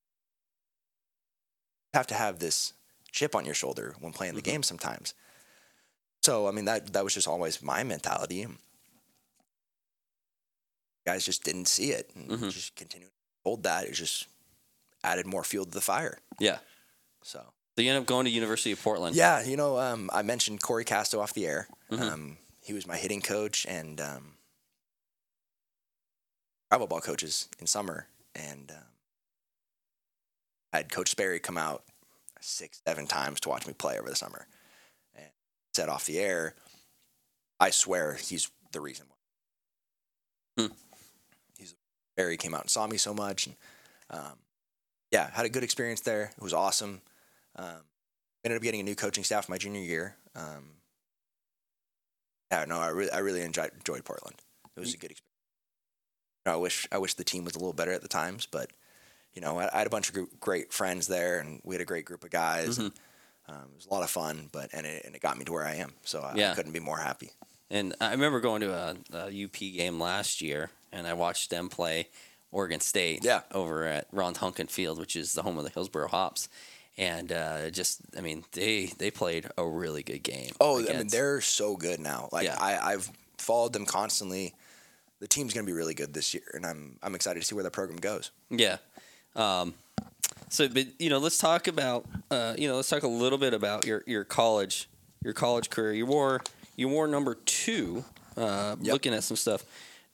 [1.93, 2.71] You have to have this
[3.11, 4.45] chip on your shoulder when playing the Mhm.
[4.45, 5.13] game sometimes.
[6.23, 8.47] So I mean that that was just always my mentality.
[11.07, 12.51] Guys just didn't see it and Mhm.
[12.51, 13.13] just continued to
[13.45, 13.85] hold that.
[13.85, 14.27] It just
[15.05, 16.19] added more fuel to the fire.
[16.37, 16.59] Yeah.
[17.23, 17.53] So.
[17.77, 19.15] So you end up going to University of Portland.
[19.15, 21.69] Yeah, you know, um, I mentioned Corey Casto off the air.
[21.89, 22.01] Mhm.
[22.01, 24.37] Um, he was my hitting coach and um,
[26.69, 28.83] travel ball coaches in summer, and um,
[30.73, 31.85] I had Coach Sperry come out
[32.41, 34.47] six, seven times to watch me play over the summer,
[35.15, 35.31] and
[35.73, 36.53] said off the air,
[37.61, 40.73] "I swear he's the reason why." Hmm.
[42.17, 43.55] Sperry came out and saw me so much, and
[44.09, 44.33] um,
[45.11, 46.31] yeah, had a good experience there.
[46.35, 47.01] It was awesome.
[47.55, 47.83] Um,
[48.43, 50.15] ended up getting a new coaching staff my junior year.
[50.35, 50.63] Um,
[52.51, 54.37] yeah, no, I really, I really enjoyed, enjoyed Portland.
[54.75, 55.23] It was a good experience.
[56.45, 58.47] You know, I wish, I wish the team was a little better at the times,
[58.47, 58.71] but
[59.33, 61.81] you know, I, I had a bunch of gr- great friends there, and we had
[61.81, 62.79] a great group of guys.
[62.79, 62.91] And,
[63.47, 65.51] um, it was a lot of fun, but and it, and it got me to
[65.51, 66.51] where I am, so I, Yeah.
[66.51, 67.29] I couldn't be more happy.
[67.69, 71.69] And I remember going to a, a UP game last year, and I watched them
[71.69, 72.09] play
[72.51, 73.41] Oregon State Yeah.
[73.53, 76.49] over at Ron Tonkin Field, which is the home of the Hillsboro Hops.
[76.97, 80.51] And uh, just, I mean, they they played a really good game.
[80.59, 82.29] Oh, I mean, they're so good now.
[82.31, 82.57] Like Yeah.
[82.59, 84.55] I, I've followed them constantly.
[85.19, 87.53] The team's going to be really good this year, and I'm I'm excited to see
[87.55, 88.31] where the program goes.
[88.49, 88.77] Yeah.
[89.35, 89.75] Um,
[90.49, 93.53] so, but you know, let's talk about uh, you know, let's talk a little bit
[93.53, 94.89] about your your college
[95.23, 95.93] your college career.
[95.93, 96.41] You wore
[96.75, 98.05] you wore number two.
[98.35, 98.93] Uh, Yep.
[98.93, 99.63] Looking at some stuff.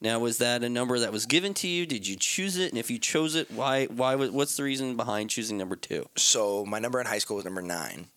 [0.04, 1.86] Now, was that a number that was given to you?
[1.86, 2.70] Did you choose it?
[2.72, 3.86] And if you chose it, why?
[3.86, 4.16] Why?
[4.16, 6.08] was- What's the reason behind choosing number two?
[6.18, 8.08] So my number in high school was number nine,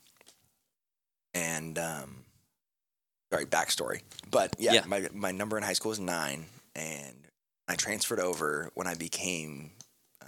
[1.33, 2.25] and um,
[3.33, 4.01] sorry, backstory.
[4.31, 4.83] But yeah, Yeah.
[4.87, 7.15] my my number in high school was nine, and
[7.69, 9.71] I transferred over when I became.
[10.21, 10.27] Uh,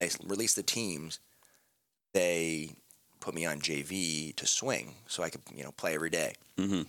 [0.00, 1.18] they released the teams.
[2.12, 2.70] They
[3.18, 6.34] put me on JV to swing, so I could you know play every day.
[6.58, 6.82] Mm-hmm.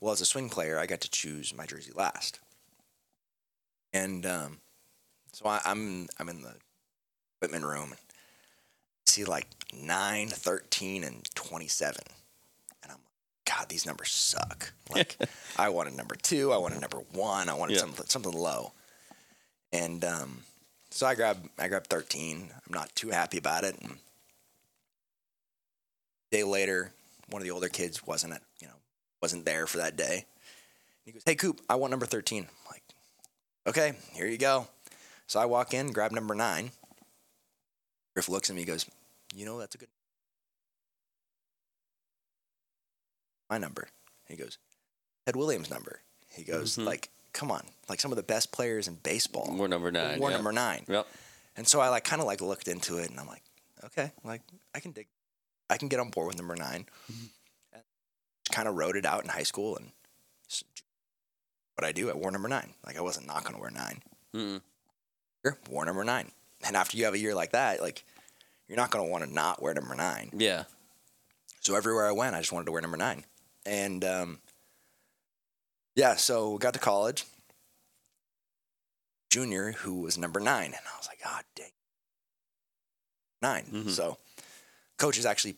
[0.00, 2.40] Well, as a swing player, I got to choose my jersey last,
[3.92, 4.58] and um,
[5.32, 6.54] so I, I'm I'm in the
[7.36, 8.00] equipment room and
[9.06, 11.96] see like 9, 13, and 27.
[12.82, 14.72] And I'm like, God, these numbers suck.
[14.90, 15.18] Like,
[15.56, 17.80] I wanted number two, I wanted number one, I wanted Yeah.
[17.82, 18.72] something, something low.
[19.72, 20.38] And um,
[20.90, 22.48] so I grabbed, I grabbed 13.
[22.52, 23.76] I'm not too happy about it.
[23.80, 23.96] And
[26.30, 26.92] day later,
[27.30, 28.74] one of the older kids wasn't at, you know,
[29.22, 30.24] wasn't there for that day.
[31.04, 32.46] He goes, Hey, Coop, I want number 13.
[33.66, 34.68] Okay, here you go.
[35.26, 36.70] So I walk in, grab number nine.
[38.14, 38.86] Griff looks at me, goes,
[39.34, 39.88] You know, that's a good.
[43.50, 43.88] My number.
[44.28, 44.58] He goes,
[45.26, 46.00] Ted Williams' number.
[46.32, 46.84] He goes, Mhm.
[46.84, 49.54] like, come on, like some of the best players in baseball.
[49.54, 50.18] Wore number nine.
[50.20, 50.36] Wore yeah.
[50.36, 50.84] number nine.
[50.88, 51.06] Yep.
[51.56, 53.42] And so I like kind of like looked into it, and I'm like,
[53.84, 54.42] okay, like
[54.74, 55.06] I can dig,
[55.68, 56.86] I can get on board with number 9
[58.52, 59.90] Kind of wrote it out in high school, and
[61.76, 62.72] what I do, I wore number nine.
[62.84, 64.00] Like I wasn't not going to wear nine.
[64.34, 64.60] Mm-mm.
[65.44, 66.30] Sure, wore number nine.
[66.66, 68.02] And after you have a year like that, like
[68.66, 70.30] you're not going to want to not wear number nine.
[70.36, 70.64] Yeah.
[71.60, 73.24] So everywhere I went, I just wanted to wear number nine.
[73.64, 74.38] And um,
[75.94, 77.24] yeah, so got to college.
[79.30, 81.72] Junior, who was number nine, and I was like, God dang,
[83.42, 83.90] 9 Mhm.
[83.90, 84.16] So
[84.96, 85.56] coaches actually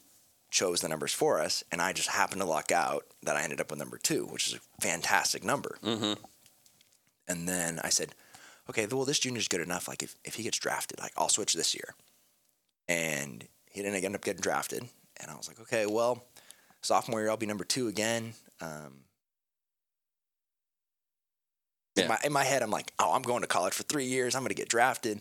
[0.51, 3.61] chose the numbers for us, and I just happened to luck out that I ended
[3.61, 5.79] up with number two, which is a fantastic number.
[5.85, 6.15] Mm-hmm.
[7.29, 8.15] And then I said,
[8.71, 9.89] okay, well, this junior's good enough.
[9.89, 11.95] Like, if, if he gets drafted, like, I'll switch this year.
[12.89, 14.89] And he didn't end up getting drafted.
[15.21, 16.25] And I was like, okay, well,
[16.81, 18.33] sophomore year, I'll be number two again.
[18.61, 19.05] Um,
[21.97, 22.05] Yeah.
[22.05, 24.35] in, my, in my head, I'm like, oh, I'm going to college for three years.
[24.35, 25.21] I'm going to get drafted.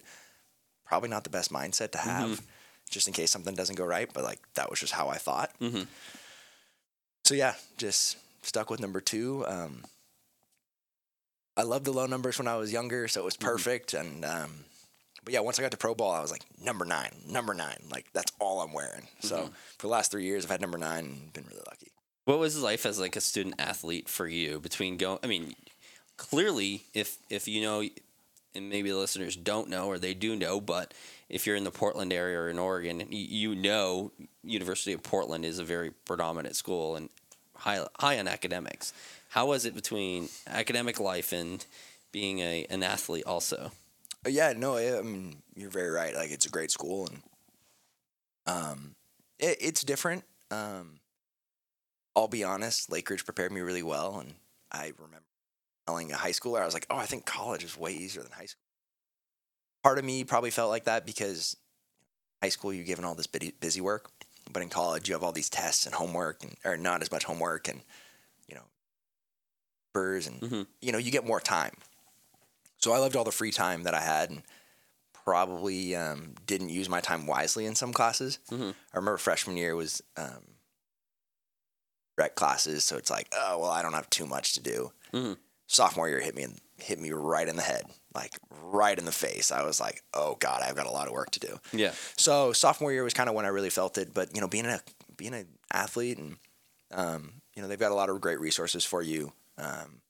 [0.86, 2.42] Probably not the best mindset to have,
[2.90, 4.10] just in case something doesn't go right.
[4.14, 5.52] But, like, that was just how I thought.
[5.60, 5.84] Mm-hmm.
[7.28, 9.44] So yeah, just stuck with number two.
[9.46, 9.84] Um,
[11.58, 13.94] I loved the low numbers when I was younger, so it was perfect.
[13.94, 14.64] And um,
[15.26, 17.80] but yeah, once I got to pro ball, I was like number nine, number nine.
[17.92, 19.10] Like that's all I'm wearing.
[19.20, 21.92] So for the last three years, I've had number nine and been really lucky.
[22.24, 25.20] What was life as like a student athlete for you between going?
[25.22, 25.54] I mean,
[26.16, 27.84] clearly, if if you know,
[28.56, 30.94] and maybe the listeners don't know or they do know, but
[31.30, 34.12] if you're in the Portland area or in Oregon, you, know
[34.44, 37.10] University of Portland is a very predominant school and
[37.56, 38.94] high high on academics.
[39.30, 41.66] How was it between academic life and
[42.12, 43.72] being a an athlete also?
[44.26, 46.16] Uh, yeah, no, I, mean you're very right.
[46.16, 47.22] Like it's a great school, and
[48.46, 48.96] um,
[49.40, 50.24] it, it's different.
[50.50, 51.00] Um,
[52.16, 54.34] I'll be honest, Lakeridge prepared me really well, and
[54.72, 55.26] I remember
[55.86, 58.32] telling a high schooler, I was like, "Oh, I think college is way easier than
[58.32, 58.67] high school."
[59.88, 61.56] Part of me probably felt like that because
[62.44, 64.12] high school you're given all this busy, work,
[64.52, 67.24] but in college you have all these tests and homework, and or not as much
[67.24, 67.80] homework, and
[68.50, 68.66] you know,
[69.94, 70.68] papers, and Mhm.
[70.82, 71.72] you know, you get more time.
[72.80, 74.44] So I loved all the free time that I had, and
[75.14, 78.40] probably um, didn't use my time wisely in some classes.
[78.52, 78.72] Mhm.
[78.94, 80.58] I remember freshman year was um,
[82.18, 84.92] rec classes, so it's like, oh well, I don't have too much to do.
[85.14, 85.38] Mhm.
[85.68, 87.86] Sophomore year hit me in, hit me right in the head,
[88.18, 89.52] like right in the face.
[89.52, 91.60] I was like, oh god, I've got a lot of work to do.
[91.72, 91.94] Yeah.
[92.18, 94.14] So sophomore year was kind of when I really felt it.
[94.14, 94.82] But you know, being a
[95.16, 96.38] being an athlete and
[96.92, 99.32] um, you know they've got a lot of great resources for you.
[99.58, 100.02] Um,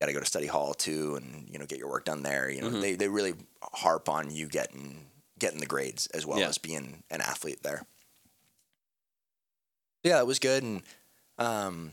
[0.00, 2.48] got to go to study hall too, and you know get your work done there.
[2.48, 2.80] You know Mhm.
[2.80, 3.34] they they really
[3.72, 5.06] harp on you getting
[5.38, 6.48] getting the grades as well Yeah.
[6.48, 7.84] as being an athlete there.
[10.04, 10.82] Yeah, it was good, and
[11.38, 11.92] um,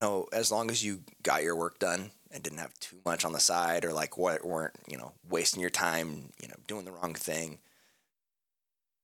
[0.00, 3.32] know, as long as you got your work done and didn't have too much on
[3.32, 6.92] the side or like what weren't, you know, wasting your time, you know, doing the
[6.92, 7.58] wrong thing,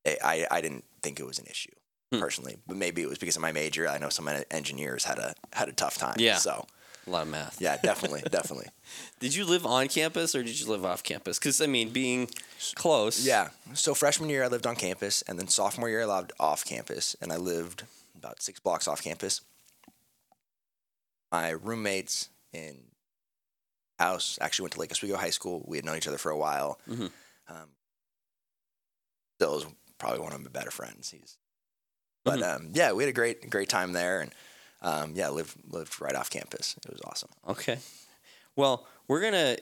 [0.07, 1.72] I, I, I didn't think it was an issue
[2.12, 2.20] Hmm.
[2.20, 2.57] personally.
[2.68, 3.89] But maybe it was because of my major.
[3.89, 6.14] I know some engineers had a had a tough time.
[6.18, 6.37] Yeah.
[6.37, 6.64] So
[7.05, 7.61] A lot of math.
[7.61, 8.68] yeah, definitely, definitely.
[9.18, 11.41] Did you live on campus or did you live off campus?
[11.41, 12.29] Because I mean, being
[12.77, 13.27] close.
[13.27, 13.49] Yeah.
[13.74, 17.16] So freshman year I lived on campus, and then sophomore year I lived off campus,
[17.20, 17.83] and I lived
[18.16, 19.41] about six blocks off campus.
[21.33, 22.77] My roommates in
[23.99, 25.64] house actually went to Lake Oswego High School.
[25.66, 26.78] We had known each other for a while.
[26.88, 27.11] Mhm.
[27.49, 27.68] Um,
[29.38, 29.66] Still is
[29.99, 31.11] probably one of my better friends.
[31.11, 31.36] He's,
[32.24, 34.34] but um, yeah, we had a great great time there, and
[34.80, 36.74] um, yeah, lived lived right off campus.
[36.84, 37.28] It was awesome.
[37.47, 37.78] Okay.
[38.57, 39.59] Well, we're gonna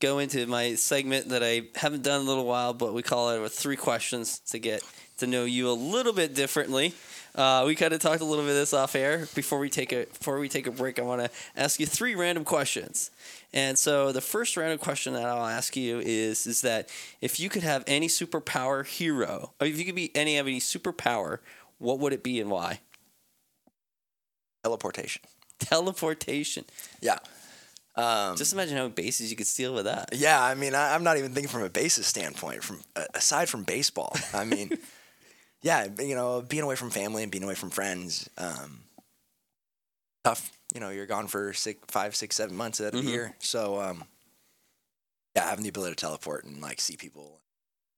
[0.00, 3.30] go into my segment that I haven't done in a little while, but we call
[3.30, 4.82] it with three questions to get
[5.18, 6.94] to know you a little bit differently.
[7.34, 9.92] Uh, we kind of talked a little bit of this off air before we take
[9.92, 10.98] a before we take a break.
[10.98, 13.10] I want to ask you three random questions,
[13.52, 16.88] and so the first random question that I'll ask you is is that
[17.20, 20.60] if you could have any superpower hero, or if you could be any have any
[20.60, 21.38] superpower,
[21.78, 22.80] what would it be and why?
[24.64, 25.22] Teleportation.
[25.58, 26.64] Teleportation.
[27.00, 27.18] Yeah.
[27.96, 30.10] Um, Just imagine how many bases you could steal with that.
[30.12, 32.62] Yeah, I mean, I, I'm not even thinking from a basis standpoint.
[32.62, 34.70] From uh, aside from baseball, I mean,
[35.62, 38.80] yeah, you know, being away from family and being away from friends, um,
[40.24, 40.50] tough.
[40.74, 43.04] You know, you're gone for six, five, six, seven months out of Mhm.
[43.04, 43.36] the year.
[43.40, 44.04] So, um,
[45.34, 47.40] yeah, having the ability to teleport and like see people,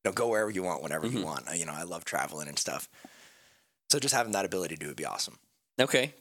[0.05, 1.13] you know, go wherever you want, whenever Mhm.
[1.13, 1.49] you want.
[1.49, 2.89] Uh, You know, I love traveling and stuff.
[3.91, 5.39] So just having that ability to do would be awesome.
[5.79, 6.15] Okay.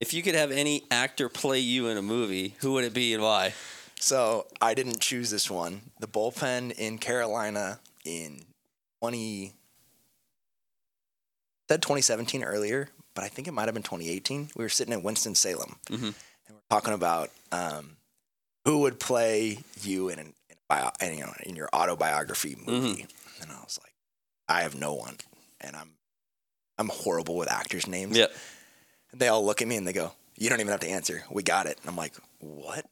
[0.00, 3.12] If you could have any actor play you in a movie, who would it be
[3.14, 3.54] and why?
[3.98, 5.90] So I didn't choose this one.
[5.98, 8.46] The bullpen in Carolina in
[9.00, 9.54] 20
[11.68, 14.50] said 2017 earlier, but I think it might have been 2018.
[14.56, 16.02] We were sitting in Winston Salem, Mhm.
[16.02, 16.14] and
[16.50, 17.96] we're talking about um,
[18.64, 23.06] who would play you in an in, bio, in, you know, in your autobiography movie,
[23.40, 23.94] and I was like,
[24.48, 25.16] I have no one,
[25.60, 25.92] and I'm
[26.78, 28.16] I'm horrible with actors' names.
[28.16, 28.32] Yep.
[29.12, 31.24] And they all look at me and they go, "You don't even have to answer.
[31.30, 32.86] We got it." And I'm like, "What?"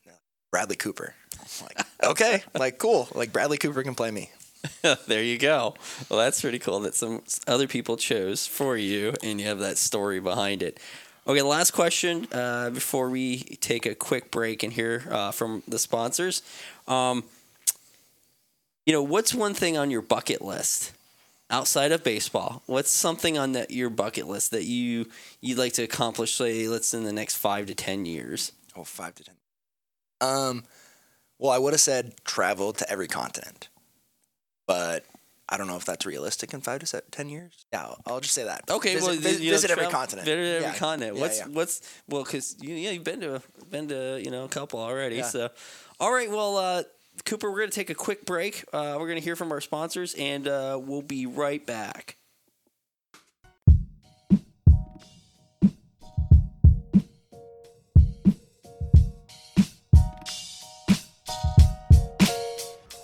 [0.51, 1.15] Bradley Cooper.
[1.39, 3.09] I'm like, okay, like cool.
[3.15, 4.31] Like Bradley Cooper can play me.
[5.07, 5.75] there you go.
[6.09, 9.79] Well, that's pretty cool that some other people chose for you and you have that
[9.79, 10.79] story behind it.
[11.27, 15.79] Okay, last question uh, before we take a quick break and hear uh, from the
[15.79, 16.43] sponsors.
[16.87, 17.25] Um,
[18.85, 20.93] you know, what's one thing on your bucket list
[21.51, 22.63] outside of baseball?
[22.67, 25.07] What's something on that your bucket list that you
[25.41, 26.35] you'd like to accomplish?
[26.35, 28.53] Say, let's in the next five to ten years.
[28.77, 29.35] Oh, five to ten.
[30.21, 30.65] Um,
[31.39, 33.69] well, I would have said travel to every continent,
[34.67, 35.05] but
[35.49, 37.65] I don't know if that's realistic in five to se- ten years.
[37.73, 38.63] Yeah, I'll, just say that.
[38.69, 40.27] Okay, visit, well, vis- you know, visit every travel- continent.
[40.27, 41.15] Visit every Yeah, continent.
[41.17, 41.47] yeah, what's yeah.
[41.47, 43.41] what's well, because you yeah you've been to
[43.71, 45.17] been to you know a couple already.
[45.17, 45.23] Yeah.
[45.27, 45.51] So,
[46.01, 46.83] all right, well, uh,
[47.25, 48.65] Cooper, we're gonna take a quick break.
[48.73, 52.17] Uh, we're gonna hear from our sponsors, and uh, we'll be right back.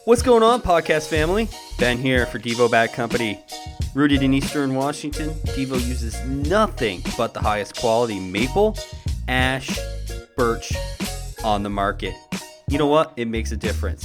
[0.04, 1.48] What's going on, podcast family?
[1.78, 3.40] Ben here for Devo Bat Company.
[3.94, 8.76] Rooted in Eastern Washington, Devo uses nothing but the highest quality maple,
[9.28, 9.78] ash,
[10.36, 10.72] birch
[11.44, 12.14] on the market.
[12.68, 13.12] You know what?
[13.16, 14.04] It makes a difference.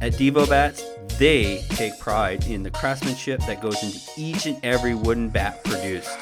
[0.00, 0.82] At Devo Bats,
[1.16, 6.18] they take pride in the craftsmanship that goes into each and every wooden bat produced.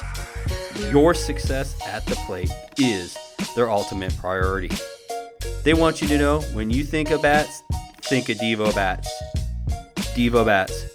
[0.91, 3.17] Your success at the plate is
[3.55, 4.69] their ultimate priority.
[5.63, 7.63] They want you to know when you think of bats,
[8.07, 9.09] think of Devo Bats.
[10.15, 10.85] Devo Bats,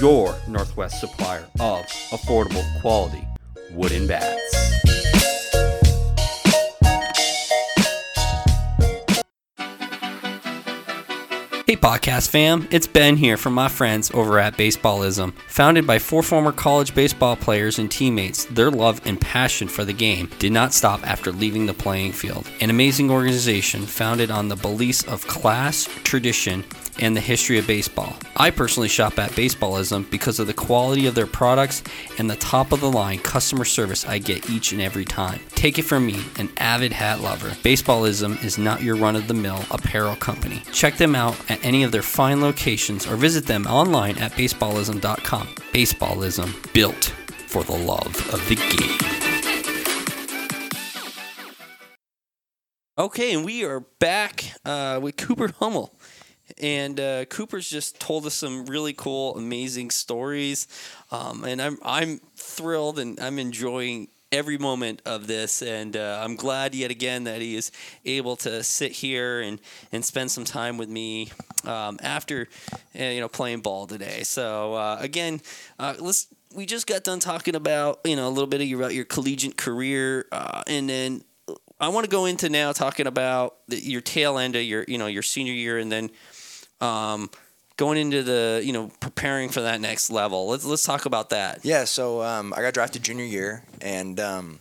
[0.00, 3.22] your Northwest supplier of affordable quality
[3.72, 4.63] wooden bats.
[11.66, 15.32] Hey, podcast fam, it's Ben here from my friends over at Baseballism.
[15.48, 19.94] Founded by four former college baseball players and teammates, their love and passion for the
[19.94, 22.46] game did not stop after leaving the playing field.
[22.60, 26.64] An amazing organization founded on the beliefs of class, tradition,
[27.00, 28.14] and the history of baseball.
[28.36, 31.82] I personally shop at Baseballism because of the quality of their products
[32.18, 35.40] and the top of the line customer service I get each and every time.
[35.50, 37.48] Take it from me, an avid hat lover.
[37.48, 40.62] Baseballism is not your run of the mill apparel company.
[40.72, 45.46] Check them out at any of their fine locations or visit them online at baseballism.com.
[45.72, 47.12] Baseballism, built
[47.46, 49.14] for the love of the game.
[52.96, 55.98] Okay, and we are back uh, with Cooper Hummel.
[56.60, 60.68] And uh, Cooper's just told us some really cool, amazing stories,
[61.10, 66.34] um, and I'm I'm thrilled and I'm enjoying every moment of this, and uh, I'm
[66.36, 67.70] glad yet again that he is
[68.04, 69.60] able to sit here and,
[69.92, 71.30] and spend some time with me
[71.64, 72.48] um, after
[72.98, 74.22] uh, you know playing ball today.
[74.24, 75.40] So uh, again,
[75.78, 76.26] uh, let's.
[76.54, 79.04] We just got done talking about you know a little bit of your, about your
[79.04, 81.24] collegiate career, uh, and then
[81.80, 84.98] I want to go into now talking about the, your tail end of your you
[84.98, 86.10] know your senior year, and then
[86.80, 87.30] um,
[87.76, 90.48] going into the you know preparing for that next level.
[90.48, 91.64] Let's let's talk about that.
[91.64, 94.58] Yeah, so um, I got drafted junior year, and um,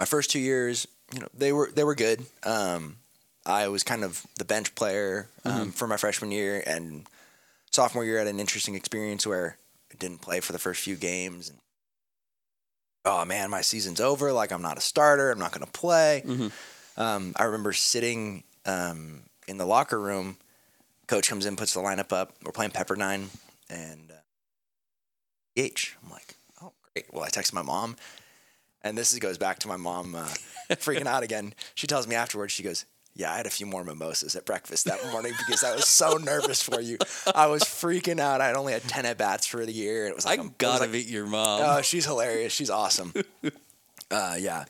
[0.00, 2.24] my first two years, you know, they were they were good.
[2.44, 2.96] Um,
[3.44, 7.06] I was kind of the bench player um, for my freshman year, and
[7.70, 9.56] sophomore year I had an interesting experience where
[9.92, 11.50] I didn't play for the first few games.
[11.50, 11.58] And,
[13.04, 14.32] oh man, my season's over.
[14.32, 15.30] Like I'm not a starter.
[15.30, 16.24] I'm not going to play.
[16.96, 20.36] Um, I remember sitting um, in the locker room.
[21.06, 22.32] Coach comes in, puts the lineup up.
[22.44, 23.28] We're playing Pepperdine,
[23.70, 24.14] and uh,
[25.56, 25.96] H.
[26.04, 27.06] I'm like, oh great.
[27.12, 27.96] Well, I texted my mom,
[28.82, 30.28] and this is, goes back to my mom uh,
[30.70, 31.54] freaking out again.
[31.74, 32.52] She tells me afterwards.
[32.52, 32.84] She goes,
[33.14, 36.14] "Yeah, I had a few more mimosas at breakfast that morning because I was so
[36.16, 36.98] nervous for you.
[37.34, 38.40] I was freaking out.
[38.40, 40.42] I had only had ten at bats for the year, and it was like a-
[40.42, 41.60] was gotta like- beat your mom.
[41.64, 42.52] Oh, she's hilarious.
[42.52, 43.12] She's awesome.
[44.10, 44.64] uh, yeah.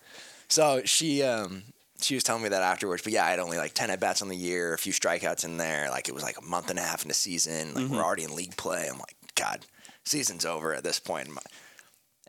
[0.49, 1.63] So she um,
[2.01, 3.03] she was telling me that afterwards.
[3.03, 5.45] But yeah, I had only like ten at bats on the year, a few strikeouts
[5.45, 5.89] in there.
[5.91, 7.75] Like it was like a month and a half in the season.
[7.75, 8.89] Like we're already in league play.
[8.91, 9.61] I'm like, God,
[10.05, 11.29] season's over at this point.
[11.29, 11.41] And I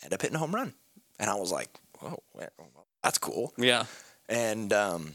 [0.06, 0.74] end up hitting a home run,
[1.20, 2.22] and I was like, Whoa,
[3.04, 3.54] that's cool.
[3.58, 3.86] yeah.
[4.30, 5.14] And um,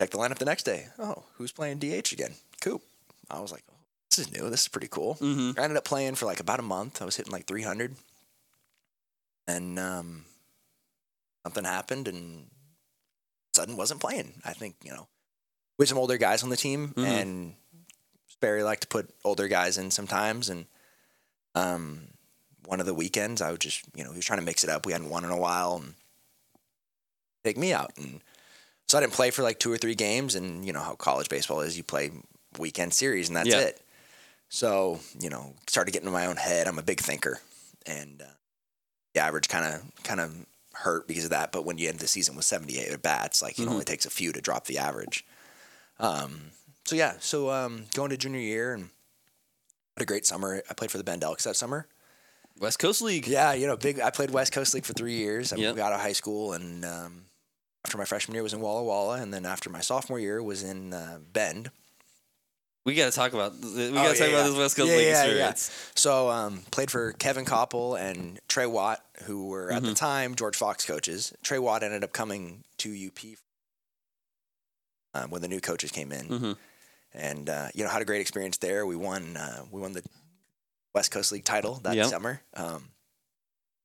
[0.00, 0.86] checked the lineup the next day.
[0.98, 2.34] Oh, who's playing DH again?
[2.60, 2.82] Coop.
[3.30, 3.74] I was like, oh,
[4.08, 4.48] this is new.
[4.50, 5.16] This is pretty cool.
[5.20, 5.58] Mhm.
[5.58, 7.02] I ended up playing for like about a month.
[7.02, 7.94] I was hitting like 300.
[9.48, 10.24] And um,
[11.44, 12.46] something happened and
[13.54, 14.40] sudden wasn't playing.
[14.44, 15.08] I think, you know,
[15.78, 17.04] we had some older guys on the team Mhm.
[17.04, 17.54] and
[18.28, 20.48] Sperry liked to put older guys in sometimes.
[20.48, 20.66] And
[21.54, 22.08] um,
[22.66, 24.70] one of the weekends, I would just, you know, he was trying to mix it
[24.70, 24.86] up.
[24.86, 25.76] We hadn't won in a while.
[25.76, 25.94] And
[27.44, 27.92] take me out.
[27.96, 28.22] And
[28.88, 30.34] so I didn't play for like two or three games.
[30.34, 32.10] And you know how college baseball is you play
[32.58, 33.60] weekend series and that's Yeah.
[33.60, 33.80] it.
[34.48, 36.66] So, you know, started getting in my own head.
[36.66, 37.40] I'm a big thinker.
[37.86, 38.26] And uh,
[39.14, 40.34] the average kind of kind of
[40.80, 41.52] hurt because of that.
[41.52, 44.10] But when you end the season with 78 at bats, like it only takes a
[44.10, 45.24] few to drop the average.
[45.98, 46.50] Um,
[46.84, 48.90] so yeah, so um, going to junior year and
[49.96, 50.62] had a great summer.
[50.68, 51.86] I played for the Bend Elks that summer.
[52.58, 53.26] West Coast League.
[53.26, 54.00] Yeah, you know, big.
[54.00, 55.52] I played West Coast League for three years.
[55.52, 55.68] I Yep.
[55.70, 57.24] moved out of high school, and um,
[57.86, 60.62] after my freshman year was in Walla Walla, and then after my sophomore year was
[60.62, 61.70] in uh, Bend.
[62.86, 63.52] We got to talk about.
[63.60, 64.42] We Oh, got to talk about yeah.
[64.48, 65.48] this West Coast Yeah, League yeah, yeah.
[65.50, 65.90] experience.
[65.94, 70.56] So um, played for Kevin Koppel and Trey Watt, who were at the time George
[70.56, 71.32] Fox coaches.
[71.42, 73.18] Trey Watt ended up coming to UP
[75.14, 76.56] um, when the new coaches came in, Mhm.
[77.12, 78.86] and uh, you know had a great experience there.
[78.86, 79.36] We won.
[79.36, 80.02] Uh, we won the
[80.94, 82.06] West Coast League title that Yep.
[82.06, 82.40] summer.
[82.54, 82.90] Um,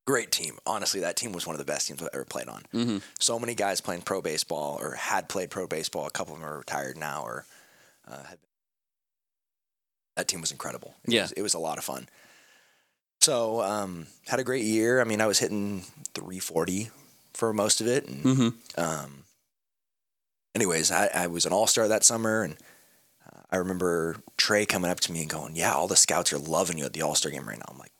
[0.07, 0.57] great team.
[0.65, 2.63] Honestly, that team was one of the best teams I've ever played on.
[2.73, 3.01] Mhm.
[3.19, 6.05] So many guys playing pro baseball or had played pro baseball.
[6.07, 7.45] A couple of them are retired now or
[8.07, 8.37] uh, had
[10.15, 10.95] that team was incredible.
[11.03, 11.21] It Yeah.
[11.23, 12.07] was, it was a lot of fun.
[13.21, 15.01] So um, had a great year.
[15.01, 15.81] I mean, I was hitting
[16.13, 16.89] 340
[17.33, 18.53] for most of it, and Mhm.
[18.77, 19.23] um,
[20.53, 22.55] anyways, I, I was an all star that summer, and
[23.25, 26.37] uh, I remember Trey coming up to me and going, "Yeah, all the scouts are
[26.37, 27.91] loving you at the all star game right now." I'm like,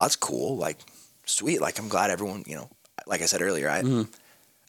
[0.00, 0.56] "That's cool.
[0.56, 0.78] Like,
[1.26, 1.60] sweet.
[1.60, 2.70] Like, I'm glad everyone, you know,
[3.06, 4.08] like I said earlier, I Mhm.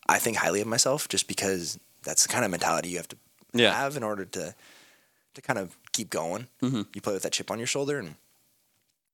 [0.07, 3.17] I think highly of myself just because that's the kind of mentality you have to
[3.53, 3.73] Yeah.
[3.73, 4.55] have in order to
[5.33, 6.47] to kind of keep going.
[6.61, 6.87] Mhm.
[6.93, 8.15] You play with that chip on your shoulder and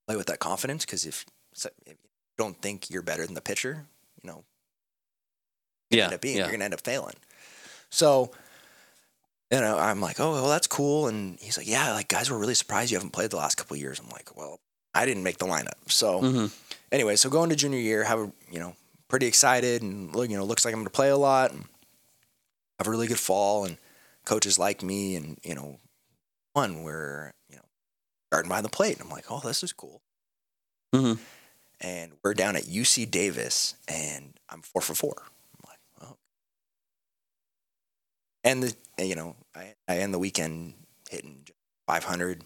[0.08, 1.96] play with that confidence because if, if you
[2.38, 3.86] don't think you're better than the pitcher,
[4.24, 4.44] you know,
[5.90, 6.06] Yeah.
[6.06, 6.44] end up being yeah.
[6.44, 7.16] you're gonna end up failing.
[7.90, 8.32] So,
[9.52, 11.08] you know, I'm like, oh well, that's cool.
[11.08, 13.76] And he's like, yeah, like guys were really surprised you haven't played the last couple
[13.76, 14.00] of years.
[14.00, 14.60] I'm like, well,
[14.94, 15.90] I didn't make the lineup.
[15.92, 16.52] So Mhm.
[16.92, 18.76] anyway, so going to junior year, have a you know
[19.08, 21.66] pretty excited and look, you know, looks like I'm gonna play a lot and
[22.80, 23.78] have a really good fall and
[24.24, 25.80] coaches like me and you know
[26.54, 27.64] one where you know
[28.32, 28.98] starting by the plate.
[28.98, 30.02] And I'm like, oh, this is cool.
[30.94, 31.20] Mhm.
[31.80, 35.16] And we're down at UC Davis and I'm four for four.
[35.24, 36.18] I'm like, oh.
[38.44, 40.74] And the and, you know I I end the weekend
[41.10, 41.48] hitting
[41.88, 42.44] 500.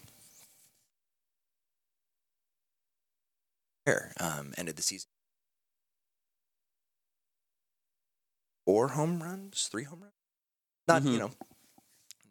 [3.84, 5.08] There, um, ended the season.
[8.64, 10.12] Four home runs, three home runs.
[10.88, 11.12] Not Mhm.
[11.12, 11.30] you know,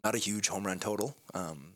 [0.06, 1.16] not a huge home run total.
[1.34, 1.72] Um,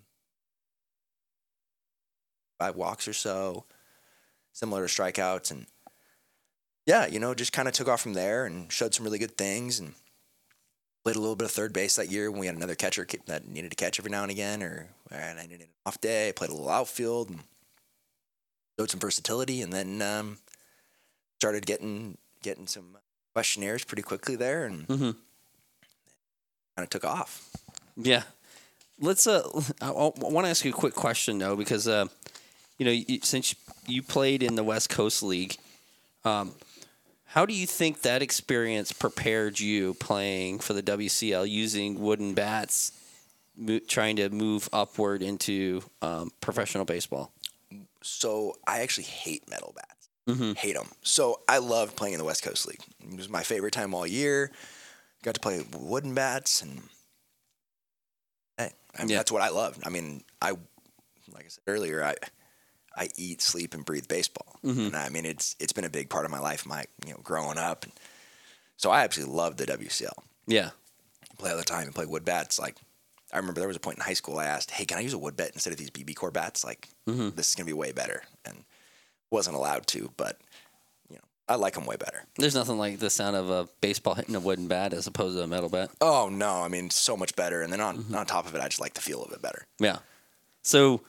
[2.61, 3.64] five walks or so,
[4.53, 5.66] similar to strikeouts, and
[6.87, 9.37] yeah, you know, just kind of took off from there and showed some really good
[9.37, 9.95] things and
[11.03, 13.49] played a little bit of third base that year when we had another catcher that
[13.49, 16.28] needed to catch every now and again, or and I needed an off day.
[16.28, 17.41] I played a little outfield and
[18.78, 20.39] showed some versatility, and then um,
[21.41, 22.97] started getting getting some
[23.33, 25.16] questionnaires pretty quickly there, and Mhm.
[26.76, 27.49] kind of took off.
[27.97, 28.22] Yeah.
[29.01, 29.26] Let's.
[29.26, 29.43] Uh,
[29.80, 32.07] I, want to ask you a quick question though, because uh,
[32.78, 33.55] you know, you, since
[33.86, 35.57] you played in the West Coast League,
[36.24, 36.53] um,
[37.26, 42.93] how do you think that experience prepared you playing for the WCL using wooden bats,
[43.57, 47.32] mo- trying to move upward into um, professional baseball?
[48.03, 50.09] So I actually hate metal bats.
[50.28, 50.57] Mhm.
[50.57, 50.88] Hate them.
[51.03, 52.80] So I loved playing in the West Coast League.
[53.01, 54.51] It was my favorite time all year.
[55.22, 56.82] Got to play wooden bats, and
[58.61, 59.16] hey, I mean, Yeah.
[59.18, 59.82] that's what I loved.
[59.84, 60.50] I mean, I
[61.32, 62.14] like I said earlier, I
[62.96, 64.86] I eat, sleep, and breathe baseball, mm-hmm.
[64.86, 67.20] and I mean it's it's been a big part of my life, my you know
[67.22, 67.86] growing up.
[68.76, 70.22] So I absolutely loved the WCL.
[70.46, 70.70] Yeah.
[71.38, 72.58] Play all the time and play wood bats.
[72.58, 72.76] Like
[73.32, 75.12] I remember there was a point in high school I asked, "Hey, can I use
[75.12, 76.64] a wood bat instead of these BBCOR bats?
[76.64, 77.30] Like mm-hmm.
[77.36, 78.64] this is gonna be way better." And
[79.30, 80.40] wasn't allowed to, but
[81.51, 82.22] I like them way better.
[82.36, 85.42] There's nothing like the sound of a baseball hitting a wooden bat as opposed to
[85.42, 85.90] a metal bat.
[86.01, 87.61] Oh no, I mean so much better.
[87.61, 89.66] And then on on top of it, I just like the feel of it better.
[89.80, 89.98] Yeah.
[90.62, 91.01] So,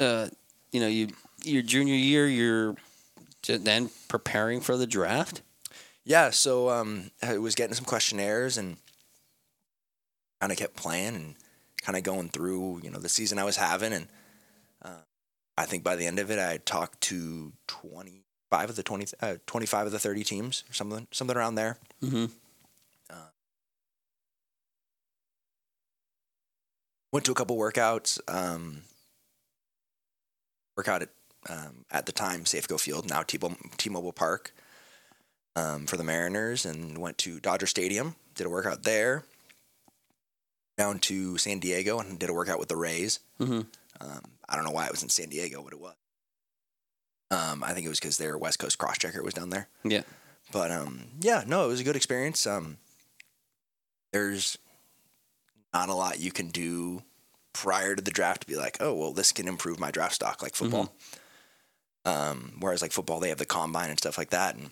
[0.00, 0.26] uh,
[0.72, 1.10] you know, you
[1.44, 2.74] your junior year, you're
[3.46, 5.42] then preparing for the draft.
[6.04, 8.78] Yeah, so um, I was getting some questionnaires and
[10.40, 11.34] kind of kept playing and
[11.80, 14.08] kind of going through, you know, the season I was having, and
[14.82, 15.02] uh,
[15.56, 18.24] I think by the end of it, I talked to twenty
[18.56, 21.78] five of the 20, uh, 25 of the thirty teams, or something something around there.
[22.02, 22.26] Mm-hmm.
[27.12, 28.18] Went to a couple workouts.
[28.28, 28.82] Um,
[30.76, 31.08] workout at
[31.48, 34.52] um, at the time Safeco Field, now T-Mobile, T-Mobile Park,
[35.54, 38.16] um, for the Mariners, and went to Dodger Stadium.
[38.34, 39.24] Did a workout there.
[40.76, 43.20] Down to San Diego and did a workout with the Rays.
[43.40, 43.60] Mm-hmm.
[44.00, 45.94] Um, I don't know why it was in San Diego, but it was.
[47.30, 49.68] Um, I think it was because their West Coast cross checker was down there.
[49.84, 50.02] Yeah.
[50.52, 52.46] But um, yeah, no, it was a good experience.
[52.46, 52.76] Um,
[54.12, 54.56] there's
[55.74, 57.02] not a lot you can do
[57.52, 60.42] prior to the draft to be like, oh, well, this can improve my draft stock,
[60.42, 60.92] like football.
[62.04, 64.70] Um, whereas like football, they have the combine and stuff like that, and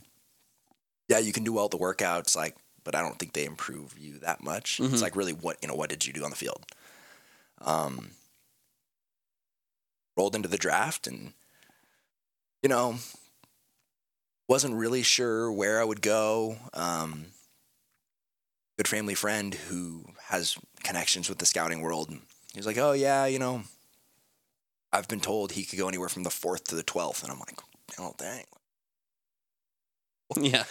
[1.09, 4.19] yeah, you can do all the workouts, like, but I don't think they improve you
[4.21, 4.79] that much.
[4.79, 4.93] Mhm.
[4.93, 6.65] It's like really what you know, what did you do on the field?
[7.61, 8.11] Um,
[10.17, 11.33] rolled into the draft and
[12.65, 12.97] you know
[14.49, 16.57] wasn't really sure where I would go.
[16.73, 17.27] Um,
[18.79, 22.11] good family friend who has connections with the scouting world.
[22.11, 23.63] He was like, "Oh yeah, you know,
[24.93, 27.39] I've been told he could go anywhere from the fourth to the twelfth, and I'm
[27.39, 27.59] like,
[27.99, 28.45] "Oh dang."
[30.41, 30.65] Yeah.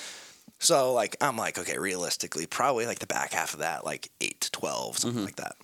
[0.60, 4.42] So like, I'm like, okay, realistically, probably like the back half of that, like eight
[4.42, 5.26] to twelve, something Mhm.
[5.26, 5.56] like that.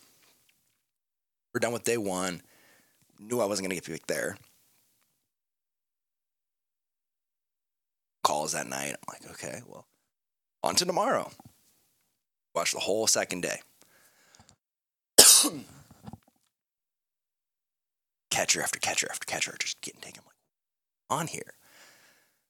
[1.54, 2.42] We're done with day one.
[3.20, 4.38] Knew I wasn't gonna get picked there.
[8.24, 8.96] Calls that night.
[8.96, 9.86] I'm like, okay, well,
[10.64, 11.32] on to tomorrow.
[12.54, 13.62] Watch the whole second day.
[18.30, 20.22] catcher after catcher after catcher just getting taken.
[20.22, 20.36] I'm like,
[21.22, 21.54] on here.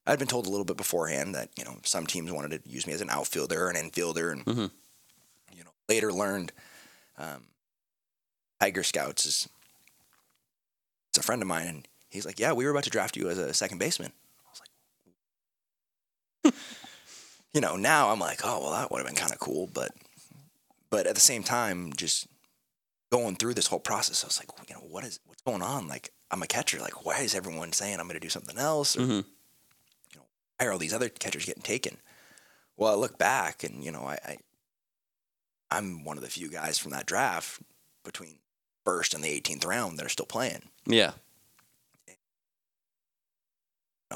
[0.06, 2.88] I'd been told a little bit beforehand that you know some teams wanted to use
[2.88, 4.72] me as an outfielder or an infielder, and Mhm.
[5.54, 6.52] you know later learned
[7.18, 7.48] um,
[8.60, 9.50] Tiger Scouts is
[11.10, 13.30] it's a friend of mine, and he's like, "Yeah, we were about to draft you
[13.30, 14.14] as a second baseman."
[16.46, 16.56] I was like,
[17.54, 19.92] you know, now I'm like, "Oh, well, that would have been kind of cool," but
[20.90, 22.28] but at the same time, just
[23.12, 25.88] going through this whole process, I was like, you know, what is what's going on?
[25.88, 26.80] Like, I'm a catcher.
[26.80, 28.96] Like, why is everyone saying I'm going to do something else?
[28.96, 29.26] Or Mhm.
[30.58, 31.98] why are all these other catchers getting taken?
[32.78, 34.38] Well, I look back and, you know, I, I
[35.72, 37.62] I'm one of the few guys from that draft
[38.04, 38.38] between
[38.86, 40.70] first and the 18th round that are still playing.
[40.86, 41.14] Yeah.
[42.08, 42.16] You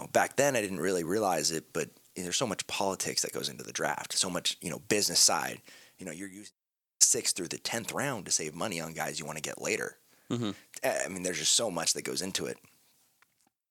[0.01, 3.49] know, back then I didn't really realize it, but there's so much politics that goes
[3.49, 5.61] into the draft, so much, you know, business side.
[5.97, 6.53] You know, you're using
[7.01, 9.97] sixth through the 10th round to save money on guys you want to get later.
[10.29, 10.55] Mhm.
[10.83, 12.57] I mean, there's just so much that goes into it.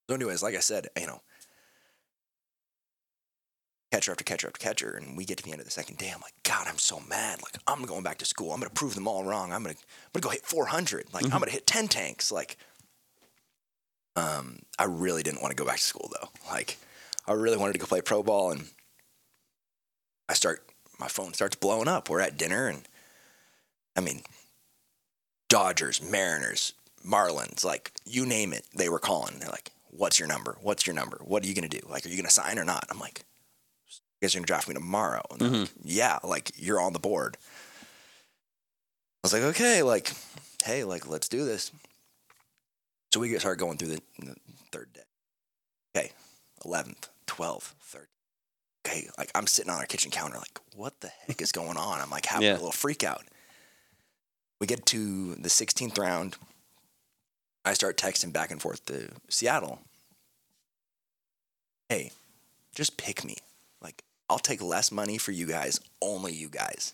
[0.09, 1.21] So, anyways, like I said, you know,
[3.91, 6.09] catcher after catcher after catcher, and we get to the end of the second day.
[6.13, 7.41] I'm like, God, I'm so mad.
[7.41, 8.51] Like, I'm going back to school.
[8.51, 9.51] I'm gonna prove them all wrong.
[9.53, 11.13] I'm gonna, I'm gonna go hit 400.
[11.13, 12.31] Like, I'm gonna hit 10 tanks.
[12.31, 12.57] Like,
[14.15, 16.29] um, I really didn't want to go back to school though.
[16.49, 16.77] Like,
[17.27, 18.65] I really wanted to go play pro ball, and
[20.27, 20.67] I start,
[20.99, 22.09] my phone starts blowing up.
[22.09, 22.87] We're at dinner, and
[23.95, 24.23] I mean,
[25.49, 26.73] Dodgers, Mariners,
[27.05, 29.39] Marlins, like you name it, they were calling.
[29.39, 30.57] They're like, "What's your number?
[30.61, 31.19] What's your number?
[31.23, 31.79] What are you gonna do?
[31.87, 33.23] Like, are you gonna sign or not?" I'm like,
[33.87, 35.81] "You guys are gonna draft me tomorrow?" And they're like, mm-hmm.
[35.83, 37.37] "Yeah, like you're on the board."
[39.23, 40.11] I was like, "Okay, like,
[40.65, 41.71] hey, like let's do this."
[43.13, 44.35] So we get started going through the, the
[44.71, 45.01] third day.
[45.95, 46.11] Okay,
[46.65, 48.07] eleventh, twelfth, third.
[48.85, 51.99] okay, like I'm sitting on our kitchen counter, like, what the heck is going on?
[52.01, 52.53] I'm like having Yeah.
[52.53, 53.23] a little freak out.
[54.59, 56.37] We get to the 16th round.
[57.65, 59.79] I start texting back and forth to Seattle.
[61.89, 62.11] Hey,
[62.75, 63.37] just pick me.
[63.81, 66.93] Like, I'll take less money for you guys, only you guys.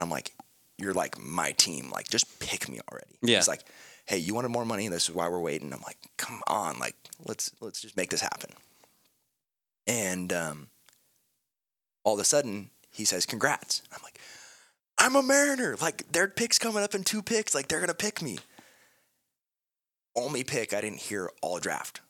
[0.00, 0.32] I'm like,
[0.78, 1.90] you're like my team.
[1.90, 3.16] Like, just pick me already.
[3.22, 3.38] Yeah.
[3.38, 3.62] It's like,
[4.06, 4.88] hey, you wanted more money.
[4.88, 5.72] This is why we're waiting.
[5.72, 6.96] I'm like, come on, like,
[7.26, 8.50] let's let's just make this happen.
[9.86, 10.68] And um,
[12.04, 13.82] all of a sudden, he says, congrats.
[13.92, 14.18] I'm like,
[14.98, 15.76] I'm a Mariner.
[15.80, 17.54] Like, their pick's coming up in two picks.
[17.54, 18.38] Like, they're gonna pick me.
[20.16, 22.00] Only pick I didn't hear all draft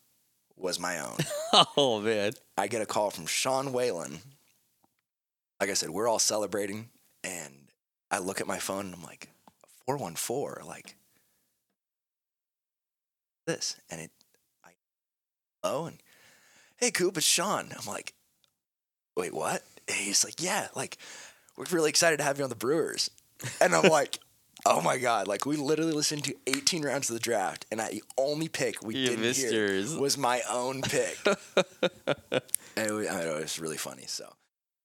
[0.56, 1.16] was my own.
[1.76, 2.32] Oh man.
[2.56, 4.20] I get a call from Sean Whalen.
[5.60, 6.90] Like I said, we're all celebrating,
[7.24, 7.52] and
[8.08, 9.28] I look at my phone and I'm like,
[9.86, 10.94] 414, like
[13.46, 13.76] this.
[13.90, 14.10] And it,
[14.64, 14.70] I,
[15.64, 15.98] oh, and
[16.80, 17.72] hey, Coop, it's Sean.
[17.78, 18.14] I'm like,
[19.16, 19.62] wait, what?
[19.88, 20.96] And he's like, yeah, like,
[21.56, 23.10] we're really excited to have you on the Brewers.
[23.60, 24.18] And I'm like,
[24.66, 27.90] oh my God, like, we literally listened to 18 rounds of the draft, and I,
[27.90, 29.96] the only pick we You didn't hear yours.
[29.96, 31.16] was my own pick.
[32.76, 34.04] And it was, I know, it was really funny.
[34.06, 34.32] So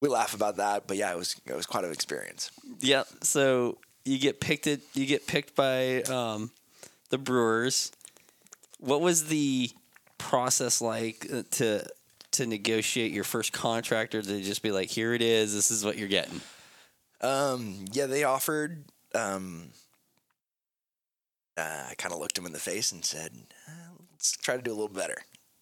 [0.02, 2.50] we laugh about that, but yeah, it was it was quite an experience.
[2.80, 3.04] Yeah.
[3.22, 4.66] So you get picked.
[4.66, 6.50] It you get picked by um,
[7.10, 7.92] the Brewers.
[8.80, 9.70] What was the
[10.28, 11.86] process like uh, to
[12.32, 15.54] to negotiate your first contract, or to just be like, "Here it is.
[15.54, 16.40] This is what you're getting."
[17.20, 18.84] Um, yeah, they offered.
[19.14, 19.70] Um,
[21.56, 23.32] uh, I kind of looked him in the face and said,
[23.68, 25.16] uh, "Let's try to do a little better."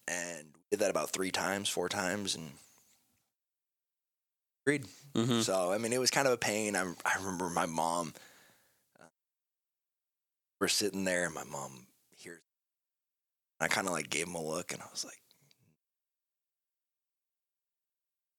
[0.07, 2.51] And we did that about three times, four times, and
[4.65, 4.85] agreed.
[5.13, 5.43] Mhm.
[5.43, 6.75] So I mean, it was kind of a pain.
[6.75, 8.13] I I remember my mom.
[8.99, 9.05] Uh,
[10.59, 11.84] we're sitting there, and my mom.
[13.59, 15.21] I kind of like gave him a look, and I was like,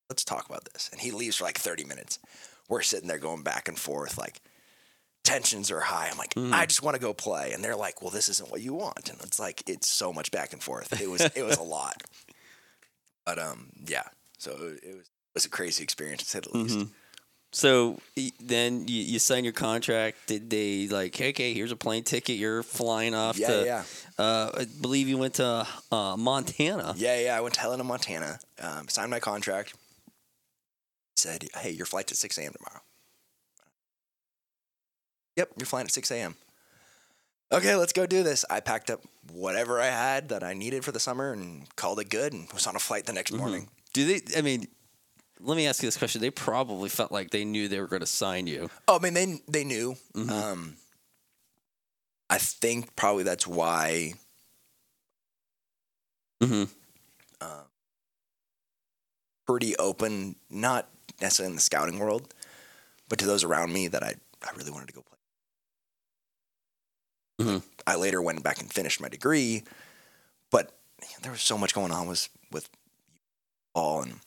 [0.09, 2.19] "Let's talk about this." And he leaves for like thirty minutes.
[2.69, 4.41] We're sitting there going back and forth, like
[5.23, 6.09] tensions are high.
[6.11, 8.61] I'm like, I just want to go play, and they're like, "Well, this isn't what
[8.61, 11.01] you want," and it's like it's so much back and forth.
[11.01, 12.03] It was it was a lot,
[13.25, 14.03] but um, yeah.
[14.37, 16.77] So it, was it was a crazy experience to say the least.
[16.77, 16.89] Mhm.
[17.51, 17.99] So
[18.39, 20.17] then you, you sign your contract.
[20.27, 22.37] Did they like, okay, here's a plane ticket.
[22.37, 23.83] You're flying off Yeah, to, yeah.
[24.17, 26.93] Uh, I believe you went to uh, Montana.
[26.97, 27.37] Yeah, yeah.
[27.37, 29.73] I went to Helena, Montana, um, signed my contract.
[31.15, 32.53] Said, "Hey, your flight's at six a.m.
[32.53, 32.81] tomorrow."
[35.35, 36.35] Yep, you're flying at six a.m.
[37.51, 38.43] Okay, let's go do this.
[38.49, 42.09] I packed up whatever I had that I needed for the summer and called it
[42.09, 43.69] good, and was on a flight the next morning.
[43.93, 44.37] Do they?
[44.37, 44.67] I mean,
[45.39, 46.21] let me ask you this question.
[46.21, 48.69] They probably felt like they knew they were going to sign you.
[48.87, 49.95] Oh, I mean, they they knew.
[50.15, 50.75] Um,
[52.29, 54.13] I think probably that's why
[56.43, 56.65] Mm-hmm.
[59.47, 60.87] pretty open, not
[61.21, 62.33] necessarily in the scouting world,
[63.09, 64.13] but to those around me that I,
[64.43, 65.01] I really wanted to go
[67.37, 67.45] play.
[67.47, 67.63] Mhm.
[67.87, 69.63] I later went back and finished my degree,
[70.51, 70.77] but
[71.21, 72.69] there was so much going on with with
[73.73, 74.19] ball and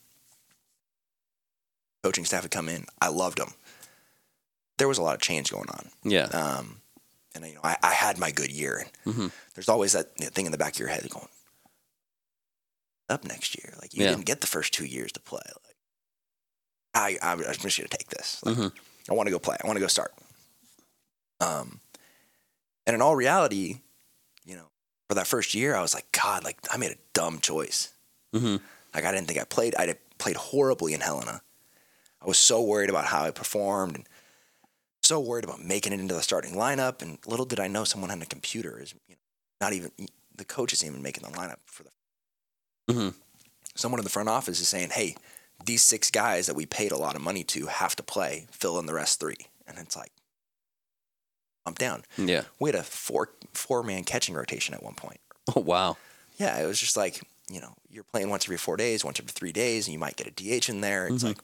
[2.02, 2.86] coaching staff had come in.
[3.00, 3.52] I loved them.
[4.78, 5.90] There was a lot of change going on.
[6.04, 6.24] Yeah.
[6.26, 6.80] Um,
[7.34, 9.30] and you know, I, I had my good year, Mhm.
[9.54, 11.28] there's always that thing in the back of your head going,
[13.08, 14.10] "Up next year, like you Yeah.
[14.10, 15.42] didn't get the first two years to play.
[15.66, 15.76] Like,
[16.94, 18.40] I, I'm just going to take this.
[18.44, 18.72] Like, Mhm.
[19.08, 19.56] I want to go play.
[19.62, 20.14] I want to go start."
[21.40, 21.80] Um,
[22.86, 23.80] and in all reality,
[24.44, 24.70] you know,
[25.08, 27.90] for that first year, I was like, God, like I made a dumb choice.
[28.34, 28.60] Mhm.
[28.94, 29.74] Like I didn't think I played.
[29.76, 31.42] I played horribly in Helena.
[32.22, 34.08] I was so worried about how I performed and
[35.02, 37.02] so worried about making it into the starting lineup.
[37.02, 39.20] And little did I know someone on a computer is you know,
[39.60, 39.90] not even
[40.36, 41.90] the coach isn't even making the lineup for the.
[42.92, 43.14] Mhm.
[43.76, 45.16] Someone in the front office is saying, "Hey,
[45.64, 48.46] these six guys that we paid a lot of money to have to play.
[48.50, 49.36] Fill in the rest three.
[49.66, 50.10] And it's like,
[51.66, 52.04] I'm down.
[52.16, 52.44] Yeah.
[52.58, 55.20] We had a four four man catching rotation at one point.
[55.56, 55.96] Oh wow.
[56.38, 59.32] Yeah, it was just like you know you're playing once every four days, once every
[59.32, 61.08] three days, and you might get a DH in there.
[61.08, 61.28] It's Mhm.
[61.28, 61.38] like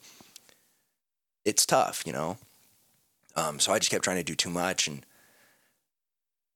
[1.47, 2.37] it's tough, you know.
[3.37, 5.07] Um, so I just kept trying to do too much and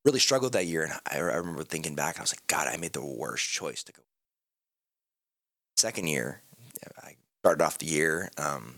[0.04, 0.82] really struggled that year.
[0.82, 3.82] And I, I remember thinking back, I was like, God, I made the worst choice
[3.84, 4.02] to go.
[5.76, 6.42] Second year,
[7.02, 8.76] I started off the year um,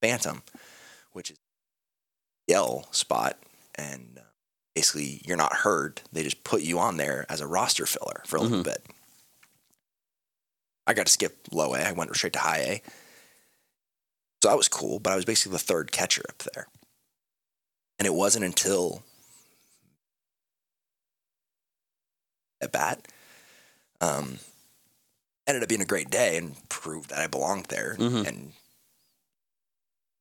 [0.00, 0.42] Phantom,
[1.12, 1.38] which is
[2.46, 3.36] yell spot,
[3.74, 4.22] and uh,
[4.74, 6.02] basically you're not heard.
[6.12, 8.86] They just put you on there as a roster filler for a little bit.
[10.86, 11.78] I got to skip low A.
[11.80, 12.82] I went straight to high A.
[14.42, 16.66] So that was cool, but I was basically the third catcher up there.
[17.98, 19.04] And it wasn't until
[22.60, 23.06] at bat,
[24.00, 24.38] um,
[25.46, 27.96] ended up being a great day and proved that I belonged there.
[27.98, 28.26] Mhm.
[28.26, 28.52] And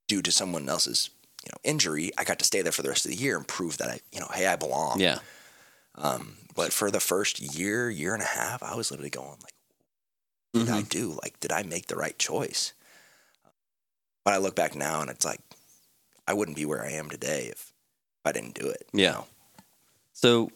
[0.08, 1.10] due to someone else's
[1.44, 3.48] you know injury, I got to stay there for the rest of the year and
[3.48, 5.00] prove that I you know hey I belong.
[5.00, 5.20] Yeah.
[5.96, 9.54] Um, but for the first year, year and a half, I was literally going like,
[10.52, 11.18] what did I do?
[11.22, 12.74] Like, did I make the right choice?
[14.24, 15.40] But I look back now and it's like,
[16.28, 17.72] I wouldn't be where I am today if
[18.24, 18.88] I didn't do it.
[18.94, 19.12] you Yeah.
[19.12, 19.26] know?
[20.14, 20.52] So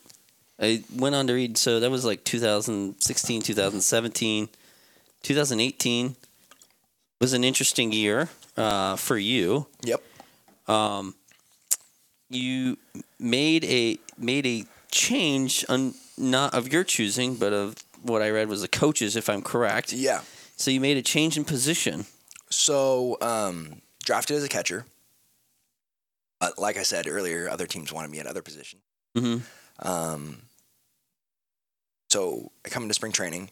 [0.60, 1.58] I went on to read.
[1.58, 4.50] So that was like 2016, 2017,
[5.24, 6.16] 2018
[7.20, 9.66] was an interesting year uh, for you.
[9.84, 10.04] Yep.
[10.68, 11.16] Um,
[12.30, 12.78] you
[13.20, 17.76] made a made a change on not of your choosing, but of
[18.06, 19.94] what I read was the coaches, if I'm correct.
[19.94, 20.22] Yeah.
[20.56, 22.06] So you made a change in position.
[22.50, 24.86] So, um, drafted as a catcher.
[26.42, 28.82] Uh, like I said earlier, other teams wanted me at other positions.
[29.18, 29.38] hmm
[29.80, 30.42] Um,
[32.10, 33.50] so I come into spring training.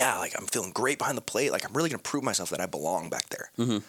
[0.00, 1.52] Yeah, like I'm feeling great behind the plate.
[1.52, 3.50] Like I'm really gonna prove myself that I belong back there.
[3.58, 3.72] Mm-hmm.
[3.72, 3.82] You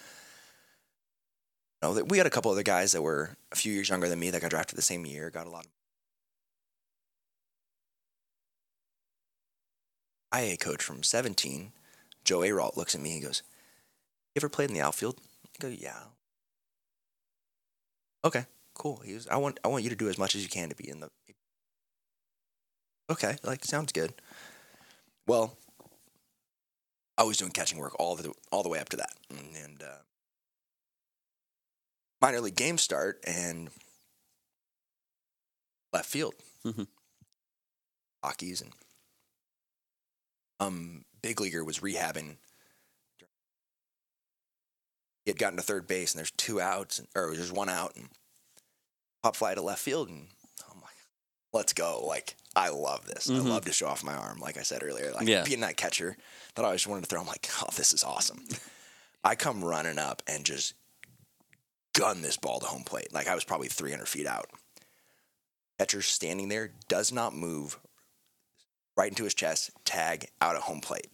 [1.82, 4.20] know, that we had a couple other guys that were a few years younger than
[4.20, 5.30] me that got drafted the same year.
[5.30, 5.72] Got a lot of.
[10.34, 11.72] IA coach from 17,
[12.24, 13.12] Joe Ayrault, looks at me.
[13.12, 13.42] He goes,
[14.34, 16.04] "You ever played in the outfield?" I go, "Yeah."
[18.24, 18.98] Okay, cool.
[18.98, 20.76] He goes, "I want I want you to do as much as you can to
[20.76, 21.10] be in the."
[23.10, 24.14] Okay, like sounds good.
[25.28, 25.58] Well,
[27.18, 29.84] I was doing catching work all the all the way up to that, and, and
[29.84, 29.98] uh,
[32.22, 33.70] minor league games start and
[35.94, 36.88] left field, Mhm.
[38.24, 38.74] hockeys, and
[40.60, 42.38] um, big leaguer was rehabbing.
[45.26, 47.96] He had gotten to third base, and there's two outs, and, or there's one out,
[47.96, 48.10] and
[49.24, 50.28] pop fly to left field, and
[50.72, 50.94] I'm like,
[51.52, 52.06] let's go!
[52.06, 53.28] Like I love this.
[53.28, 53.38] Mhm.
[53.38, 55.12] I love to show off my arm, like I said earlier.
[55.14, 55.44] Like Yeah.
[55.44, 56.16] being that catcher
[56.56, 57.22] that I always wanted to throw.
[57.22, 58.46] I'm like, oh, this is awesome.
[59.24, 60.74] I come running up and just
[61.94, 63.12] gun this ball to home plate.
[63.12, 64.50] Like I was probably 300 feet out.
[65.80, 67.80] Catcher standing there does not move.
[68.98, 71.08] Right into his chest, tag out at home plate,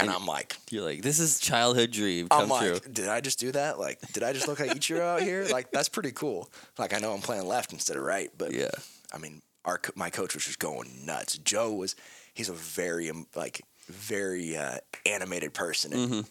[0.00, 2.92] and I'm like, You're like, this is childhood dream come I'm like, true.
[2.92, 3.78] did I just do that?
[3.78, 5.46] Like, did I just look like Ichiro out here?
[5.50, 6.50] Like, that's pretty cool.
[6.78, 8.70] Like, I know I'm playing left instead of right, but Yeah.
[9.12, 11.38] I mean, our my coach was just going nuts.
[11.38, 11.94] Joe was
[12.34, 16.26] he's a very um, like very uh, animated person, and Mhm.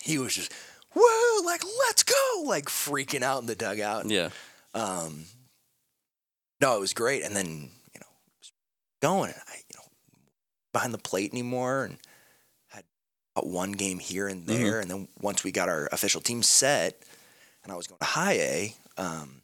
[0.00, 0.50] he was just
[0.94, 4.08] whoa, like let's go, like freaking out in the dugout.
[4.08, 4.30] Yeah.
[4.72, 5.26] Um,
[6.62, 8.06] no, it was great, and then you know,
[9.02, 9.56] going, and I
[10.72, 11.98] behind the plate anymore, and
[12.68, 12.84] had
[13.42, 17.02] one game here and there, and then once we got our official team set,
[17.62, 19.42] and I was going to high A, um,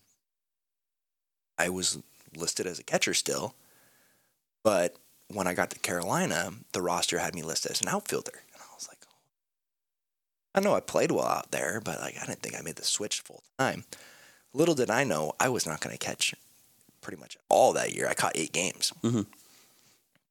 [1.58, 1.98] I was
[2.36, 3.54] listed as a catcher still,
[4.62, 4.96] but
[5.28, 8.74] when I got to Carolina, the roster had me listed as an outfielder, and I
[8.74, 8.98] was like,
[10.54, 12.84] I know I played well out there, but like I didn't think I made the
[12.84, 13.84] switch full time.
[14.54, 16.34] Little did I know I was not going to catch
[17.00, 18.08] pretty much all that year.
[18.08, 18.92] I caught eight games.
[19.02, 19.26] Mhm.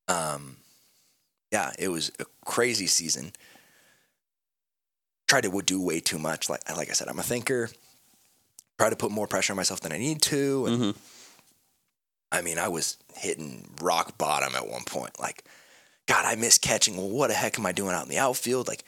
[0.07, 0.57] Um,
[1.51, 3.31] yeah, it was a crazy season.
[5.27, 6.49] Tried to do way too much.
[6.49, 7.69] Like like I said, I'm a thinker.
[8.77, 10.65] Try to put more pressure on myself than I need to.
[10.67, 10.91] And hmm
[12.29, 15.17] I mean, I was hitting rock bottom at one point.
[15.17, 15.45] Like,
[16.07, 16.97] God, I miss catching.
[16.97, 18.67] Well, what the heck am I doing out in the outfield?
[18.67, 18.83] Like,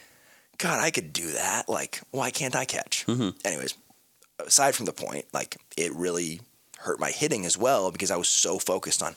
[0.58, 1.70] God, I could do that.
[1.70, 3.06] Like, why can't I catch?
[3.08, 3.34] Mhm.
[3.46, 3.76] Anyways,
[4.46, 6.42] aside from the point, like, it really
[6.80, 9.16] hurt my hitting as well because I was so focused on,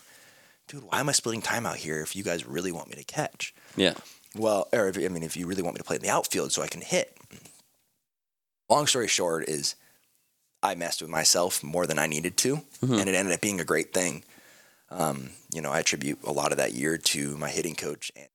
[0.72, 3.04] dude, why am I splitting time out here if you guys really want me to
[3.04, 3.54] catch?
[3.76, 3.92] Yeah.
[4.34, 6.50] Well, or if, I mean, if you really want me to play in the outfield
[6.50, 7.14] so I can hit.
[8.70, 9.74] Long story short is
[10.62, 13.00] I messed with myself more than I needed to, Mhm.
[13.00, 14.24] and it ended up being a great thing.
[14.88, 18.28] Um, you know, I attribute a lot of that year to my hitting coach and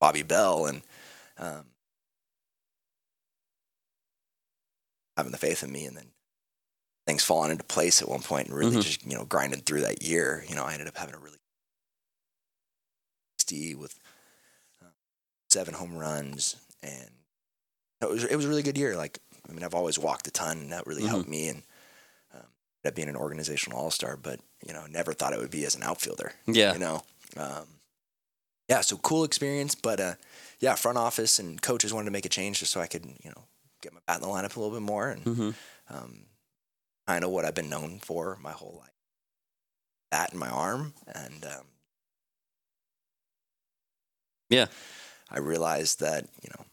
[0.00, 0.82] Bobby Bell, and
[1.38, 1.64] um,
[5.16, 6.10] having the faith in me, and then
[7.06, 8.82] things falling into place at one point, and really Mhm.
[8.82, 10.44] just you know grinding through that year.
[10.48, 11.38] You know, I ended up having a really
[13.76, 13.98] with
[14.82, 14.86] uh,
[15.50, 17.10] seven home runs, and
[18.00, 18.96] it was it was a really good year.
[18.96, 19.18] Like
[19.48, 21.08] I mean, I've always walked a ton, and that really Mhm.
[21.08, 21.62] helped me, and
[22.32, 24.16] um, ended up being an organizational all star.
[24.16, 26.32] But you know, never thought it would be as an outfielder.
[26.46, 26.72] Yeah.
[26.72, 27.04] You know,
[27.36, 27.80] um,
[28.68, 28.80] yeah.
[28.80, 30.14] So cool experience, but uh,
[30.58, 33.30] yeah, front office and coaches wanted to make a change just so I could you
[33.30, 33.44] know
[33.82, 35.50] get my bat in the lineup a little bit more, and hmm
[35.90, 36.26] um,
[37.06, 38.90] kind of what I've been known for my whole life.
[40.10, 41.66] That in my arm, and um,
[44.48, 44.66] Yeah.
[45.30, 46.64] I realized that you know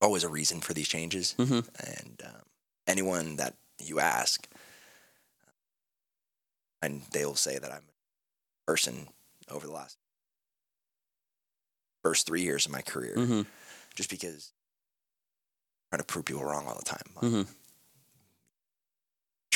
[0.00, 2.42] always a reason for these changes, hmm and um,
[2.86, 4.46] anyone that you ask,
[6.82, 9.08] and they'll say that I'm a person
[9.50, 9.96] over the last
[12.02, 13.42] first three years of my career, Mm-hmm.
[13.94, 14.52] just because
[15.92, 17.08] I'm trying to prove people wrong all the time.
[17.20, 17.46] Mhm.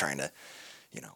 [0.01, 0.31] Trying to,
[0.91, 1.15] you know,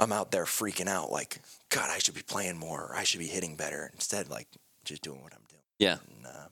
[0.00, 2.86] I'm out there freaking out like, God, I should be playing more.
[2.86, 3.90] Or I should be hitting better.
[3.92, 4.48] Instead, like,
[4.86, 5.62] just doing what I'm doing.
[5.78, 5.98] Yeah.
[6.16, 6.48] And, uh,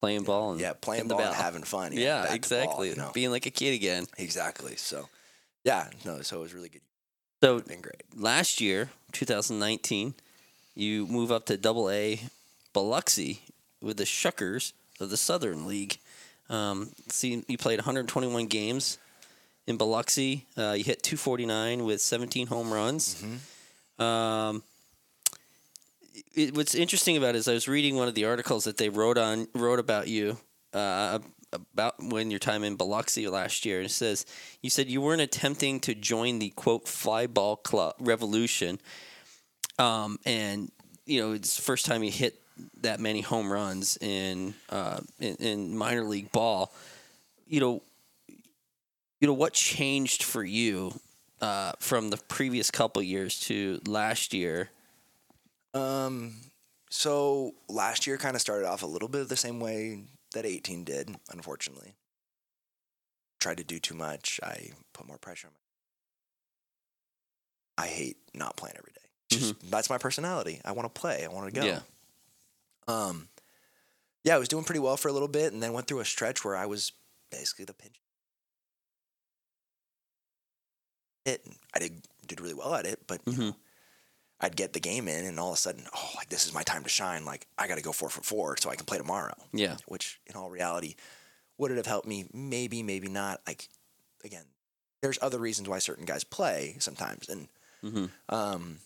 [0.00, 1.92] Playing ball and yeah, playing the ball and having fun.
[1.92, 2.88] Yeah, back to ball, exactly.
[2.90, 3.12] you know?
[3.14, 4.04] Being like a kid again.
[4.18, 4.74] Exactly.
[4.74, 5.08] So,
[5.62, 6.82] yeah, no, so it was really good.
[7.42, 8.02] So Been great.
[8.16, 10.14] last year, 2019,
[10.74, 12.20] you move up to Double A
[12.72, 13.42] Biloxi
[13.80, 15.98] with the Shuckers of the Southern League.
[16.50, 18.98] Um, see, you played 121 games
[19.66, 20.46] in Biloxi.
[20.56, 23.22] Uh, you hit 249 with 17 home runs.
[23.98, 24.62] Um,
[26.34, 28.88] it, what's interesting about it is I was reading one of the articles that they
[28.88, 30.36] wrote on wrote about you
[30.72, 31.18] uh,
[31.52, 33.78] about when your time in Biloxi last year.
[33.78, 34.26] And it says
[34.60, 38.80] you said you weren't attempting to join the quote fly ball club revolution,
[39.78, 40.70] um, and
[41.06, 42.40] you know it's the first time you hit
[42.82, 46.72] that many home runs in uh, in, in minor league ball.
[47.46, 47.82] You know,
[49.24, 50.92] you know what changed for you
[51.40, 54.68] uh, from the previous couple years to last year.
[55.72, 56.34] Um,
[56.90, 60.02] so last year kind of started off a little bit the same way
[60.34, 61.94] that 18 did, unfortunately.
[63.40, 64.40] Tried to do too much.
[64.42, 65.54] I put more pressure on
[67.78, 67.84] my.
[67.84, 69.00] I hate not playing every day.
[69.30, 70.60] Just that's my personality.
[70.66, 71.24] I want to play.
[71.24, 71.64] I want to go.
[71.64, 71.80] Yeah.
[72.86, 73.28] Um,
[74.22, 76.04] yeah, I was doing pretty well for a little bit, and then went through a
[76.04, 76.92] stretch where I was
[77.30, 77.94] basically the pinch
[81.24, 81.46] hit.
[81.74, 83.56] I did did really well at it, but you know,
[84.40, 86.62] I'd get the game in, and all of a sudden, oh, like this is my
[86.62, 87.24] time to shine.
[87.24, 89.34] Like I got to go four for four so I can play tomorrow.
[89.52, 89.76] Yeah.
[89.86, 90.96] Which, in all reality,
[91.58, 92.26] would it have helped me?
[92.32, 93.40] Maybe, maybe not.
[93.46, 93.68] Like
[94.24, 94.44] again,
[95.02, 97.48] there's other reasons why certain guys play sometimes, and
[97.82, 98.10] Mhm.
[98.28, 98.78] um,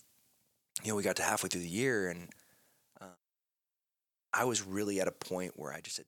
[0.83, 2.29] you know, we got to halfway through the year, and
[3.01, 3.05] uh,
[4.33, 6.05] I was really at a point where I just said,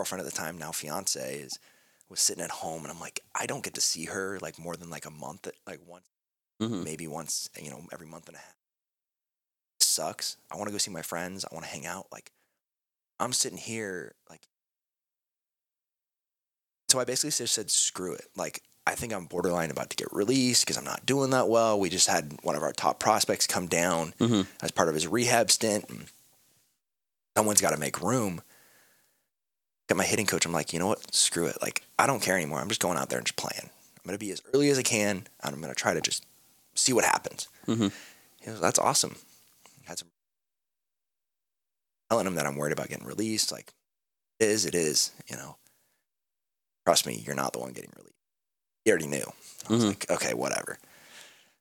[0.00, 1.58] girlfriend at the time, now fiance, is
[2.08, 4.74] was sitting at home, and I'm like, I don't get to see her like more
[4.76, 6.06] than like a month, like once,
[6.60, 6.82] Mhm.
[6.84, 8.54] maybe once, you know, every month and a half.
[9.82, 10.36] sucks.
[10.52, 11.44] I want to go see my friends.
[11.44, 12.06] I want to hang out.
[12.12, 12.30] Like,
[13.18, 14.46] I'm sitting here, like,
[16.88, 18.28] so I basically just said, screw it.
[18.36, 21.78] Like, I think I'm borderline about to get released because I'm not doing that well.
[21.78, 24.46] We just had one of our top prospects come down Mhm.
[24.62, 25.88] as part of his rehab stint.
[25.88, 26.08] And
[27.36, 28.42] someone's got to make room.
[29.90, 30.46] Got my hitting coach.
[30.46, 31.12] I'm like, you know what?
[31.12, 31.56] Screw it.
[31.60, 32.60] Like, I don't care anymore.
[32.60, 33.64] I'm just going out there and just playing.
[33.64, 35.26] I'm going to be as early as I can.
[35.42, 36.24] And I'm going to try to just
[36.76, 37.48] see what happens.
[37.66, 37.92] Mhm.
[38.40, 39.16] He goes, that's awesome.
[39.86, 40.06] Had some
[42.08, 43.50] telling him that I'm worried about getting released.
[43.50, 43.72] Like,
[44.38, 45.56] it is, it is, you know.
[46.86, 48.14] Trust me, you're not the one getting released.
[48.84, 49.32] He already knew.
[49.68, 49.88] I was Mhm.
[49.88, 50.78] like, okay, whatever.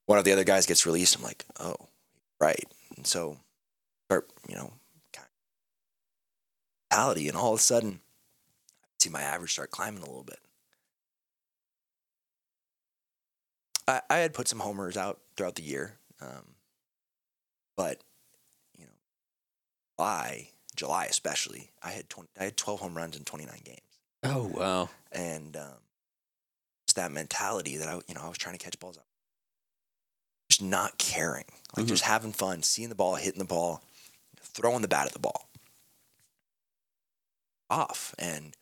[0.05, 1.15] One of the other guys gets released.
[1.15, 1.77] I'm like, oh,
[2.39, 2.71] right.
[2.95, 3.39] And so,
[4.05, 4.71] start, you know,
[5.13, 5.31] kind of
[6.91, 8.01] mentality, and all of a sudden,
[8.99, 10.39] see my average start climbing a little bit.
[13.87, 16.55] I, I had put some homers out throughout the year, um,
[17.75, 18.01] but
[18.77, 18.91] you know,
[19.97, 23.79] July, July especially, I had 20, I had 12 home runs in 29 games
[24.23, 24.89] Oh wow.
[25.11, 25.79] and um,
[26.87, 29.05] just that mentality that I, you know, I was trying to catch balls up,
[30.49, 31.45] just not caring,
[31.75, 31.89] like Mhm.
[31.89, 33.81] just having fun, seeing the ball, hitting the ball,
[34.41, 35.49] throwing the bat at the ball,
[37.69, 38.55] off, and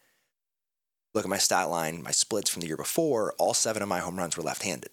[1.13, 3.33] look at my stat line, my splits from the year before.
[3.39, 4.91] All seven of my home runs were left-handed.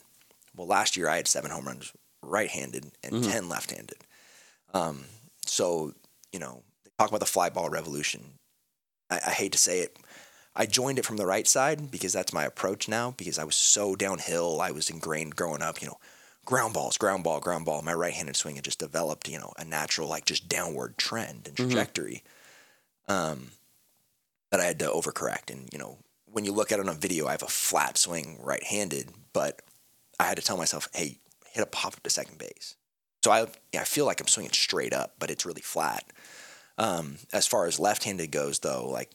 [0.56, 1.92] Well, last year I had seven home runs
[2.22, 3.30] right-handed and Mhm.
[3.30, 3.98] ten left-handed.
[4.72, 5.06] Um,
[5.46, 5.94] so
[6.32, 8.38] you know, they talk about the fly ball revolution.
[9.10, 9.96] I, I hate to say it,
[10.56, 13.56] I joined it from the right side because that's my approach now because I was
[13.56, 14.60] so downhill.
[14.60, 15.98] I was ingrained growing up, you know,
[16.44, 17.82] ground balls, ground ball, ground ball.
[17.82, 21.46] My right handed swing had just developed, you know, a natural, like just downward trend
[21.46, 22.22] and trajectory
[23.08, 23.50] um,
[24.54, 25.50] that I had to overcorrect.
[25.52, 27.98] And, you know, when you look at it on a video, I have a flat
[27.98, 29.62] swing right handed, but
[30.20, 31.18] I had to tell myself, hey,
[31.48, 32.76] hit a pop up to second base.
[33.24, 36.04] So I, I feel like I'm swinging straight up, but it's really flat.
[36.78, 39.10] Um, as far as left handed goes, though, like,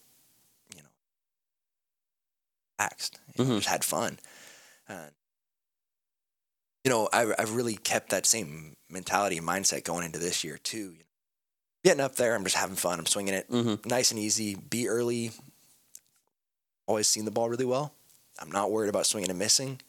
[0.75, 0.89] you know,
[2.77, 3.55] relaxed, you know, Mhm.
[3.59, 4.19] just had fun.
[4.89, 5.11] And,
[6.83, 10.57] you know, I, I've really kept that same mentality and mindset going into this year,
[10.57, 10.95] too.
[10.97, 11.08] You know,
[11.83, 12.99] getting up there, I'm just having fun.
[12.99, 13.87] I'm swinging it mm-hmm.
[13.87, 15.31] nice and easy, be early.
[16.87, 17.93] Always seen the ball really well.
[18.39, 19.79] I'm not worried about swinging and missing.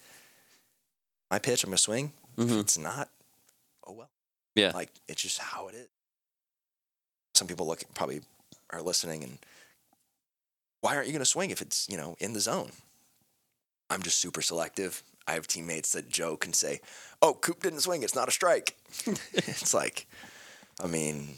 [1.30, 2.12] My pitch, I'm going to swing.
[2.36, 2.60] If Mhm.
[2.60, 3.08] it's not,
[3.86, 4.10] oh well.
[4.54, 4.72] Yeah.
[4.74, 5.88] Like, it's just how it is.
[7.34, 8.20] Some people look probably
[8.70, 9.38] are listening and
[10.80, 12.72] why aren't you going to swing if it's, you know, in the zone?
[13.90, 15.02] I'm just super selective.
[15.26, 16.80] I have teammates that joke and say,
[17.20, 18.02] "Oh, Coop didn't swing.
[18.02, 18.76] It's not a strike."
[19.32, 20.06] it's like,
[20.82, 21.34] I mean,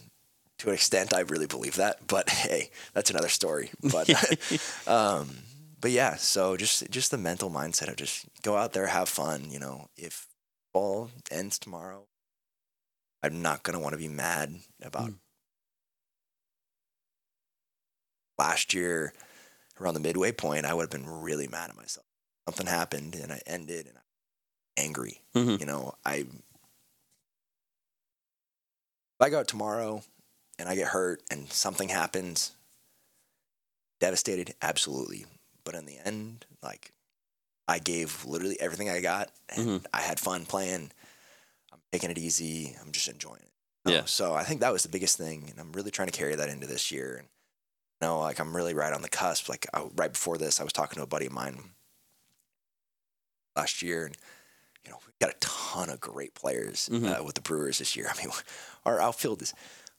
[0.63, 2.07] to an extent, I really believe that.
[2.07, 3.71] But hey, that's another story.
[3.83, 4.09] But,
[4.87, 5.29] um,
[5.81, 6.15] but yeah.
[6.17, 9.51] So just just the mental mindset of just go out there, have fun.
[9.51, 10.29] You know, if
[10.73, 12.07] ball ends tomorrow,
[13.23, 15.11] I'm not gonna want to be mad about.
[15.11, 15.17] Mm.
[18.39, 19.13] Last year,
[19.81, 22.07] around the midway point, I would have been really mad at myself.
[22.49, 24.03] Something happened and I ended and I'm
[24.77, 25.21] angry.
[25.35, 25.61] Mhm.
[25.61, 26.29] You know, I if
[29.21, 30.03] I go out tomorrow
[30.63, 32.53] and I get hurt and something happens,
[33.99, 35.27] devastated, absolutely.
[35.65, 36.93] But in the end, like
[37.67, 39.87] I gave literally everything I got and mm-hmm.
[39.93, 40.93] I had fun playing.
[41.73, 42.77] I'm taking it easy.
[42.81, 43.91] I'm just enjoying it.
[43.91, 43.93] know?
[43.93, 44.05] Yeah.
[44.05, 46.49] So I think that was the biggest thing, and I'm really trying to carry that
[46.49, 47.17] into this year.
[47.19, 47.27] And
[48.01, 49.49] you know, like I'm really right on the cusp.
[49.49, 51.59] Like I, right before this, I was talking to a buddy of mine
[53.57, 54.17] last year, and
[54.85, 57.21] you know, we got a ton of great players mm-hmm.
[57.21, 58.09] uh, with the Brewers this year.
[58.15, 58.33] I mean,
[58.87, 59.55] our outfield is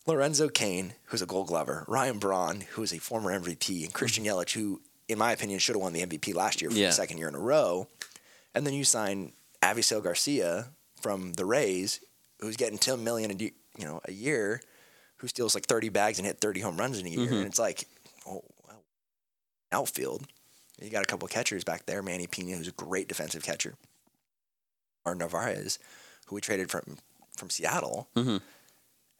[0.06, 4.26] Lorenzo Cain, who's a Gold Glover, Ryan Braun, who is a former MVP, and Christian
[4.26, 6.88] Yelich, who, in my opinion, should have won the MVP last year for Yeah.
[6.88, 7.88] the second year in a row.
[8.54, 9.32] And then you sign
[9.62, 10.70] Avisail Garcia
[11.02, 12.02] from the Rays,
[12.40, 13.52] who's getting ten million a you
[13.86, 14.62] know a year,
[15.18, 17.60] who steals like thirty bags and hit thirty home runs in a year, and it's
[17.60, 17.86] like,
[18.28, 18.84] oh, well,
[19.72, 20.28] outfield.
[20.82, 22.02] You got a couple of catchers back there.
[22.04, 23.76] Manny Piña, who's a great defensive catcher,
[25.06, 25.80] or Narvaez,
[26.26, 26.98] who we traded from
[27.38, 28.42] from Seattle, Mhm.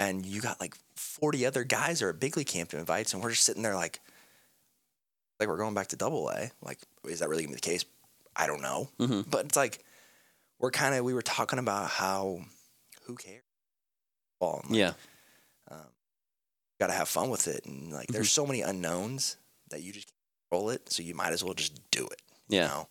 [0.10, 3.22] And you got like forty other guys are at big league camp to invites, and
[3.24, 4.00] we're just sitting there like,
[5.40, 6.52] like we're going back to Double A.
[6.62, 7.86] Like, is that really gonna be the case?
[8.36, 9.30] I don't know, Mhm.
[9.30, 9.84] but it's like
[10.60, 12.42] we're kind of we were talking about how
[13.04, 13.44] who cares.
[14.40, 14.94] Ball, like, Yeah.
[16.80, 18.42] got to have fun with it, and like there's Mm-hmm.
[18.42, 19.38] so many unknowns
[19.70, 22.22] that you just can't control it, so you might as well just do it.
[22.50, 22.68] you Yeah.
[22.68, 22.90] know?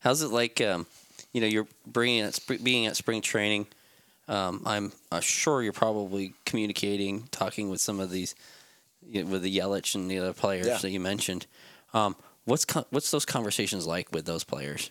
[0.00, 0.60] How's it like?
[0.60, 0.86] Um,
[1.32, 3.68] you know, you're bringing at being at spring training.
[4.28, 8.34] Um, I'm uh, sure you're probably communicating, talking with some of these,
[9.06, 10.78] you know, with the Yelich and the other players Yeah.
[10.78, 11.46] that you mentioned.
[11.94, 12.14] Um,
[12.44, 14.90] what's con- what's those conversations like with those players?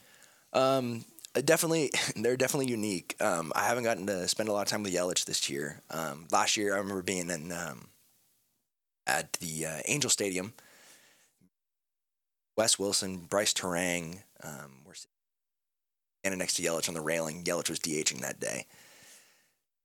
[0.53, 1.05] Um,
[1.35, 3.15] uh, definitely, they're definitely unique.
[3.21, 5.81] Um, I haven't gotten to spend a lot of time with Yelich this year.
[5.91, 7.89] Um, last year, I remember being in um,
[9.05, 10.53] at the uh, Angel Stadium.
[12.55, 14.95] Wes Wilson, Brice Turang, um, were
[16.23, 17.43] standing next to Yelich on the railing.
[17.43, 18.65] Yelich was DHing that day,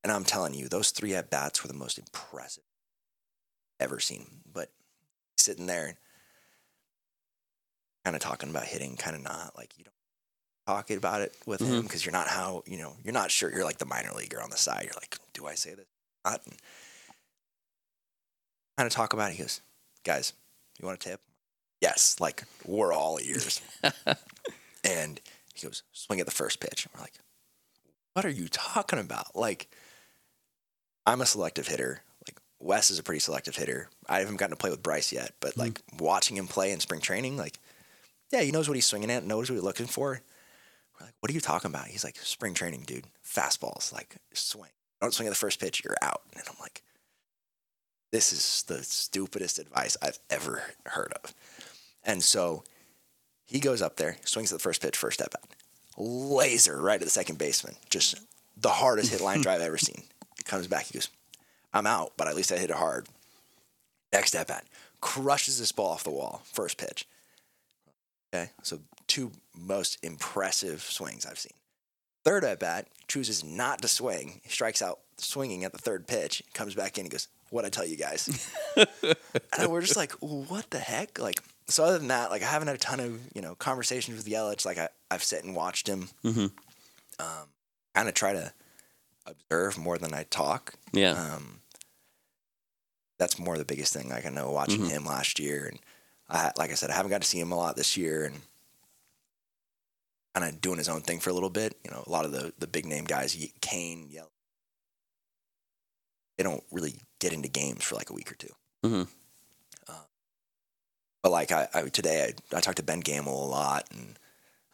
[0.02, 2.64] and I'm telling you, those three at bats were the most impressive
[3.80, 4.26] ever seen.
[4.52, 4.70] But
[5.38, 5.94] sitting there,
[8.04, 9.92] kind of talking about hitting, kind of not like you don't
[10.66, 11.82] talking about it with him Mhm.
[11.82, 14.50] because you're not how you know you're not sure you're like the minor leaguer on
[14.50, 14.84] the side.
[14.84, 15.86] You're like do i say this
[16.24, 16.40] not?
[16.46, 16.56] And
[18.76, 19.34] kind of talk about it.
[19.36, 19.60] He goes
[20.04, 20.32] guys
[20.80, 21.20] you want a tip?
[21.80, 22.16] Yes.
[22.20, 23.60] Like we're all ears.
[24.84, 25.20] And
[25.54, 26.86] he goes swing at the first pitch.
[26.86, 27.18] And we're like
[28.14, 29.34] what are you talking about?
[29.36, 29.68] Like
[31.06, 34.60] i'm a selective hitter like wes is a pretty selective hitter i haven't gotten to
[34.60, 35.60] play with brice yet but hmm.
[35.60, 37.58] like watching him play in spring training like
[38.32, 40.22] yeah, he knows what he's swinging at, knows what he's looking for.
[40.98, 41.86] We're like, what are you talking about?
[41.86, 43.06] He's like, spring training, dude.
[43.24, 44.70] Fastballs, like swing.
[45.00, 46.22] Don't swing at the first pitch, you're out.
[46.34, 46.82] And I'm like,
[48.10, 51.34] this is the stupidest advice I've ever heard of.
[52.04, 52.64] And so
[53.44, 55.50] he goes up there, swings at the first pitch, first step out,
[55.98, 57.74] laser right at the second baseman.
[57.90, 58.18] Just
[58.56, 60.04] the hardest hit line drive I've ever seen.
[60.44, 61.08] Comes back, he goes,
[61.72, 63.06] I'm out, but at least I hit it hard.
[64.12, 64.64] Next step bat,
[65.00, 67.06] crushes this ball off the wall, first pitch.
[68.34, 71.52] Okay, so two most impressive swings I've seen.
[72.24, 74.40] Third at bat, chooses not to swing.
[74.42, 76.42] He strikes out swinging at the third pitch.
[76.54, 77.04] Comes back in.
[77.04, 81.42] He goes, "What I tell you guys?" and we're just like, "What the heck?" Like,
[81.68, 84.26] so other than that, like I haven't had a ton of you know conversations with
[84.26, 84.64] Yelich.
[84.64, 86.08] Like I, I've sat and watched him.
[86.24, 86.52] Mhm.
[87.18, 87.48] Um,
[87.94, 88.52] kind of try to
[89.26, 90.74] observe more than I talk.
[90.92, 91.12] Yeah.
[91.12, 91.60] Um,
[93.18, 94.08] that's more the biggest thing.
[94.08, 94.90] Like I know watching Mhm.
[94.90, 95.78] him last year, and
[96.28, 98.40] I, like I said, I haven't got to see him a lot this year, and
[100.34, 101.78] kind of doing his own thing for a little bit.
[101.84, 104.32] You know, a lot of the the big name guys, Cain, Yell,
[106.36, 108.48] they don't really get into games for like a week or 2
[108.84, 109.08] Mhm.
[109.86, 110.04] Uh,
[111.22, 114.18] but like I, I today, I, I talked to Ben Gamel a lot, and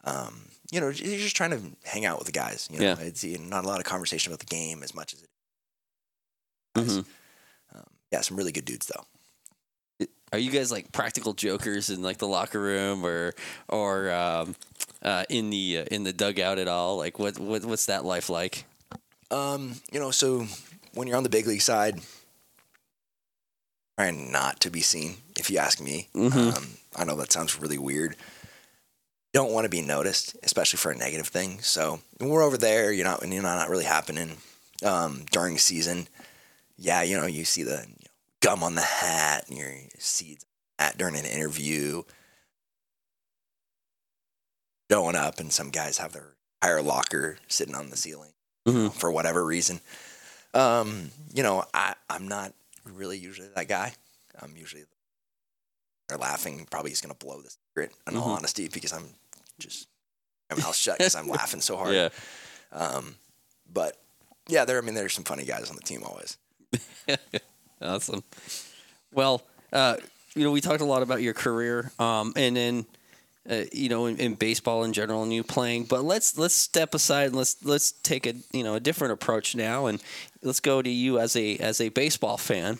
[0.03, 2.67] um, you know, you're just trying to hang out with the guys.
[2.71, 2.99] You know, Yeah.
[2.99, 5.29] it's you know, not a lot of conversation about the game as much as it.
[6.75, 7.05] Mhm.
[7.75, 10.07] Um, yeah, some really good dudes though.
[10.31, 13.33] Are you guys like practical jokers in like the locker room or
[13.67, 14.55] or um,
[15.01, 16.97] uh, in the uh, in the dugout at all?
[16.97, 18.65] Like what, what what's that life like?
[19.31, 20.45] Um, you know, so
[20.93, 21.99] when you're on the big league side,
[23.97, 26.09] trying not to be seen, if you ask me.
[26.13, 26.55] Mhm.
[26.55, 28.15] Um, I know that sounds really weird.
[29.33, 31.59] Don't want to be noticed, especially for a negative thing.
[31.59, 34.37] So we're over there, you're not, you're not really happening
[34.83, 36.07] um, during season.
[36.77, 38.11] Yeah, you know, you see the you know,
[38.41, 40.45] gum on the hat and your seeds
[40.77, 42.03] at during an interview.
[44.89, 46.33] Going up, and some guys have their
[46.63, 48.31] entire locker sitting on the ceiling
[48.65, 49.81] you know, for whatever reason.
[50.55, 52.53] Um, you know, I, I'm not
[52.91, 53.93] really usually that guy.
[54.41, 54.85] I'm usually
[56.07, 56.65] they're laughing.
[56.71, 57.93] Probably he's gonna blow the secret.
[58.07, 59.09] In all honesty, because I'm
[59.59, 59.87] just
[60.49, 61.93] my mouth shut because I'm laughing so hard.
[61.93, 62.09] Yeah.
[62.71, 63.15] Um,
[63.71, 63.97] but
[64.47, 64.77] yeah, there.
[64.77, 66.37] I mean, there's some funny guys on the team always.
[67.81, 68.23] Awesome.
[69.13, 69.41] Well,
[69.71, 69.97] uh,
[70.35, 72.85] you know, we talked a lot about your career, um, and then,
[73.49, 75.85] uh, you know, in, in baseball in general, and you playing.
[75.85, 79.55] But let's let's step aside and let's let's take a you know a different approach
[79.55, 80.03] now, and
[80.43, 82.79] let's go to you as a as a baseball fan.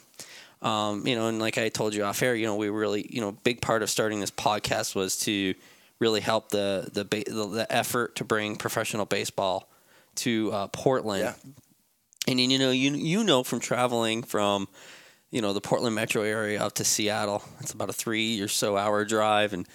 [0.62, 3.22] Um, you know, and like I told you off air, you know, we really, you
[3.22, 5.54] know, big part of starting this podcast was to
[6.00, 9.70] really help the the ba- the, the effort to bring professional baseball
[10.16, 11.24] to uh, Portland.
[11.24, 11.52] Yeah.
[12.28, 14.68] And you know, you you know from traveling from,
[15.32, 18.78] you know, the Portland metro area up to Seattle, it's about a three or so
[18.78, 19.68] hour drive, and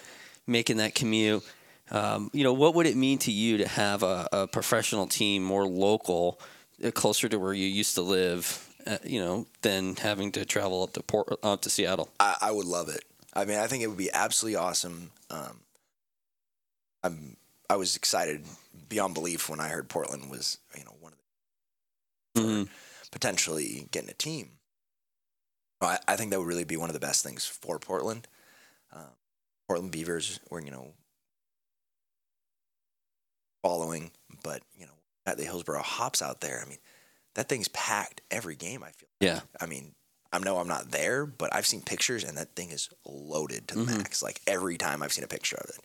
[0.47, 1.43] making that commute.
[1.91, 5.43] Um, you know, what would it mean to you to have a, a professional team
[5.43, 6.39] more local,
[6.83, 8.61] uh, closer to where you used to live?
[8.87, 12.07] Uh, you know, than having to travel up to Port up to Seattle.
[12.19, 13.03] I, I would love it.
[13.33, 15.09] I mean, I think it would be absolutely awesome.
[15.31, 15.61] Um,
[17.05, 17.37] I'm
[17.69, 18.43] I was excited
[18.89, 21.19] beyond belief when I heard Portland was you know one of
[22.33, 22.69] the Mhm.
[23.11, 24.59] potentially getting a team.
[25.81, 28.27] I, I think that would really be one of the best things for Portland.
[28.91, 29.15] Um,
[29.67, 30.93] Portland Beavers were you know
[33.63, 34.11] following,
[34.43, 34.91] but you know
[35.25, 36.61] at the Hillsboro Hops out there.
[36.65, 36.79] I mean,
[37.35, 38.83] that thing's packed every game.
[38.83, 39.09] I feel.
[39.19, 39.41] Yeah.
[39.59, 39.93] I mean,
[40.31, 43.75] I know I'm not there, but I've seen pictures, and that thing is loaded to
[43.75, 43.97] the Mhm.
[43.97, 44.21] max.
[44.21, 45.79] Like every time I've seen a picture of it.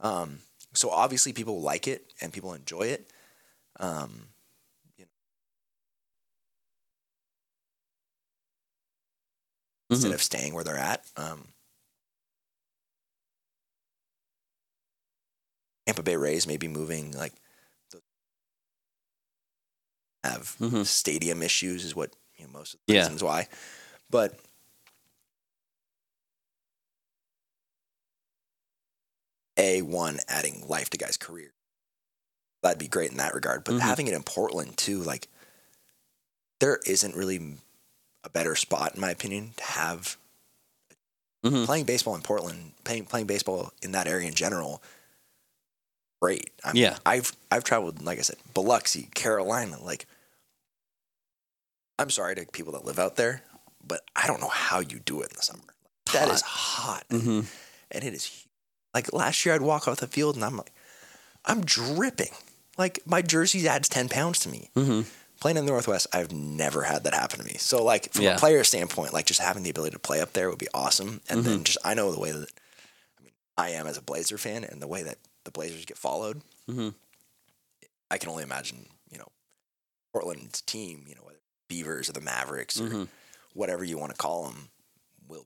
[0.00, 0.40] Um,
[0.74, 3.10] so obviously, people like it and people enjoy it.
[3.80, 4.28] Um,
[4.96, 5.10] you know,
[9.90, 10.12] instead Mhm.
[10.12, 11.04] of staying where they're at.
[11.16, 11.48] Um,
[15.86, 17.32] Tampa Bay Rays may be moving like
[20.24, 20.84] have Mhm.
[20.84, 22.96] stadium issues is what you know most of the Yeah.
[22.96, 23.48] reasons why,
[24.10, 24.38] but
[29.56, 31.52] a one adding life to guys' career
[32.62, 33.62] that'd be great in that regard.
[33.62, 33.80] But Mhm.
[33.80, 35.28] having it in Portland too, like
[36.58, 37.58] there isn't really
[38.24, 40.16] a better spot in my opinion to have
[41.44, 41.64] Mhm.
[41.64, 44.82] playing baseball in Portland, playing playing baseball in that area in general.
[46.20, 46.50] Great.
[46.64, 46.98] I mean, Yeah.
[47.06, 49.80] I've I've traveled, like I said, Biloxi, Carolina.
[49.80, 50.06] Like,
[51.98, 53.42] I'm sorry to people that live out there,
[53.84, 55.62] but I don't know how you do it in the summer.
[56.12, 57.46] That is hot, Mhm.
[57.90, 58.45] and it is
[58.96, 59.54] like last year.
[59.54, 60.72] I'd walk off the field and I'm like,
[61.44, 62.32] I'm dripping.
[62.78, 64.70] Like my jersey adds ten pounds to me.
[64.74, 65.06] Mhm.
[65.40, 67.56] Playing in the Northwest, I've never had that happen to me.
[67.58, 68.36] So, like from Yeah.
[68.36, 71.20] a player standpoint, like just having the ability to play up there would be awesome.
[71.28, 71.48] And Mm-hmm.
[71.48, 72.48] then just I know the way that
[73.18, 75.98] I mean I am as a Blazer fan, and the way that the Blazers get
[75.98, 76.40] followed.
[76.68, 76.94] Mhm.
[78.10, 79.28] I can only imagine, you know,
[80.12, 83.08] Portland's team, you know, whether Beavers or the Mavericks or Mhm.
[83.52, 84.70] whatever you want to call them,
[85.28, 85.44] will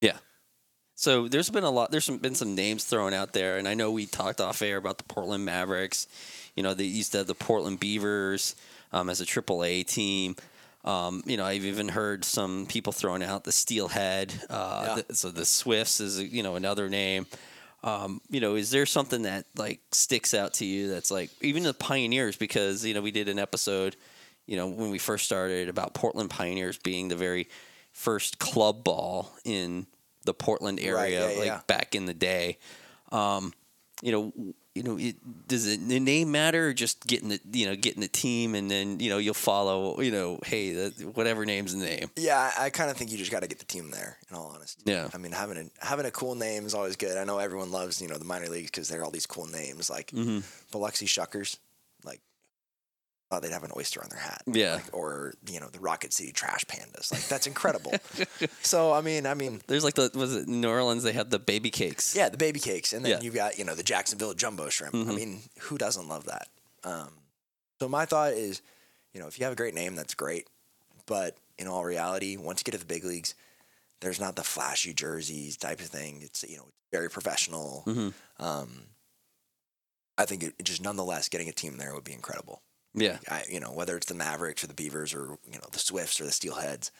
[0.00, 0.10] be.
[1.00, 1.90] So there's been a lot.
[1.90, 4.76] There's some, been some names thrown out there, and I know we talked off air
[4.76, 6.06] about the Portland Mavericks.
[6.54, 8.54] You know, they used to have the Portland Beavers
[8.92, 10.36] um, as a AAA team.
[10.84, 14.34] Um, you know, I've even heard some people throwing out the Steelhead.
[14.50, 15.02] Uh, Yeah.
[15.08, 17.26] the- so the Swifts is you know another name.
[17.82, 21.62] Um, you know, is there something that like sticks out to you that's like even
[21.62, 22.36] the Pioneers?
[22.36, 23.96] Because you know we did an episode,
[24.46, 27.48] you know, when we first started about Portland Pioneers being the very
[27.90, 29.86] first club ball in
[30.24, 31.60] the Portland Right, area, yeah, like yeah.
[31.66, 32.58] back in the day.
[33.12, 33.52] Um,
[34.02, 34.32] you know,
[34.74, 35.16] you know, it,
[35.48, 38.70] does it, the name matter or just getting the you know getting the team and
[38.70, 42.08] then you know you'll follow you know hey the, whatever name's the name.
[42.16, 44.16] Yeah, I, I kind of think you just got to get the team there.
[44.30, 45.08] In all honesty, Yeah.
[45.12, 47.18] I mean, having a having a cool name is always good.
[47.18, 49.90] I know everyone loves you know the minor leagues because they're all these cool names
[49.90, 50.38] like Mm-hmm.
[50.70, 51.58] Biloxi Shuckers.
[53.30, 54.42] Thought they'd have an oyster on their hat.
[54.46, 54.74] Yeah.
[54.74, 57.12] Like, or you know the Rocket City Trash Pandas.
[57.12, 57.92] Like that's incredible.
[58.62, 61.38] so I mean, I mean, There's like the was it New Orleans they had the
[61.38, 62.16] baby cakes.
[62.16, 63.16] yeah, the baby cakes, and then Yeah.
[63.18, 63.24] Mm-hmm.
[63.26, 64.94] you've got you know the Jacksonville Jumbo Shrimp.
[64.96, 66.48] I mean, who doesn't love that?
[66.82, 67.10] Um,
[67.78, 68.62] so my thought is,
[69.14, 70.48] you know, if you have a great name, that's great.
[71.06, 73.34] But in all reality, once you get to the big leagues,
[74.00, 76.18] there's not the flashy jerseys type of thing.
[76.22, 77.84] It's you know very professional.
[77.86, 78.44] Mm-hmm.
[78.44, 78.70] Um,
[80.18, 82.62] I think it just nonetheless getting a team there would be incredible.
[82.94, 83.18] Yeah.
[83.28, 86.20] I, you know, whether it's the Mavericks or the Beavers or you know the Swifts
[86.20, 86.90] or the Steelheads,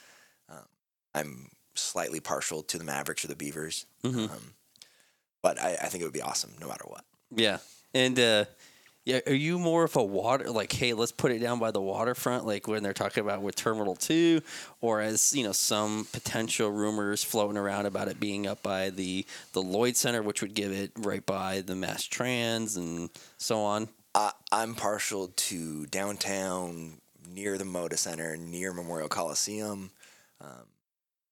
[0.48, 0.64] um,
[1.14, 3.86] I'm slightly partial to the Mavericks or the Beavers.
[4.04, 4.30] Mhm.
[4.30, 4.54] Um,
[5.42, 7.04] but I, I think it would be awesome no matter what.
[7.34, 7.58] Yeah.
[7.94, 8.44] And uh
[9.06, 11.80] yeah, are you more of a water like, hey, let's put it down by the
[11.80, 14.42] waterfront, like when they're talking about with Terminal Two,
[14.82, 19.24] or as you know, some potential rumors floating around about it being up by the
[19.54, 23.08] the Lloyd Center, which would give it right by the Mass Trans and
[23.38, 23.88] so on.
[24.14, 29.90] I, I'm partial to downtown, near the Moda Center, near Memorial Coliseum.
[30.40, 30.66] Um,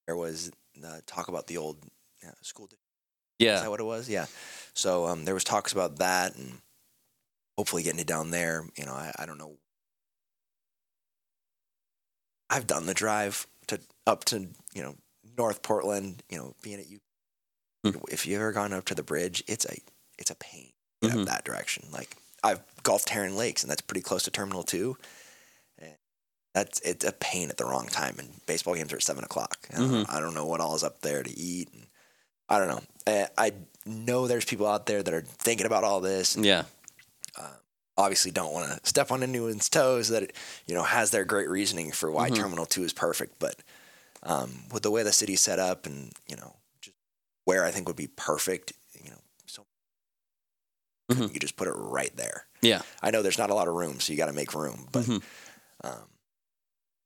[0.06, 0.50] there was
[0.84, 1.78] uh, talk about the old
[2.26, 2.68] uh, school.
[3.38, 3.56] Yeah.
[3.56, 4.08] Is that what it was?
[4.08, 4.26] Yeah.
[4.74, 6.58] So um, there was talks about that, and
[7.56, 8.64] hopefully getting it down there.
[8.76, 9.56] You know, I, I don't know.
[12.50, 14.94] I've done the drive to up to you know
[15.36, 16.22] North Portland.
[16.30, 16.98] You know, being at you.
[17.84, 17.98] Hmm.
[18.10, 19.76] If you ever gone up to the bridge, it's a
[20.18, 20.70] it's a pain
[21.02, 21.26] Mhm.
[21.26, 21.84] that direction.
[21.92, 24.96] Like I've golfed Heron Lakes, and that's pretty close to Terminal Two.
[25.78, 25.94] And
[26.54, 28.16] that's it's a pain at the wrong time.
[28.18, 29.68] And baseball games are at seven o'clock.
[29.72, 30.06] I don't, Mhm.
[30.08, 31.68] I don't know what all is up there to eat.
[31.72, 31.86] And
[32.48, 32.82] I don't know.
[33.06, 33.52] I, I
[33.86, 36.34] know there's people out there that are thinking about all this.
[36.36, 36.64] And Yeah.
[37.96, 40.08] obviously, don't want to step on anyone's toes.
[40.08, 40.32] That
[40.66, 42.36] you know has their great reasoning for why Mhm.
[42.36, 43.38] Terminal Two is perfect.
[43.38, 43.56] But
[44.22, 46.96] um, with the way the city's set up, and you know, just
[47.44, 48.72] where I think would be perfect.
[51.08, 51.34] You know, so Mhm.
[51.34, 52.46] you just put it right there.
[52.60, 52.82] Yeah.
[53.02, 55.04] I know there's not a lot of room, so you got to make room, but
[55.06, 55.22] Mhm.
[55.84, 56.08] um,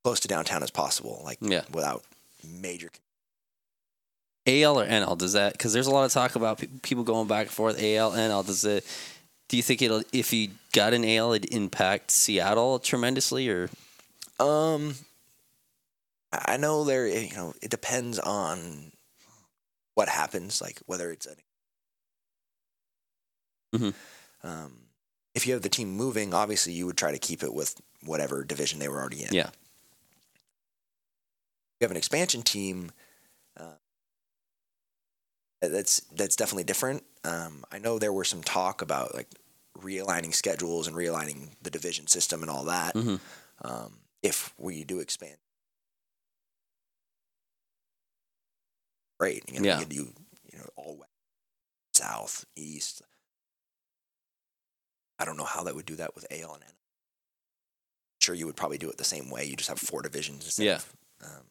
[0.03, 1.65] close to downtown as possible, like Yeah.
[1.70, 2.05] without
[2.43, 2.91] major.
[4.47, 5.15] AL or NL?
[5.15, 7.79] Does that because there's a lot of talk about pe- people going back and forth
[7.81, 8.43] AL NL.
[8.43, 8.85] Does it?
[9.49, 13.70] Do you think it'll if you got an AL, it'd impact Seattle tremendously or?
[14.41, 14.97] Um,
[16.33, 17.07] I I know there.
[17.07, 18.91] You know, it depends on
[19.95, 21.37] what happens, like whether it's an.
[23.74, 23.94] Mhm.
[24.43, 24.89] Um,
[25.35, 28.44] if you have the team moving, obviously you would try to keep it with whatever
[28.44, 29.32] division they were already in.
[29.32, 29.51] Yeah.
[31.81, 32.93] you have an expansion team,
[33.59, 33.74] uh,
[35.61, 37.05] that's that's definitely different.
[37.24, 39.28] Um, I know there were some talk about like
[39.78, 42.94] realigning schedules and realigning the division system and all that.
[42.94, 43.20] Mhm.
[43.62, 45.36] Um, if we do expand,
[49.19, 49.44] great.
[49.51, 49.81] You know, Yeah.
[49.81, 50.15] you, do,
[50.53, 51.11] you know all west,
[51.94, 53.03] south, east.
[55.23, 56.70] I don't know how that would do that with AL and N.
[58.20, 59.44] Sure, you would probably do it the same way.
[59.44, 60.74] You just have four divisions instead Yeah.
[60.77, 60.93] of
[61.24, 61.44] um,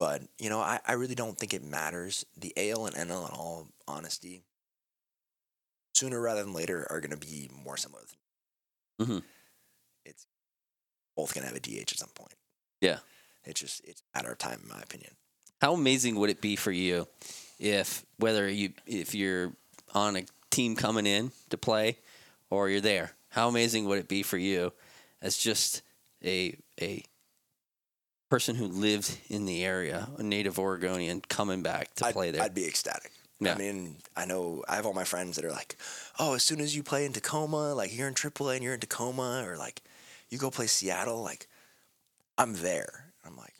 [0.00, 2.24] but you know, I, I really don't think it matters.
[2.36, 4.42] The AL and NL, in all honesty,
[5.94, 8.02] sooner rather than later, are going to be more similar.
[9.00, 9.18] Mm-hmm.
[10.04, 10.26] It's
[11.16, 12.34] both going to have a DH at some point.
[12.80, 12.98] Yeah.
[13.44, 15.12] It's just it's a matter of time, in my opinion.
[15.60, 17.06] How amazing would it be for you
[17.60, 19.52] if whether you if you're
[19.94, 21.98] on a team coming in to play
[22.50, 23.12] or you're there?
[23.30, 24.72] How amazing would it be for you
[25.20, 25.82] as just
[26.24, 27.02] a a
[28.30, 32.42] person who lived in the area, a native Oregonian coming back to I'd, play there?
[32.42, 33.10] I'd be ecstatic.
[33.40, 33.54] Yeah.
[33.54, 35.76] I mean, I know I have all my friends that are like,
[36.18, 38.80] "Oh, as soon as you play in Tacoma, like you're in AAA and you're in
[38.80, 39.82] Tacoma, or like
[40.30, 41.48] you go play Seattle, like
[42.38, 43.54] I'm there." I'm like,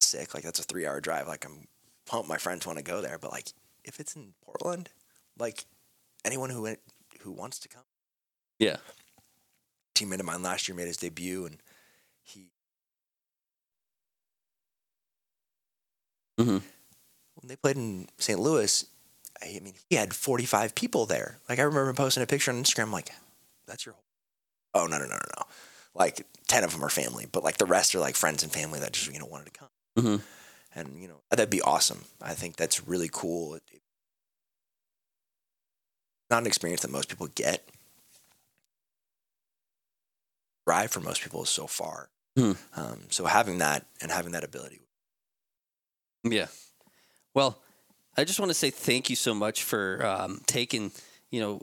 [0.00, 0.34] sick.
[0.34, 1.28] Like that's a three hour drive.
[1.28, 1.66] Like I'm
[2.06, 2.28] pumped.
[2.28, 3.48] My friends want to go there, but like
[3.84, 4.90] if it's in Portland,
[5.38, 5.64] like
[6.24, 6.78] anyone who went,
[7.20, 7.84] who wants to come.
[8.58, 8.76] yeah.
[9.94, 11.58] Teammate of mine last year made his debut, and
[12.22, 12.46] he.
[16.38, 16.62] Mhm.
[17.34, 18.38] When they played in St.
[18.38, 18.84] Louis,
[19.42, 21.38] I mean, he had 45 people there.
[21.48, 23.10] Like, I remember posting a picture on Instagram, like,
[23.66, 24.04] that's your whole.
[24.74, 25.44] Oh, no, no, no, no, no.
[25.94, 28.80] Like, 10 of them are family, but like the rest are like friends and family
[28.80, 29.68] that just, you know, wanted to come.
[29.96, 30.22] Mhm.
[30.74, 32.04] And, you know, that'd be awesome.
[32.20, 33.54] I think that's really cool.
[33.56, 33.79] It-
[36.30, 37.68] not an experience that most people get.
[40.66, 42.08] Drive for most people is so far.
[42.36, 42.52] Hmm.
[42.76, 44.80] Um, so having that and having that ability.
[46.22, 46.46] Yeah.
[47.34, 47.58] Well,
[48.16, 50.92] I just want to say thank you so much for um, taking,
[51.30, 51.60] you know,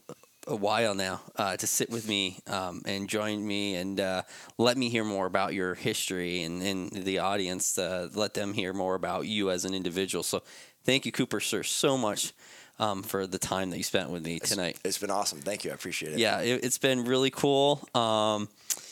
[0.48, 4.22] a while now uh, to sit with me um, and join me and uh,
[4.58, 8.74] let me hear more about your history and, and the audience, uh, let them hear
[8.74, 10.24] more about you as an individual.
[10.24, 10.42] So
[10.86, 12.34] thank you, Cooper, sir, so much
[12.80, 14.78] um, for the time that you spent with me tonight.
[14.84, 15.40] It's been awesome.
[15.40, 15.72] Thank you.
[15.72, 16.20] I appreciate it.
[16.20, 17.88] Yeah, it, it's been really cool.
[17.96, 18.50] Um,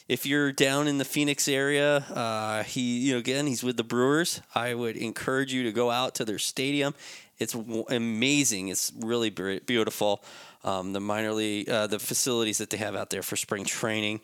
[0.08, 3.84] if you're down in the Phoenix area, uh, he, you know, again, he's with the
[3.84, 4.42] Brewers.
[4.54, 6.94] I would encourage you to go out to their stadium.
[7.38, 8.70] It's w- amazing.
[8.70, 10.24] It's really br- beautiful.
[10.64, 14.22] Um, the minor league, uh, the facilities that they have out there for spring training.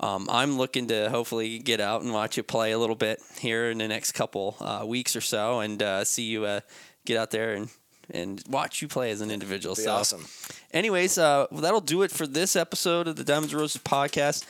[0.00, 3.70] Um, I'm looking to hopefully get out and watch you play a little bit here
[3.70, 6.60] in the next couple uh, weeks or so, and uh, see you uh,
[7.04, 7.68] get out there and
[8.10, 9.74] and watch you play as an individual.
[9.74, 10.26] So awesome.
[10.72, 14.44] anyways, uh, that'll do it for this episode of the Diamonds and Roses podcast.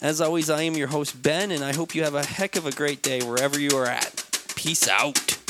[0.00, 2.66] As always, I am your host, Ben, and I hope you have a heck of
[2.66, 4.24] a great day wherever you are at.
[4.56, 5.43] Peace out.